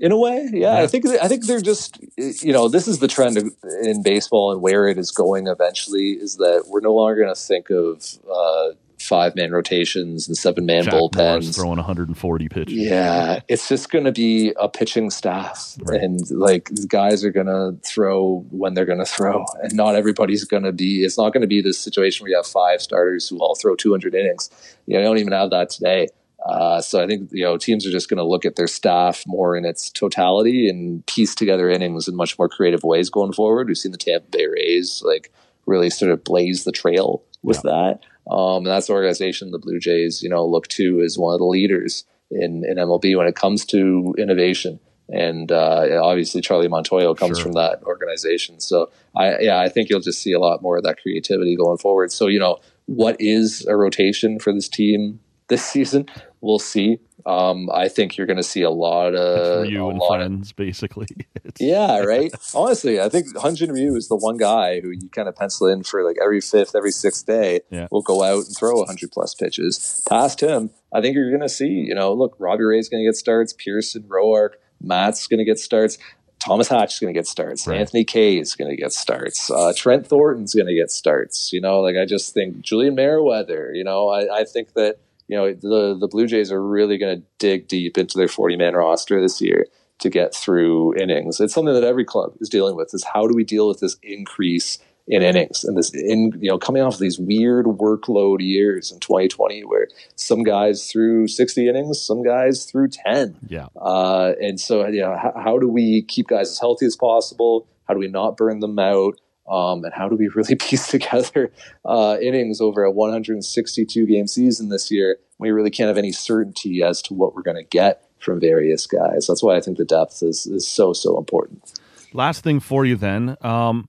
In 0.00 0.12
a 0.12 0.16
way, 0.16 0.48
yeah. 0.52 0.76
I 0.76 0.86
think 0.86 1.06
I 1.06 1.26
think 1.28 1.46
they're 1.46 1.60
just 1.60 1.98
you 2.16 2.52
know 2.52 2.68
this 2.68 2.86
is 2.86 3.00
the 3.00 3.08
trend 3.08 3.36
in 3.82 4.02
baseball 4.02 4.52
and 4.52 4.62
where 4.62 4.86
it 4.86 4.96
is 4.96 5.10
going 5.10 5.48
eventually 5.48 6.10
is 6.12 6.36
that 6.36 6.64
we're 6.68 6.80
no 6.80 6.94
longer 6.94 7.16
going 7.16 7.34
to 7.34 7.40
think 7.40 7.70
of 7.70 8.04
uh, 8.30 8.74
five 9.00 9.34
man 9.34 9.52
rotations 9.52 10.28
and 10.28 10.36
seven 10.36 10.66
man 10.66 10.84
Jack 10.84 10.94
Morris 10.94 11.10
bullpens. 11.16 11.56
throwing 11.56 11.76
140 11.76 12.48
pitches. 12.48 12.74
Yeah, 12.74 13.40
it's 13.48 13.68
just 13.68 13.90
going 13.90 14.04
to 14.04 14.12
be 14.12 14.52
a 14.60 14.68
pitching 14.68 15.10
staff, 15.10 15.76
and 15.86 16.20
like 16.30 16.70
guys 16.88 17.24
are 17.24 17.30
going 17.30 17.46
to 17.46 17.76
throw 17.86 18.44
when 18.50 18.74
they're 18.74 18.84
going 18.84 18.98
to 18.98 19.04
throw, 19.04 19.44
and 19.62 19.74
not 19.74 19.94
everybody's 19.94 20.44
going 20.44 20.64
to 20.64 20.72
be. 20.72 21.04
It's 21.04 21.18
not 21.18 21.32
going 21.32 21.42
to 21.42 21.48
be 21.48 21.60
this 21.60 21.78
situation 21.78 22.24
where 22.24 22.30
you 22.30 22.36
have 22.36 22.46
five 22.46 22.82
starters 22.82 23.28
who 23.28 23.38
all 23.38 23.54
throw 23.54 23.74
200 23.74 24.14
innings. 24.14 24.50
You 24.86 24.94
know, 24.94 25.00
you 25.00 25.06
don't 25.06 25.18
even 25.18 25.32
have 25.32 25.50
that 25.50 25.70
today. 25.70 26.08
Uh, 26.46 26.80
so 26.80 27.02
I 27.02 27.06
think 27.06 27.30
you 27.32 27.44
know 27.44 27.56
teams 27.56 27.86
are 27.86 27.90
just 27.90 28.08
going 28.08 28.18
to 28.18 28.24
look 28.24 28.44
at 28.44 28.56
their 28.56 28.68
staff 28.68 29.24
more 29.26 29.56
in 29.56 29.64
its 29.64 29.90
totality 29.90 30.68
and 30.68 31.04
piece 31.06 31.34
together 31.34 31.68
innings 31.68 32.06
in 32.06 32.14
much 32.14 32.38
more 32.38 32.48
creative 32.48 32.84
ways 32.84 33.10
going 33.10 33.32
forward. 33.32 33.68
We've 33.68 33.76
seen 33.76 33.92
the 33.92 33.98
Tampa 33.98 34.28
Bay 34.30 34.46
Rays 34.46 35.02
like 35.04 35.32
really 35.66 35.90
sort 35.90 36.10
of 36.12 36.24
blaze 36.24 36.64
the 36.64 36.72
trail 36.72 37.22
with 37.42 37.62
that. 37.62 38.00
Um, 38.30 38.58
and 38.58 38.66
that's 38.66 38.86
the 38.88 38.92
organization 38.92 39.50
the 39.50 39.58
Blue 39.58 39.78
Jays, 39.78 40.22
you 40.22 40.28
know, 40.28 40.46
look 40.46 40.68
to 40.68 41.00
as 41.00 41.18
one 41.18 41.34
of 41.34 41.38
the 41.38 41.46
leaders 41.46 42.04
in, 42.30 42.64
in 42.68 42.76
MLB 42.76 43.16
when 43.16 43.26
it 43.26 43.36
comes 43.36 43.64
to 43.66 44.14
innovation. 44.18 44.78
And 45.08 45.50
uh, 45.50 46.00
obviously, 46.02 46.42
Charlie 46.42 46.68
Montoyo 46.68 47.16
comes 47.16 47.38
Sure. 47.38 47.44
from 47.44 47.52
that 47.52 47.82
organization. 47.84 48.60
So, 48.60 48.90
I 49.16 49.38
yeah, 49.40 49.58
I 49.58 49.70
think 49.70 49.88
you'll 49.88 50.00
just 50.00 50.20
see 50.20 50.32
a 50.32 50.38
lot 50.38 50.60
more 50.60 50.76
of 50.76 50.84
that 50.84 51.00
creativity 51.00 51.56
going 51.56 51.78
forward. 51.78 52.12
So, 52.12 52.26
you 52.26 52.38
know, 52.38 52.58
what 52.84 53.16
is 53.18 53.64
a 53.66 53.74
rotation 53.74 54.38
for 54.38 54.52
this 54.52 54.68
team 54.68 55.20
this 55.48 55.64
season? 55.64 56.06
We'll 56.40 56.58
see. 56.58 56.98
Um, 57.26 57.68
I 57.72 57.88
think 57.88 58.16
you're 58.16 58.26
going 58.28 58.36
to 58.38 58.42
see 58.42 58.62
a 58.62 58.70
lot 58.70 59.14
of 59.14 59.62
Ryu 59.64 59.84
a 59.84 59.88
and 59.90 59.98
lot 59.98 60.20
of 60.20 60.26
friends, 60.26 60.52
basically. 60.52 61.06
It's- 61.44 61.60
yeah, 61.60 61.98
right. 62.04 62.30
Honestly, 62.54 63.00
I 63.00 63.08
think 63.08 63.28
Hyun-Jin 63.34 63.72
Ryu 63.72 63.96
is 63.96 64.08
the 64.08 64.16
one 64.16 64.36
guy 64.36 64.80
who 64.80 64.90
you 64.90 65.08
kind 65.10 65.28
of 65.28 65.34
pencil 65.36 65.66
in 65.66 65.82
for 65.82 66.04
like 66.04 66.16
every 66.22 66.40
fifth, 66.40 66.74
every 66.76 66.90
sixth 66.92 67.26
day 67.26 67.60
Yeah. 67.70 67.88
will 67.90 68.02
go 68.02 68.22
out 68.22 68.46
and 68.46 68.56
throw 68.56 68.76
100 68.78 69.10
plus 69.10 69.34
pitches. 69.34 70.02
Past 70.08 70.40
him, 70.42 70.70
I 70.92 71.00
think 71.00 71.14
you're 71.16 71.30
going 71.30 71.42
to 71.42 71.48
see, 71.48 71.66
you 71.66 71.94
know, 71.94 72.12
look, 72.12 72.36
Robbie 72.38 72.64
Ray's 72.64 72.88
going 72.88 73.02
to 73.02 73.08
get 73.08 73.16
starts, 73.16 73.52
Pearson, 73.52 74.02
Roark, 74.04 74.50
Matz 74.80 75.26
going 75.26 75.38
to 75.38 75.44
get 75.44 75.58
starts. 75.58 75.98
Thomas 76.38 76.68
Hatch 76.68 76.94
is 76.94 77.00
going 77.00 77.12
to 77.12 77.18
get 77.18 77.26
starts. 77.26 77.66
Right. 77.66 77.80
Anthony 77.80 78.04
Kay 78.04 78.38
is 78.38 78.54
going 78.54 78.70
to 78.70 78.76
get 78.76 78.92
starts. 78.92 79.50
Uh, 79.50 79.72
Trent 79.76 80.06
Thornton's 80.06 80.54
going 80.54 80.68
to 80.68 80.74
get 80.74 80.90
starts. 80.92 81.52
You 81.52 81.60
know, 81.60 81.80
like 81.80 81.96
I 81.96 82.04
just 82.04 82.32
think 82.32 82.60
Julian 82.60 82.94
Merryweather. 82.94 83.72
You 83.74 83.82
know, 83.82 84.08
I, 84.08 84.40
I 84.40 84.44
think 84.44 84.74
that 84.74 84.98
you 85.28 85.36
know 85.36 85.52
the 85.52 85.96
the 85.98 86.08
Blue 86.08 86.26
Jays 86.26 86.50
are 86.50 86.62
really 86.62 86.98
going 86.98 87.20
to 87.20 87.26
dig 87.38 87.68
deep 87.68 87.96
into 87.96 88.18
their 88.18 88.28
40 88.28 88.56
man 88.56 88.74
roster 88.74 89.20
this 89.20 89.40
year 89.40 89.66
to 90.00 90.10
get 90.10 90.34
through 90.34 90.94
innings. 90.96 91.40
It's 91.40 91.54
something 91.54 91.74
that 91.74 91.84
every 91.84 92.04
club 92.04 92.34
is 92.40 92.48
dealing 92.48 92.76
with. 92.76 92.92
Is 92.92 93.04
how 93.04 93.26
do 93.26 93.34
we 93.34 93.44
deal 93.44 93.68
with 93.68 93.80
this 93.80 93.96
increase 94.02 94.78
in 95.08 95.22
innings 95.22 95.64
and 95.64 95.76
this 95.76 95.90
in 95.94 96.32
you 96.38 96.50
know 96.50 96.58
coming 96.58 96.82
off 96.82 96.94
of 96.94 97.00
these 97.00 97.18
weird 97.18 97.66
workload 97.66 98.40
years 98.40 98.92
in 98.92 99.00
2020 99.00 99.64
where 99.64 99.88
some 100.16 100.42
guys 100.42 100.90
threw 100.90 101.26
60 101.26 101.68
innings, 101.68 102.00
some 102.00 102.22
guys 102.22 102.64
threw 102.64 102.88
10. 102.88 103.36
yeah. 103.48 103.68
Uh, 103.76 104.32
and 104.40 104.60
so, 104.60 104.86
you 104.86 105.00
know, 105.00 105.16
how, 105.16 105.32
how 105.36 105.58
do 105.58 105.68
we 105.68 106.02
keep 106.02 106.28
guys 106.28 106.50
as 106.50 106.58
healthy 106.58 106.86
as 106.86 106.96
possible? 106.96 107.66
How 107.86 107.94
do 107.94 108.00
we 108.00 108.08
not 108.08 108.36
burn 108.36 108.60
them 108.60 108.78
out? 108.78 109.18
Um, 109.48 109.84
and 109.84 109.92
how 109.94 110.08
do 110.08 110.16
we 110.16 110.28
really 110.34 110.54
piece 110.54 110.88
together 110.88 111.50
uh, 111.84 112.16
innings 112.20 112.60
over 112.60 112.84
a 112.84 112.90
162 112.90 114.06
game 114.06 114.26
season 114.26 114.68
this 114.68 114.90
year? 114.90 115.18
We 115.38 115.50
really 115.50 115.70
can't 115.70 115.88
have 115.88 115.98
any 115.98 116.12
certainty 116.12 116.82
as 116.82 117.00
to 117.02 117.14
what 117.14 117.34
we're 117.34 117.42
going 117.42 117.56
to 117.56 117.62
get 117.62 118.04
from 118.18 118.40
various 118.40 118.86
guys. 118.86 119.26
That's 119.26 119.42
why 119.42 119.56
I 119.56 119.60
think 119.60 119.78
the 119.78 119.84
depth 119.84 120.22
is, 120.22 120.46
is 120.46 120.66
so, 120.66 120.92
so 120.92 121.16
important. 121.18 121.78
Last 122.12 122.42
thing 122.42 122.60
for 122.60 122.84
you 122.84 122.96
then. 122.96 123.36
Um, 123.42 123.88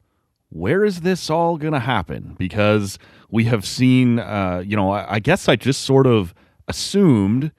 where 0.49 0.83
is 0.83 1.01
this 1.01 1.29
all 1.29 1.57
going 1.57 1.73
to 1.73 1.79
happen? 1.79 2.35
Because 2.37 2.99
we 3.29 3.45
have 3.45 3.65
seen, 3.65 4.19
uh, 4.19 4.63
you 4.65 4.75
know, 4.75 4.91
I, 4.91 5.15
I 5.15 5.19
guess 5.19 5.47
I 5.47 5.55
just 5.55 5.81
sort 5.81 6.07
of 6.07 6.33
assumed 6.67 7.51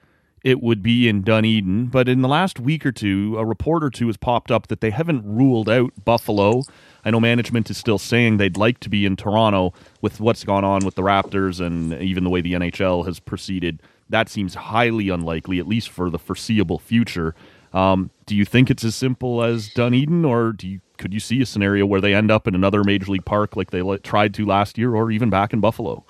it 0.43 0.61
would 0.61 0.83
be 0.83 1.09
in 1.09 1.23
Dunedin, 1.23 1.87
but 1.87 2.09
in 2.09 2.23
the 2.23 2.29
last 2.29 2.59
week 2.59 2.87
or 2.87 2.93
two, 2.93 3.37
a 3.39 3.45
report 3.45 3.85
or 3.85 3.91
two 3.91 4.07
has 4.07 4.17
popped 4.17 4.51
up 4.51 4.69
that 4.69 4.81
they 4.81 4.91
haven't 4.91 5.23
ruled 5.25 5.69
out 5.69 5.93
Buffalo. 6.05 6.63
I 7.05 7.11
know 7.11 7.21
management 7.21 7.71
is 7.71 7.79
still 7.79 7.99
saying 7.99 8.37
they'd 8.37 8.57
like 8.57 8.81
to 8.81 8.89
be 8.89 9.07
in 9.07 9.17
Toronto 9.17 9.73
with 10.01 10.21
what's 10.21 10.45
gone 10.45 10.65
on 10.65 10.85
with 10.85 10.95
the 10.95 11.03
Raptors 11.03 11.65
and 11.65 11.95
even 12.01 12.25
the 12.25 12.31
way 12.31 12.41
the 12.41 12.55
NHL 12.55 13.07
has 13.07 13.21
proceeded. 13.21 13.83
That 14.09 14.29
seems 14.29 14.55
highly 14.55 15.09
unlikely, 15.09 15.59
at 15.59 15.69
least 15.69 15.89
for 15.89 16.11
the 16.11 16.19
foreseeable 16.19 16.79
future. 16.79 17.35
Um, 17.73 18.11
do 18.27 18.35
you 18.35 18.45
think 18.45 18.71
it's 18.71 18.85
as 18.85 18.97
simple 18.97 19.43
as 19.43 19.69
Dunedin, 19.69 20.25
or 20.25 20.53
do 20.53 20.67
you 20.67 20.81
could 20.99 21.15
you 21.15 21.21
see 21.21 21.41
a 21.41 21.47
scenario 21.47 21.87
where 21.87 22.01
they 22.01 22.15
end 22.15 22.31
up 22.31 22.47
in 22.47 22.55
another 22.55 22.85
major 22.85 23.11
league 23.11 23.25
park 23.25 23.57
like 23.57 23.71
they 23.71 23.83
tried 23.99 24.35
to 24.35 24.45
last 24.45 24.77
year, 24.77 24.95
or 24.95 25.11
even 25.11 25.31
back 25.31 25.53
in 25.53 25.61
Buffalo? 25.61 26.05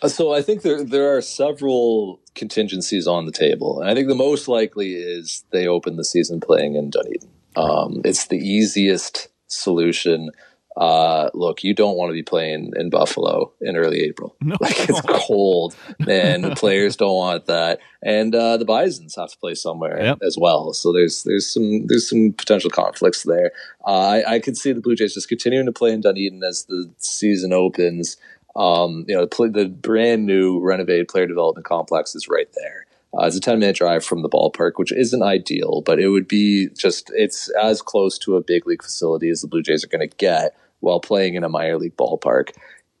Uh, 0.00 0.08
So 0.08 0.32
I 0.32 0.42
think 0.42 0.62
there 0.62 0.84
there 0.84 1.16
are 1.16 1.20
several 1.20 2.20
contingencies 2.34 3.06
on 3.06 3.26
the 3.26 3.32
table, 3.32 3.80
and 3.80 3.90
I 3.90 3.94
think 3.94 4.08
the 4.08 4.14
most 4.14 4.46
likely 4.46 4.94
is 4.94 5.44
they 5.50 5.66
open 5.66 5.96
the 5.96 6.04
season 6.04 6.40
playing 6.40 6.76
in 6.76 6.90
Dunedin. 6.90 7.28
Um, 7.56 8.00
it's 8.04 8.28
the 8.28 8.38
easiest 8.38 9.28
solution. 9.48 10.30
Uh, 10.76 11.28
look, 11.34 11.64
you 11.64 11.74
don't 11.74 11.96
want 11.96 12.08
to 12.08 12.12
be 12.12 12.22
playing 12.22 12.72
in 12.76 12.88
Buffalo 12.88 13.50
in 13.60 13.74
early 13.76 14.00
April. 14.02 14.36
No. 14.40 14.56
Like 14.60 14.88
it's 14.88 15.00
cold, 15.08 15.74
and 16.06 16.44
The 16.44 16.54
players 16.54 16.94
don't 16.94 17.16
want 17.16 17.46
that, 17.46 17.80
and 18.00 18.32
uh, 18.32 18.56
the 18.58 18.64
Bison's 18.64 19.16
have 19.16 19.30
to 19.32 19.38
play 19.38 19.54
somewhere 19.54 20.00
Yep. 20.00 20.18
as 20.22 20.36
well. 20.38 20.72
So 20.74 20.92
there's 20.92 21.24
there's 21.24 21.52
some 21.52 21.88
there's 21.88 22.08
some 22.08 22.32
potential 22.32 22.70
conflicts 22.70 23.24
there. 23.24 23.50
Uh, 23.84 24.22
I, 24.24 24.34
I 24.34 24.38
could 24.38 24.56
see 24.56 24.70
the 24.70 24.80
Blue 24.80 24.94
Jays 24.94 25.14
just 25.14 25.28
continuing 25.28 25.66
to 25.66 25.72
play 25.72 25.92
in 25.92 26.00
Dunedin 26.00 26.44
as 26.44 26.64
the 26.66 26.88
season 26.98 27.52
opens. 27.52 28.16
Um, 28.54 29.04
you 29.08 29.14
know, 29.16 29.26
the, 29.26 29.48
the 29.52 29.66
brand 29.68 30.26
new 30.26 30.60
renovated 30.60 31.08
player 31.08 31.26
development 31.26 31.66
complex 31.66 32.14
is 32.14 32.28
right 32.28 32.48
there. 32.54 32.86
Uh, 33.18 33.26
it's 33.26 33.36
a 33.36 33.40
10 33.40 33.58
minute 33.58 33.76
drive 33.76 34.04
from 34.04 34.22
the 34.22 34.28
ballpark, 34.28 34.72
which 34.76 34.92
isn't 34.92 35.22
ideal, 35.22 35.82
but 35.84 35.98
it 35.98 36.08
would 36.08 36.28
be 36.28 36.68
just, 36.76 37.10
it's 37.14 37.48
as 37.62 37.82
close 37.82 38.18
to 38.18 38.36
a 38.36 38.42
big 38.42 38.66
league 38.66 38.82
facility 38.82 39.28
as 39.28 39.40
the 39.40 39.48
Blue 39.48 39.62
Jays 39.62 39.84
are 39.84 39.88
going 39.88 40.08
to 40.08 40.16
get 40.16 40.56
while 40.80 41.00
playing 41.00 41.34
in 41.34 41.42
a 41.42 41.48
minor 41.48 41.78
league 41.78 41.96
ballpark. 41.96 42.50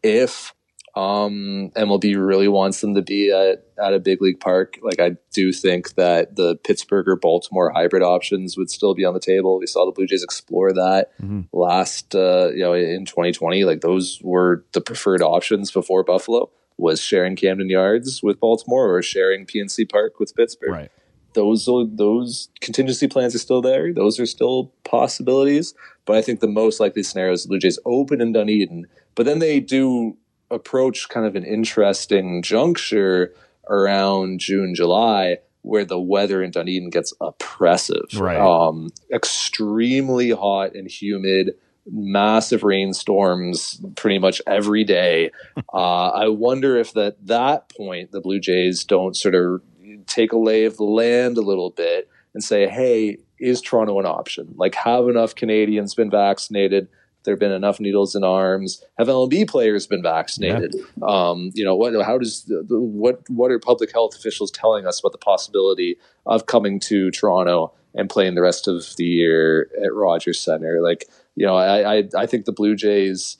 If 0.02 0.54
um, 0.96 1.70
MLB 1.76 2.16
really 2.16 2.48
wants 2.48 2.80
them 2.80 2.94
to 2.96 3.02
be 3.02 3.30
at, 3.30 3.64
at 3.80 3.94
a 3.94 4.00
big 4.00 4.20
league 4.20 4.40
park, 4.40 4.78
like 4.82 4.98
I 4.98 5.16
do 5.32 5.52
think 5.52 5.94
that 5.94 6.34
the 6.34 6.56
Pittsburgh 6.56 7.06
or 7.06 7.14
Baltimore 7.14 7.70
hybrid 7.70 8.02
options 8.02 8.56
would 8.56 8.70
still 8.70 8.94
be 8.94 9.04
on 9.04 9.14
the 9.14 9.20
table. 9.20 9.60
We 9.60 9.68
saw 9.68 9.84
the 9.86 9.92
Blue 9.92 10.06
Jays 10.06 10.24
explore 10.24 10.72
that 10.72 11.12
last, 11.52 12.16
uh, 12.16 12.50
you 12.52 12.60
know, 12.60 12.72
in 12.72 13.04
2020. 13.04 13.62
Like 13.64 13.82
those 13.82 14.20
were 14.22 14.64
the 14.72 14.80
preferred 14.80 15.22
options 15.22 15.70
before 15.70 16.02
Buffalo 16.02 16.50
was 16.78 17.00
sharing 17.00 17.36
Camden 17.36 17.68
Yards 17.68 18.22
with 18.22 18.40
Baltimore 18.40 18.94
or 18.94 19.02
sharing 19.02 19.44
PNC 19.44 19.90
Park 19.90 20.18
with 20.18 20.34
Pittsburgh 20.34 20.70
Right. 20.70 20.90
those 21.34 21.68
those 21.90 22.48
contingency 22.60 23.06
plans 23.08 23.34
are 23.34 23.38
still 23.38 23.60
there. 23.60 23.92
Those 23.92 24.18
are 24.18 24.26
still 24.26 24.72
possibilities. 24.84 25.74
But 26.06 26.16
I 26.16 26.22
think 26.22 26.40
the 26.40 26.46
most 26.48 26.80
likely 26.80 27.02
scenario 27.02 27.32
is 27.34 27.42
the 27.42 27.48
Blue 27.48 27.58
Jays 27.58 27.78
open 27.84 28.20
in 28.22 28.32
Dunedin, 28.32 28.86
but 29.14 29.26
then 29.26 29.40
they 29.40 29.60
do 29.60 30.16
approach 30.50 31.08
kind 31.10 31.26
of 31.26 31.36
an 31.36 31.44
interesting 31.44 32.40
juncture 32.42 33.34
around 33.68 34.38
June, 34.40 34.74
July, 34.74 35.36
where 35.60 35.84
the 35.84 35.98
weather 36.00 36.42
in 36.42 36.50
Dunedin 36.50 36.88
gets 36.88 37.12
oppressive. 37.20 38.06
Right. 38.16 38.38
Um, 38.40 38.88
extremely 39.12 40.30
hot 40.30 40.74
and 40.74 40.88
humid, 40.90 41.50
massive 41.90 42.62
rainstorms 42.62 43.80
pretty 43.96 44.18
much 44.18 44.40
every 44.46 44.84
day. 44.84 45.30
uh, 45.72 46.08
I 46.08 46.28
wonder 46.28 46.76
if 46.76 46.96
at 46.96 47.26
that 47.26 47.70
point 47.76 48.12
the 48.12 48.20
Blue 48.20 48.40
Jays 48.40 48.84
don't 48.84 49.16
sort 49.16 49.34
of 49.34 49.62
take 50.06 50.32
a 50.32 50.38
lay 50.38 50.64
of 50.64 50.76
the 50.76 50.84
land 50.84 51.36
a 51.38 51.42
little 51.42 51.70
bit 51.70 52.08
and 52.34 52.42
say, 52.42 52.68
hey, 52.68 53.18
is 53.38 53.60
Toronto 53.60 53.98
an 53.98 54.06
option? 54.06 54.54
Like, 54.56 54.74
have 54.74 55.08
enough 55.08 55.34
Canadians 55.34 55.94
been 55.94 56.10
vaccinated? 56.10 56.88
There 57.24 57.32
have 57.32 57.40
been 57.40 57.52
enough 57.52 57.80
needles 57.80 58.14
in 58.14 58.24
arms. 58.24 58.82
Have 58.96 59.08
MLB 59.08 59.48
players 59.48 59.86
been 59.86 60.02
vaccinated? 60.02 60.74
Um, 61.02 61.50
you 61.54 61.64
know, 61.64 61.74
what? 61.74 61.92
How 62.04 62.16
does 62.16 62.50
what? 62.70 63.28
What 63.28 63.50
are 63.50 63.58
public 63.58 63.92
health 63.92 64.14
officials 64.14 64.50
telling 64.50 64.86
us 64.86 65.00
about 65.00 65.12
the 65.12 65.18
possibility 65.18 65.98
of 66.26 66.46
coming 66.46 66.80
to 66.80 67.10
Toronto 67.10 67.72
and 67.94 68.08
playing 68.08 68.34
the 68.34 68.40
rest 68.40 68.68
of 68.68 68.94
the 68.96 69.04
year 69.04 69.68
at 69.84 69.92
Rogers 69.92 70.40
Center? 70.40 70.80
Like, 70.80 71.06
you 71.38 71.46
know, 71.46 71.56
I 71.56 71.98
I, 71.98 72.02
I 72.16 72.26
think 72.26 72.44
the 72.44 72.52
Blue 72.52 72.74
Jays 72.74 73.38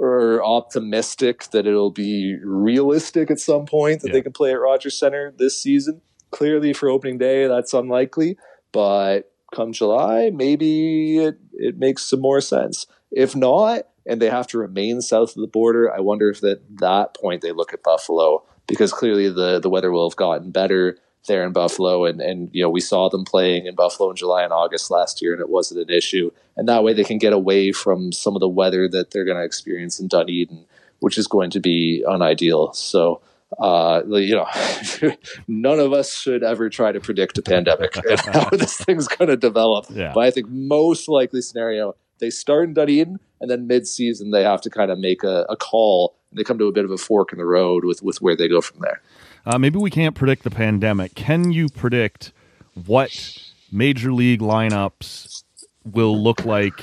are 0.00 0.42
optimistic 0.44 1.44
that 1.52 1.66
it'll 1.66 1.90
be 1.90 2.36
realistic 2.44 3.30
at 3.30 3.40
some 3.40 3.64
point 3.66 4.00
that 4.02 4.08
Yeah. 4.08 4.14
they 4.14 4.22
can 4.22 4.32
play 4.32 4.50
at 4.52 4.60
Rogers 4.60 4.98
Center 4.98 5.32
this 5.36 5.60
season. 5.60 6.00
Clearly, 6.30 6.72
for 6.72 6.88
opening 6.88 7.18
day, 7.18 7.46
that's 7.46 7.72
unlikely. 7.74 8.36
But 8.72 9.32
come 9.54 9.72
July, 9.72 10.30
maybe 10.32 11.18
it, 11.18 11.38
it 11.54 11.78
makes 11.78 12.02
some 12.04 12.20
more 12.20 12.40
sense. 12.40 12.86
If 13.10 13.34
not, 13.34 13.84
and 14.06 14.20
they 14.20 14.30
have 14.30 14.46
to 14.48 14.58
remain 14.58 15.00
south 15.00 15.30
of 15.36 15.40
the 15.40 15.46
border, 15.48 15.92
I 15.92 16.00
wonder 16.00 16.28
if 16.30 16.44
at 16.44 16.60
that 16.80 17.14
point 17.16 17.40
they 17.42 17.52
look 17.52 17.72
at 17.72 17.82
Buffalo 17.82 18.44
because 18.66 18.92
clearly 18.92 19.30
the, 19.30 19.58
the 19.58 19.70
weather 19.70 19.90
will 19.90 20.08
have 20.08 20.16
gotten 20.16 20.50
better. 20.50 20.98
There 21.26 21.44
in 21.44 21.52
Buffalo, 21.52 22.04
and 22.04 22.20
and 22.20 22.50
you 22.52 22.62
know 22.62 22.70
we 22.70 22.80
saw 22.80 23.08
them 23.08 23.24
playing 23.24 23.66
in 23.66 23.74
Buffalo 23.74 24.10
in 24.10 24.16
July 24.16 24.42
and 24.42 24.52
August 24.52 24.90
last 24.90 25.22
year, 25.22 25.32
and 25.32 25.40
it 25.40 25.48
wasn't 25.48 25.80
an 25.80 25.94
issue. 25.94 26.30
And 26.56 26.68
that 26.68 26.84
way 26.84 26.92
they 26.92 27.04
can 27.04 27.18
get 27.18 27.32
away 27.32 27.72
from 27.72 28.12
some 28.12 28.34
of 28.34 28.40
the 28.40 28.48
weather 28.48 28.88
that 28.88 29.10
they're 29.10 29.24
going 29.24 29.36
to 29.36 29.44
experience 29.44 30.00
in 30.00 30.08
Dunedin, 30.08 30.64
which 31.00 31.18
is 31.18 31.26
going 31.26 31.50
to 31.50 31.60
be 31.60 32.04
unideal. 32.06 32.72
So. 32.72 33.20
Uh, 33.58 34.02
you 34.08 34.34
know, 34.34 34.46
none 35.48 35.80
of 35.80 35.94
us 35.94 36.14
should 36.14 36.42
ever 36.42 36.68
try 36.68 36.92
to 36.92 37.00
predict 37.00 37.38
a 37.38 37.42
pandemic 37.42 37.96
and 38.10 38.20
how 38.20 38.50
this 38.50 38.76
thing's 38.76 39.08
going 39.08 39.30
to 39.30 39.38
develop. 39.38 39.86
Yeah. 39.88 40.12
But 40.14 40.24
I 40.24 40.30
think 40.30 40.50
most 40.50 41.08
likely 41.08 41.40
scenario, 41.40 41.96
they 42.18 42.28
start 42.28 42.68
in 42.68 42.74
Dunedin 42.74 43.18
and 43.40 43.50
then 43.50 43.66
mid-season 43.66 44.32
they 44.32 44.42
have 44.42 44.60
to 44.60 44.70
kind 44.70 44.90
of 44.90 44.98
make 44.98 45.22
a, 45.24 45.46
a 45.48 45.56
call. 45.56 46.14
And 46.30 46.38
they 46.38 46.44
come 46.44 46.58
to 46.58 46.66
a 46.66 46.72
bit 46.72 46.84
of 46.84 46.90
a 46.90 46.98
fork 46.98 47.32
in 47.32 47.38
the 47.38 47.46
road 47.46 47.86
with 47.86 48.02
with 48.02 48.20
where 48.20 48.36
they 48.36 48.48
go 48.48 48.60
from 48.60 48.80
there. 48.80 49.00
Uh, 49.48 49.58
maybe 49.58 49.78
we 49.78 49.88
can't 49.88 50.14
predict 50.14 50.44
the 50.44 50.50
pandemic. 50.50 51.14
Can 51.14 51.52
you 51.52 51.70
predict 51.70 52.32
what 52.84 53.10
major 53.72 54.12
league 54.12 54.40
lineups 54.40 55.42
will 55.86 56.22
look 56.22 56.44
like 56.44 56.78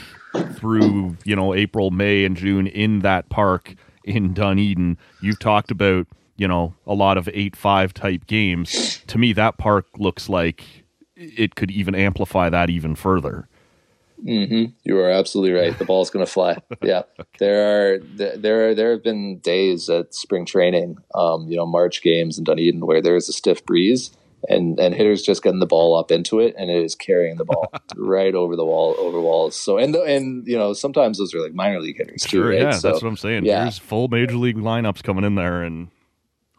through 0.53 1.15
you 1.23 1.35
know 1.35 1.53
April, 1.53 1.91
May, 1.91 2.25
and 2.25 2.35
June 2.35 2.65
in 2.65 3.01
that 3.01 3.29
park 3.29 3.75
in 4.03 4.33
Dunedin? 4.33 4.97
You've 5.21 5.37
talked 5.37 5.69
about 5.69 6.07
you 6.37 6.47
know 6.47 6.73
a 6.87 6.95
lot 6.95 7.19
of 7.19 7.29
eight 7.33 7.55
five 7.55 7.93
type 7.93 8.25
games. 8.25 8.99
To 9.05 9.19
me, 9.19 9.31
that 9.33 9.59
park 9.59 9.85
looks 9.99 10.27
like 10.27 10.63
it 11.15 11.53
could 11.53 11.69
even 11.69 11.93
amplify 11.93 12.49
that 12.49 12.71
even 12.71 12.95
further. 12.95 13.47
Mm-hmm. 14.23 14.71
You 14.83 14.99
are 14.99 15.09
absolutely 15.09 15.53
right. 15.53 15.77
The 15.77 15.85
ball's 15.85 16.09
going 16.09 16.25
to 16.25 16.31
fly. 16.31 16.57
yeah, 16.81 17.03
there 17.39 17.95
are 17.95 17.99
there 17.99 18.69
are 18.69 18.75
there 18.75 18.91
have 18.91 19.03
been 19.03 19.39
days 19.39 19.89
at 19.89 20.13
spring 20.13 20.45
training, 20.45 20.97
um, 21.13 21.47
you 21.47 21.57
know, 21.57 21.65
March 21.65 22.01
games 22.01 22.37
in 22.37 22.43
Dunedin 22.43 22.85
where 22.85 23.01
there 23.01 23.15
is 23.15 23.29
a 23.29 23.33
stiff 23.33 23.65
breeze 23.65 24.11
and 24.49 24.79
and 24.79 24.93
hitters 24.93 25.23
just 25.23 25.43
getting 25.43 25.59
the 25.59 25.65
ball 25.65 25.95
up 25.95 26.11
into 26.11 26.39
it 26.39 26.55
and 26.57 26.69
it 26.69 26.83
is 26.83 26.95
carrying 26.95 27.37
the 27.37 27.45
ball 27.45 27.71
right 27.95 28.35
over 28.35 28.55
the 28.55 28.65
wall 28.65 28.95
over 28.97 29.19
walls. 29.19 29.55
So 29.55 29.77
and 29.77 29.93
the, 29.93 30.01
and 30.03 30.45
you 30.47 30.57
know 30.57 30.73
sometimes 30.73 31.17
those 31.17 31.33
are 31.33 31.41
like 31.41 31.53
minor 31.53 31.79
league 31.79 31.97
hitters 31.97 32.23
too. 32.23 32.37
Sure, 32.37 32.49
right? 32.49 32.61
yeah, 32.61 32.71
so, 32.71 32.89
that's 32.89 33.03
what 33.03 33.09
I'm 33.09 33.17
saying. 33.17 33.45
Yeah. 33.45 33.63
There's 33.63 33.77
full 33.77 34.07
major 34.07 34.37
league 34.37 34.57
lineups 34.57 35.03
coming 35.03 35.23
in 35.23 35.35
there, 35.35 35.63
and 35.63 35.89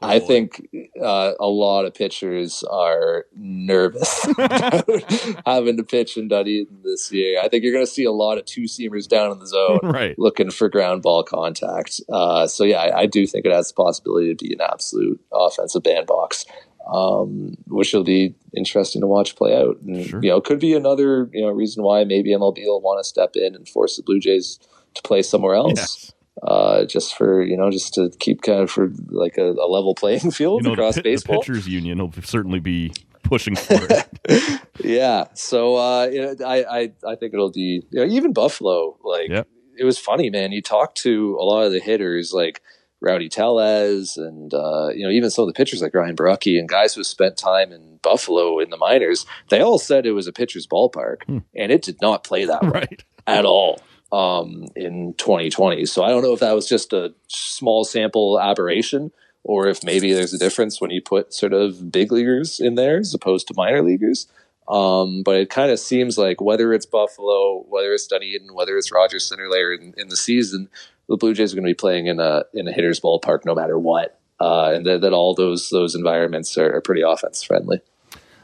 I 0.02 0.18
think 0.18 0.68
uh, 1.02 1.32
a 1.40 1.46
lot 1.46 1.84
of 1.86 1.94
pitchers 1.94 2.62
are 2.64 3.24
nervous 3.34 4.24
having 5.46 5.76
to 5.78 5.82
pitch 5.88 6.16
in 6.16 6.28
Dunedin 6.28 6.82
this 6.84 7.10
year. 7.10 7.40
I 7.42 7.48
think 7.48 7.64
you're 7.64 7.72
going 7.72 7.86
to 7.86 7.90
see 7.90 8.04
a 8.04 8.12
lot 8.12 8.38
of 8.38 8.44
two 8.44 8.62
seamers 8.64 9.08
down 9.08 9.32
in 9.32 9.38
the 9.38 9.46
zone, 9.46 9.80
Right. 9.82 10.18
looking 10.18 10.50
for 10.50 10.68
ground 10.68 11.02
ball 11.02 11.22
contact. 11.22 12.00
Uh, 12.08 12.46
so 12.46 12.64
yeah, 12.64 12.78
I, 12.78 13.00
I 13.00 13.06
do 13.06 13.26
think 13.26 13.46
it 13.46 13.52
has 13.52 13.68
the 13.68 13.74
possibility 13.74 14.34
to 14.34 14.44
be 14.44 14.52
an 14.52 14.60
absolute 14.60 15.20
offensive 15.32 15.82
bandbox, 15.82 16.44
um, 16.92 17.56
which 17.66 17.92
will 17.94 18.04
be 18.04 18.34
interesting 18.56 19.00
to 19.00 19.06
watch 19.06 19.34
play 19.36 19.56
out. 19.56 19.78
And, 19.80 20.22
You 20.22 20.30
know, 20.30 20.40
could 20.40 20.60
be 20.60 20.74
another 20.74 21.30
you 21.32 21.40
know 21.42 21.50
reason 21.50 21.82
why 21.82 22.04
maybe 22.04 22.30
MLB 22.30 22.64
will 22.66 22.80
want 22.80 23.00
to 23.00 23.04
step 23.08 23.34
in 23.34 23.54
and 23.54 23.68
force 23.68 23.96
the 23.96 24.02
Blue 24.02 24.20
Jays 24.20 24.58
to 24.94 25.02
play 25.02 25.22
somewhere 25.22 25.54
else 25.54 26.12
uh, 26.42 26.84
just 26.84 27.16
for 27.16 27.42
you 27.42 27.56
know 27.56 27.70
just 27.70 27.94
to 27.94 28.10
keep 28.18 28.42
kind 28.42 28.60
of 28.60 28.70
for 28.70 28.90
like 29.08 29.38
a, 29.38 29.52
a 29.52 29.68
level 29.68 29.94
playing 29.94 30.30
field 30.30 30.62
you 30.62 30.68
know 30.68 30.74
across 30.74 30.96
the 30.96 31.02
baseball. 31.02 31.40
pitchers 31.40 31.66
union 31.66 31.98
will 31.98 32.12
certainly 32.22 32.60
be 32.60 32.92
pushing 33.22 33.56
for 33.56 33.78
it. 33.90 34.60
yeah, 34.84 35.26
so 35.34 35.76
uh, 35.76 36.06
you 36.06 36.22
know, 36.22 36.46
I, 36.46 36.64
I 36.64 36.80
I 37.06 37.16
think 37.16 37.34
it'll 37.34 37.52
be 37.52 37.82
you 37.90 38.00
know, 38.00 38.04
even 38.04 38.32
Buffalo. 38.32 38.98
Like 39.02 39.30
it 39.78 39.84
was 39.84 39.98
funny, 39.98 40.30
man. 40.30 40.52
You 40.52 40.62
talk 40.62 40.94
to 40.96 41.36
a 41.40 41.44
lot 41.44 41.64
of 41.64 41.72
the 41.72 41.80
hitters, 41.80 42.32
like 42.32 42.62
Rowdy 43.00 43.28
Tellez, 43.28 44.16
and 44.16 44.52
uh, 44.52 44.88
you 44.88 45.04
know 45.04 45.10
even 45.10 45.30
some 45.30 45.44
of 45.44 45.48
the 45.48 45.56
pitchers 45.56 45.80
like 45.80 45.94
Ryan 45.94 46.16
Borucki 46.16 46.58
and 46.58 46.68
guys 46.68 46.94
who 46.94 47.02
spent 47.02 47.36
time 47.36 47.72
in 47.72 47.98
Buffalo 48.02 48.58
in 48.58 48.70
the 48.70 48.76
minors. 48.76 49.26
They 49.48 49.60
all 49.60 49.78
said 49.78 50.06
it 50.06 50.12
was 50.12 50.26
a 50.26 50.32
pitcher's 50.32 50.66
ballpark, 50.66 51.22
and 51.28 51.72
it 51.72 51.82
did 51.82 52.00
not 52.02 52.24
play 52.24 52.44
that 52.44 52.62
way 52.72 52.86
at 53.26 53.44
all 53.44 53.80
um, 54.12 54.66
in 54.76 55.14
2020. 55.14 55.86
So 55.86 56.04
I 56.04 56.08
don't 56.08 56.22
know 56.22 56.32
if 56.32 56.40
that 56.40 56.54
was 56.54 56.68
just 56.68 56.92
a 56.92 57.12
small 57.28 57.84
sample 57.84 58.40
aberration 58.40 59.10
or 59.44 59.68
if 59.68 59.84
maybe 59.84 60.12
there's 60.12 60.34
a 60.34 60.38
difference 60.38 60.80
when 60.80 60.90
you 60.90 61.00
put 61.00 61.32
sort 61.32 61.52
of 61.52 61.90
big 61.90 62.10
leaguers 62.10 62.58
in 62.58 62.74
there 62.74 62.98
as 62.98 63.14
opposed 63.14 63.46
to 63.48 63.54
minor 63.56 63.82
leaguers. 63.82 64.26
Um, 64.68 65.22
but 65.22 65.36
it 65.36 65.50
kind 65.50 65.70
of 65.70 65.78
seems 65.78 66.18
like 66.18 66.40
whether 66.40 66.72
it's 66.72 66.86
Buffalo, 66.86 67.64
whether 67.68 67.92
it's 67.92 68.06
Dunedin, 68.08 68.54
whether 68.54 68.76
it's 68.76 68.90
Rogers 68.90 69.28
Center 69.28 69.48
later 69.48 69.72
in, 69.72 69.94
in 69.96 70.08
the 70.08 70.16
season, 70.16 70.68
the 71.08 71.16
Blue 71.16 71.34
Jays 71.34 71.52
are 71.52 71.56
going 71.56 71.64
to 71.64 71.70
be 71.70 71.74
playing 71.74 72.06
in 72.06 72.18
a 72.18 72.42
in 72.52 72.66
a 72.66 72.72
hitter's 72.72 73.00
ballpark 73.00 73.44
no 73.44 73.54
matter 73.54 73.78
what, 73.78 74.18
uh, 74.40 74.72
and 74.74 74.84
that, 74.86 75.02
that 75.02 75.12
all 75.12 75.34
those 75.34 75.70
those 75.70 75.94
environments 75.94 76.58
are, 76.58 76.74
are 76.74 76.80
pretty 76.80 77.02
offense 77.02 77.44
friendly. 77.44 77.80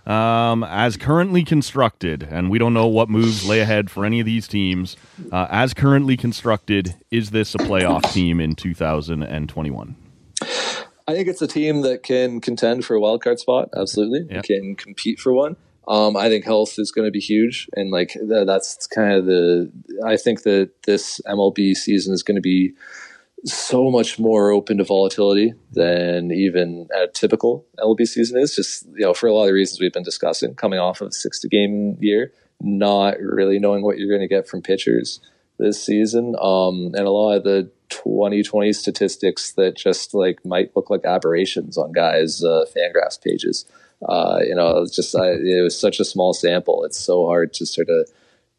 Um, 0.07 0.65
as 0.65 0.97
currently 0.97 1.45
constructed, 1.45 2.27
and 2.29 2.51
we 2.51 2.59
don't 2.59 2.75
know 2.75 2.89
what 2.89 3.09
moves 3.09 3.49
lay 3.49 3.61
ahead 3.61 3.91
for 3.91 4.05
any 4.05 4.19
of 4.19 4.27
these 4.27 4.49
teams. 4.49 4.97
Uh, 5.31 5.47
as 5.51 5.75
currently 5.75 6.17
constructed, 6.17 6.97
is 7.11 7.31
this 7.31 7.55
a 7.55 7.59
playoff 7.59 8.13
team 8.13 8.41
in 8.41 8.57
2021? 8.57 9.97
I 11.09 11.15
think 11.15 11.29
it's 11.29 11.43
a 11.43 11.47
team 11.47 11.83
that 11.83 12.03
can 12.03 12.41
contend 12.41 12.85
for 12.85 12.95
a 12.97 13.01
wild 13.01 13.23
card 13.23 13.39
spot. 13.39 13.69
Absolutely, 13.77 14.41
can 14.43 14.75
compete 14.75 15.21
for 15.21 15.33
one. 15.33 15.57
Um, 15.89 16.17
I 16.17 16.29
think 16.29 16.45
health 16.45 16.79
is 16.79 16.93
going 16.93 17.07
to 17.07 17.11
be 17.11 17.19
huge, 17.19 17.69
and 17.75 17.91
like 17.91 18.13
th- 18.13 18.47
that's 18.47 18.87
kind 18.87 19.13
of 19.13 19.27
the. 19.27 19.71
I 20.05 20.17
think 20.17 20.43
that 20.43 20.71
this 20.85 21.21
MLB 21.27 21.75
season 21.75 22.15
is 22.15 22.23
going 22.23 22.37
to 22.37 22.41
be 22.43 22.73
so 23.45 23.90
much 23.90 24.18
more 24.18 24.51
open 24.51 24.78
to 24.78 24.84
volatility 24.84 25.55
than 25.72 26.30
even 26.30 26.88
a 26.95 27.09
typical 27.09 27.66
MLB 27.78 28.07
season 28.07 28.40
is. 28.40 28.55
Just 28.55 28.86
you 28.95 29.01
know, 29.01 29.14
for 29.14 29.26
a 29.26 29.34
lot 29.34 29.49
of 29.49 29.55
reasons 29.55 29.80
we've 29.80 29.93
been 29.93 30.03
discussing, 30.03 30.55
coming 30.55 30.78
off 30.78 31.01
of 31.01 31.09
a 31.09 31.12
sixty 31.12 31.49
game 31.49 31.97
year, 32.01 32.32
not 32.61 33.18
really 33.20 33.59
knowing 33.59 33.82
what 33.82 33.99
you're 33.99 34.09
going 34.09 34.26
to 34.26 34.34
get 34.34 34.49
from 34.49 34.62
pitchers 34.62 35.20
this 35.59 35.84
season, 35.84 36.34
um, 36.40 36.93
and 36.95 37.07
a 37.07 37.11
lot 37.11 37.36
of 37.36 37.45
the 37.45 37.70
2020 37.90 38.72
statistics 38.72 39.53
that 39.53 39.76
just 39.76 40.14
like 40.14 40.45
might 40.47 40.74
look 40.74 40.88
like 40.88 41.05
aberrations 41.05 41.76
on 41.76 41.93
guys' 41.93 42.43
uh, 42.43 42.64
Fangraphs 42.74 43.22
pages. 43.22 43.66
Uh, 44.09 44.40
you 44.43 44.55
know, 44.55 44.78
it's 44.78 44.97
just 44.97 45.14
I, 45.14 45.32
it 45.32 45.62
was 45.62 45.78
such 45.78 46.01
a 46.01 46.05
small 46.05 46.32
sample. 46.32 46.84
It's 46.84 46.99
so 46.99 47.26
hard 47.26 47.53
to 47.55 47.66
sort 47.66 47.88
of 47.88 48.09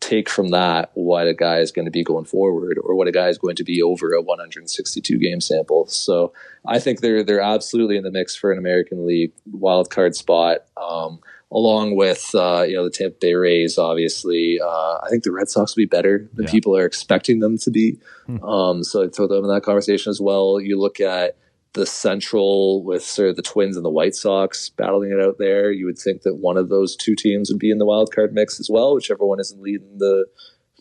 take 0.03 0.29
from 0.29 0.49
that 0.49 0.91
what 0.95 1.27
a 1.27 1.33
guy 1.33 1.59
is 1.59 1.71
going 1.71 1.85
to 1.85 1.91
be 1.91 2.03
going 2.03 2.25
forward 2.25 2.77
or 2.83 2.95
what 2.95 3.07
a 3.07 3.11
guy 3.11 3.29
is 3.29 3.37
going 3.37 3.55
to 3.55 3.63
be 3.63 3.81
over 3.81 4.13
a 4.13 4.21
162 4.21 5.17
game 5.17 5.39
sample. 5.39 5.87
So 5.87 6.33
I 6.65 6.79
think 6.79 6.99
they're 6.99 7.23
they're 7.23 7.41
absolutely 7.41 7.97
in 7.97 8.03
the 8.03 8.11
mix 8.11 8.35
for 8.35 8.51
an 8.51 8.57
American 8.57 9.05
League 9.05 9.33
wild 9.51 9.89
card 9.89 10.15
spot. 10.15 10.65
Um, 10.77 11.19
along 11.51 11.95
with 11.95 12.31
uh, 12.33 12.65
you 12.67 12.75
know 12.75 12.83
the 12.83 12.89
Tampa 12.89 13.17
Bay 13.21 13.33
Rays, 13.35 13.77
obviously, 13.77 14.59
uh, 14.59 14.97
I 15.03 15.07
think 15.09 15.23
the 15.23 15.31
Red 15.31 15.49
Sox 15.49 15.75
will 15.75 15.81
be 15.81 15.85
better 15.85 16.29
than 16.33 16.47
people 16.47 16.75
are 16.75 16.85
expecting 16.85 17.39
them 17.39 17.57
to 17.59 17.71
be. 17.71 17.99
Um, 18.41 18.83
so 18.83 19.03
I'd 19.03 19.15
throw 19.15 19.27
them 19.27 19.45
in 19.45 19.53
that 19.53 19.63
conversation 19.63 20.09
as 20.09 20.19
well. 20.19 20.59
You 20.59 20.79
look 20.79 20.99
at 20.99 21.37
the 21.73 21.85
Central 21.85 22.83
with 22.83 23.03
sort 23.03 23.29
of 23.29 23.35
the 23.35 23.41
Twins 23.41 23.75
and 23.75 23.85
the 23.85 23.89
White 23.89 24.15
Sox 24.15 24.69
battling 24.69 25.11
it 25.11 25.23
out 25.23 25.37
there. 25.39 25.71
You 25.71 25.85
would 25.85 25.97
think 25.97 26.21
that 26.21 26.35
one 26.35 26.57
of 26.57 26.69
those 26.69 26.95
two 26.95 27.15
teams 27.15 27.49
would 27.49 27.59
be 27.59 27.71
in 27.71 27.79
the 27.79 27.85
wild 27.85 28.13
card 28.13 28.33
mix 28.33 28.59
as 28.59 28.69
well, 28.71 28.93
whichever 28.93 29.25
one 29.25 29.39
isn't 29.39 29.61
leading 29.61 29.97
the 29.97 30.25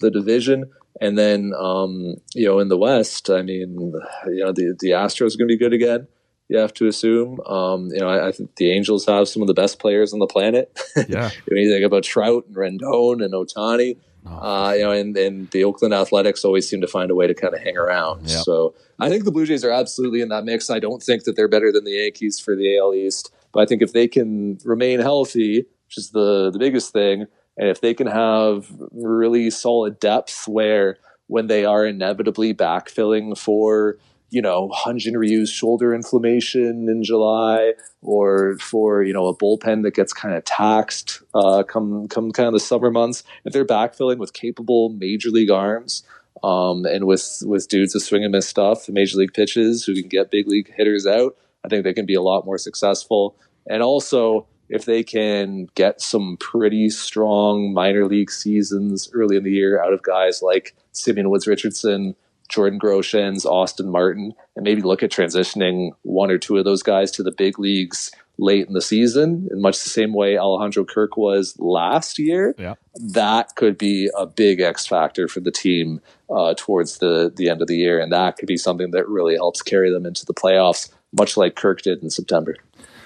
the 0.00 0.10
division. 0.10 0.70
And 1.00 1.16
then 1.18 1.52
um, 1.58 2.16
you 2.34 2.46
know 2.46 2.58
in 2.58 2.68
the 2.68 2.78
West, 2.78 3.30
I 3.30 3.42
mean, 3.42 3.92
you 4.26 4.44
know 4.44 4.52
the 4.52 4.76
the 4.78 4.90
Astros 4.90 5.34
are 5.34 5.38
going 5.38 5.48
to 5.48 5.56
be 5.56 5.58
good 5.58 5.72
again. 5.72 6.06
You 6.48 6.58
have 6.58 6.74
to 6.74 6.86
assume. 6.86 7.40
Um, 7.46 7.88
you 7.92 8.00
know, 8.00 8.08
I, 8.08 8.28
I 8.28 8.32
think 8.32 8.56
the 8.56 8.72
Angels 8.72 9.06
have 9.06 9.26
some 9.26 9.40
of 9.40 9.48
the 9.48 9.54
best 9.54 9.78
players 9.78 10.12
on 10.12 10.18
the 10.18 10.26
planet. 10.26 10.78
Yeah. 11.08 11.30
when 11.48 11.58
you 11.58 11.70
think 11.70 11.84
about 11.86 12.02
Trout 12.02 12.44
and 12.46 12.54
Rendon 12.54 13.24
and 13.24 13.32
Ohtani, 13.32 13.96
uh, 14.26 14.72
you 14.76 14.82
know, 14.82 14.92
and, 14.92 15.16
and 15.16 15.50
the 15.50 15.64
Oakland 15.64 15.94
Athletics 15.94 16.44
always 16.44 16.68
seem 16.68 16.80
to 16.80 16.86
find 16.86 17.10
a 17.10 17.14
way 17.14 17.26
to 17.26 17.34
kind 17.34 17.54
of 17.54 17.60
hang 17.60 17.76
around. 17.76 18.28
Yeah. 18.28 18.38
So 18.38 18.74
I 19.00 19.08
think 19.08 19.24
the 19.24 19.32
Blue 19.32 19.46
Jays 19.46 19.64
are 19.64 19.70
absolutely 19.70 20.20
in 20.20 20.28
that 20.28 20.44
mix. 20.44 20.70
I 20.70 20.78
don't 20.78 21.02
think 21.02 21.24
that 21.24 21.36
they're 21.36 21.48
better 21.48 21.72
than 21.72 21.84
the 21.84 21.92
Yankees 21.92 22.38
for 22.38 22.54
the 22.54 22.78
AL 22.78 22.94
East, 22.94 23.32
but 23.52 23.60
I 23.60 23.66
think 23.66 23.82
if 23.82 23.92
they 23.92 24.06
can 24.06 24.58
remain 24.64 25.00
healthy, 25.00 25.66
which 25.86 25.98
is 25.98 26.10
the 26.10 26.50
the 26.50 26.58
biggest 26.58 26.92
thing, 26.92 27.26
and 27.56 27.68
if 27.68 27.80
they 27.80 27.94
can 27.94 28.06
have 28.06 28.72
really 28.92 29.50
solid 29.50 29.98
depth 29.98 30.46
where 30.46 30.98
when 31.26 31.46
they 31.46 31.64
are 31.64 31.86
inevitably 31.86 32.54
backfilling 32.54 33.36
for 33.36 33.96
you 34.32 34.40
know, 34.40 34.70
Hyun-Jin 34.70 35.14
Ryu's 35.14 35.50
shoulder 35.50 35.94
inflammation 35.94 36.88
in 36.88 37.04
July, 37.04 37.74
or 38.00 38.56
for 38.58 39.02
you 39.02 39.12
know 39.12 39.26
a 39.26 39.36
bullpen 39.36 39.82
that 39.82 39.94
gets 39.94 40.14
kind 40.14 40.34
of 40.34 40.42
taxed 40.44 41.20
uh, 41.34 41.62
come 41.62 42.08
come 42.08 42.32
kind 42.32 42.46
of 42.46 42.54
the 42.54 42.60
summer 42.60 42.90
months. 42.90 43.24
If 43.44 43.52
they're 43.52 43.66
backfilling 43.66 44.16
with 44.16 44.32
capable 44.32 44.88
major 44.88 45.28
league 45.28 45.50
arms, 45.50 46.02
um, 46.42 46.86
and 46.86 47.04
with 47.04 47.42
with 47.44 47.68
dudes 47.68 47.92
with 47.92 48.04
swing 48.04 48.24
and 48.24 48.32
miss 48.32 48.48
stuff, 48.48 48.88
major 48.88 49.18
league 49.18 49.34
pitches 49.34 49.84
who 49.84 49.94
can 49.94 50.08
get 50.08 50.30
big 50.30 50.48
league 50.48 50.72
hitters 50.74 51.06
out, 51.06 51.36
I 51.62 51.68
think 51.68 51.84
they 51.84 51.92
can 51.92 52.06
be 52.06 52.14
a 52.14 52.22
lot 52.22 52.46
more 52.46 52.56
successful. 52.56 53.36
And 53.68 53.82
also, 53.82 54.46
if 54.70 54.86
they 54.86 55.02
can 55.02 55.68
get 55.74 56.00
some 56.00 56.38
pretty 56.38 56.88
strong 56.88 57.74
minor 57.74 58.06
league 58.06 58.30
seasons 58.30 59.10
early 59.12 59.36
in 59.36 59.44
the 59.44 59.52
year 59.52 59.84
out 59.84 59.92
of 59.92 60.02
guys 60.02 60.40
like 60.40 60.74
Simeon 60.92 61.28
Woods 61.28 61.46
Richardson, 61.46 62.16
Jordan 62.52 62.78
Groshans, 62.78 63.44
Austin 63.46 63.90
Martin, 63.90 64.34
and 64.54 64.64
maybe 64.64 64.82
look 64.82 65.02
at 65.02 65.10
transitioning 65.10 65.90
one 66.02 66.30
or 66.30 66.38
two 66.38 66.58
of 66.58 66.64
those 66.64 66.82
guys 66.82 67.10
to 67.12 67.22
the 67.22 67.32
big 67.32 67.58
leagues 67.58 68.10
late 68.38 68.66
in 68.66 68.72
the 68.72 68.82
season, 68.82 69.48
in 69.50 69.60
much 69.60 69.82
the 69.82 69.90
same 69.90 70.12
way 70.12 70.36
Alejandro 70.36 70.84
Kirk 70.84 71.16
was 71.16 71.56
last 71.58 72.18
year, 72.18 72.54
yeah. 72.58 72.74
that 73.12 73.54
could 73.56 73.78
be 73.78 74.10
a 74.16 74.26
big 74.26 74.60
X 74.60 74.86
factor 74.86 75.28
for 75.28 75.40
the 75.40 75.50
team 75.50 76.00
uh, 76.30 76.54
towards 76.56 76.98
the 76.98 77.32
the 77.34 77.48
end 77.48 77.62
of 77.62 77.68
the 77.68 77.76
year, 77.76 78.00
and 78.00 78.12
that 78.12 78.36
could 78.36 78.46
be 78.46 78.56
something 78.56 78.90
that 78.90 79.08
really 79.08 79.34
helps 79.34 79.62
carry 79.62 79.90
them 79.90 80.06
into 80.06 80.26
the 80.26 80.34
playoffs, 80.34 80.90
much 81.12 81.36
like 81.36 81.56
Kirk 81.56 81.82
did 81.82 82.02
in 82.02 82.10
September. 82.10 82.56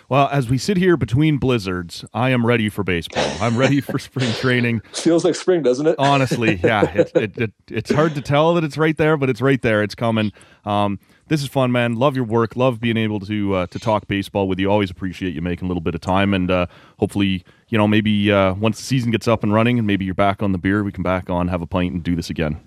Well, 0.08 0.28
as 0.30 0.48
we 0.48 0.56
sit 0.56 0.76
here 0.76 0.96
between 0.96 1.38
blizzards, 1.38 2.04
I 2.14 2.30
am 2.30 2.46
ready 2.46 2.68
for 2.68 2.84
baseball. 2.84 3.26
I'm 3.40 3.56
ready 3.56 3.80
for 3.80 3.98
spring 3.98 4.32
training. 4.34 4.80
Feels 4.92 5.24
like 5.24 5.34
spring, 5.34 5.62
doesn't 5.62 5.86
it? 5.86 5.96
Honestly, 5.98 6.60
yeah. 6.62 6.84
It, 6.96 7.12
it, 7.14 7.38
it, 7.38 7.52
it's 7.68 7.92
hard 7.92 8.14
to 8.14 8.22
tell 8.22 8.54
that 8.54 8.64
it's 8.64 8.78
right 8.78 8.96
there, 8.96 9.16
but 9.16 9.28
it's 9.28 9.40
right 9.40 9.60
there. 9.60 9.82
It's 9.82 9.94
coming. 9.94 10.32
Um, 10.64 10.98
this 11.28 11.42
is 11.42 11.48
fun, 11.48 11.72
man. 11.72 11.94
Love 11.94 12.14
your 12.14 12.24
work. 12.24 12.56
Love 12.56 12.80
being 12.80 12.96
able 12.96 13.20
to 13.20 13.54
uh, 13.54 13.66
to 13.66 13.78
talk 13.78 14.06
baseball 14.06 14.48
with 14.48 14.58
you. 14.60 14.70
Always 14.70 14.90
appreciate 14.90 15.34
you 15.34 15.42
making 15.42 15.66
a 15.66 15.68
little 15.68 15.80
bit 15.80 15.94
of 15.94 16.00
time, 16.00 16.32
and 16.32 16.50
uh, 16.50 16.66
hopefully, 16.98 17.44
you 17.68 17.76
know, 17.76 17.88
maybe 17.88 18.30
uh, 18.30 18.54
once 18.54 18.78
the 18.78 18.84
season 18.84 19.10
gets 19.10 19.26
up 19.26 19.42
and 19.42 19.52
running, 19.52 19.78
and 19.78 19.86
maybe 19.86 20.04
you're 20.04 20.14
back 20.14 20.42
on 20.42 20.52
the 20.52 20.58
beer, 20.58 20.84
we 20.84 20.92
can 20.92 21.02
back 21.02 21.28
on, 21.28 21.48
have 21.48 21.62
a 21.62 21.66
pint, 21.66 21.92
and 21.92 22.02
do 22.02 22.14
this 22.14 22.30
again. 22.30 22.60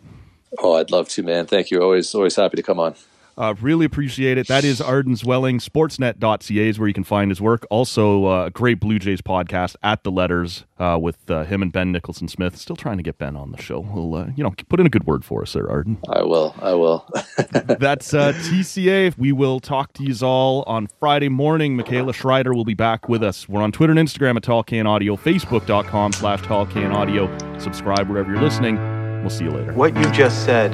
Oh, 0.59 0.75
I'd 0.75 0.91
love 0.91 1.07
to, 1.09 1.23
man. 1.23 1.45
Thank 1.45 1.71
you. 1.71 1.81
Always, 1.81 2.13
always 2.13 2.35
happy 2.35 2.57
to 2.57 2.63
come 2.63 2.79
on. 2.79 2.95
Uh, 3.39 3.55
really 3.61 3.85
appreciate 3.85 4.37
it. 4.37 4.47
That 4.47 4.65
is 4.65 4.81
Arden 4.81 5.13
Zwelling. 5.13 5.61
Sportsnet.ca 5.61 6.67
is 6.67 6.77
where 6.77 6.89
you 6.89 6.93
can 6.93 7.05
find 7.05 7.31
his 7.31 7.39
work. 7.39 7.65
Also, 7.69 8.25
uh, 8.25 8.45
a 8.47 8.49
great 8.51 8.81
Blue 8.81 8.99
Jays 8.99 9.21
podcast 9.21 9.77
at 9.81 10.03
the 10.03 10.11
Letters 10.11 10.65
uh, 10.77 10.99
with 11.01 11.31
uh, 11.31 11.45
him 11.45 11.61
and 11.61 11.71
Ben 11.71 11.93
Nicholson 11.93 12.27
Smith. 12.27 12.57
Still 12.57 12.75
trying 12.75 12.97
to 12.97 13.03
get 13.03 13.17
Ben 13.17 13.37
on 13.37 13.51
the 13.51 13.61
show. 13.61 13.79
We'll, 13.79 14.13
uh, 14.13 14.27
you 14.35 14.43
know, 14.43 14.53
put 14.67 14.81
in 14.81 14.85
a 14.85 14.89
good 14.89 15.05
word 15.05 15.23
for 15.23 15.41
us 15.43 15.53
there, 15.53 15.69
Arden. 15.69 15.99
I 16.09 16.21
will. 16.23 16.53
I 16.61 16.73
will. 16.73 17.07
That's 17.79 18.13
uh, 18.13 18.33
TCA. 18.33 19.17
We 19.17 19.31
will 19.31 19.61
talk 19.61 19.93
to 19.93 20.03
you 20.03 20.13
all 20.21 20.63
on 20.67 20.87
Friday 20.99 21.29
morning. 21.29 21.77
Michaela 21.77 22.11
Schreider 22.11 22.53
will 22.53 22.65
be 22.65 22.73
back 22.73 23.07
with 23.07 23.23
us. 23.23 23.47
We're 23.47 23.61
on 23.61 23.71
Twitter 23.71 23.91
and 23.91 23.99
Instagram 23.99 24.35
at 24.35 24.43
Tall 24.43 24.63
Can 24.63 24.85
Audio, 24.85 25.15
Facebook.com 25.15 26.11
slash 26.11 26.41
Tall 26.41 26.65
Can 26.65 26.91
Audio. 26.91 27.29
Subscribe 27.57 28.09
wherever 28.09 28.29
you're 28.29 28.41
listening. 28.41 28.75
We'll 29.21 29.29
see 29.29 29.45
you 29.45 29.51
later. 29.51 29.71
What 29.73 29.95
you 29.95 30.11
just 30.11 30.43
said 30.43 30.73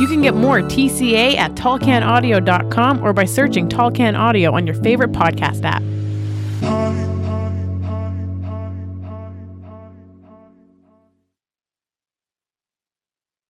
You 0.00 0.08
can 0.08 0.22
get 0.22 0.34
more 0.34 0.62
TCA 0.62 1.36
at 1.36 1.52
tallcanaudio.com 1.56 3.04
or 3.04 3.12
by 3.12 3.26
searching 3.26 3.68
Tallcan 3.68 4.18
Audio 4.18 4.54
on 4.54 4.66
your 4.66 4.76
favorite 4.76 5.12
podcast 5.12 5.62
app. 5.62 7.09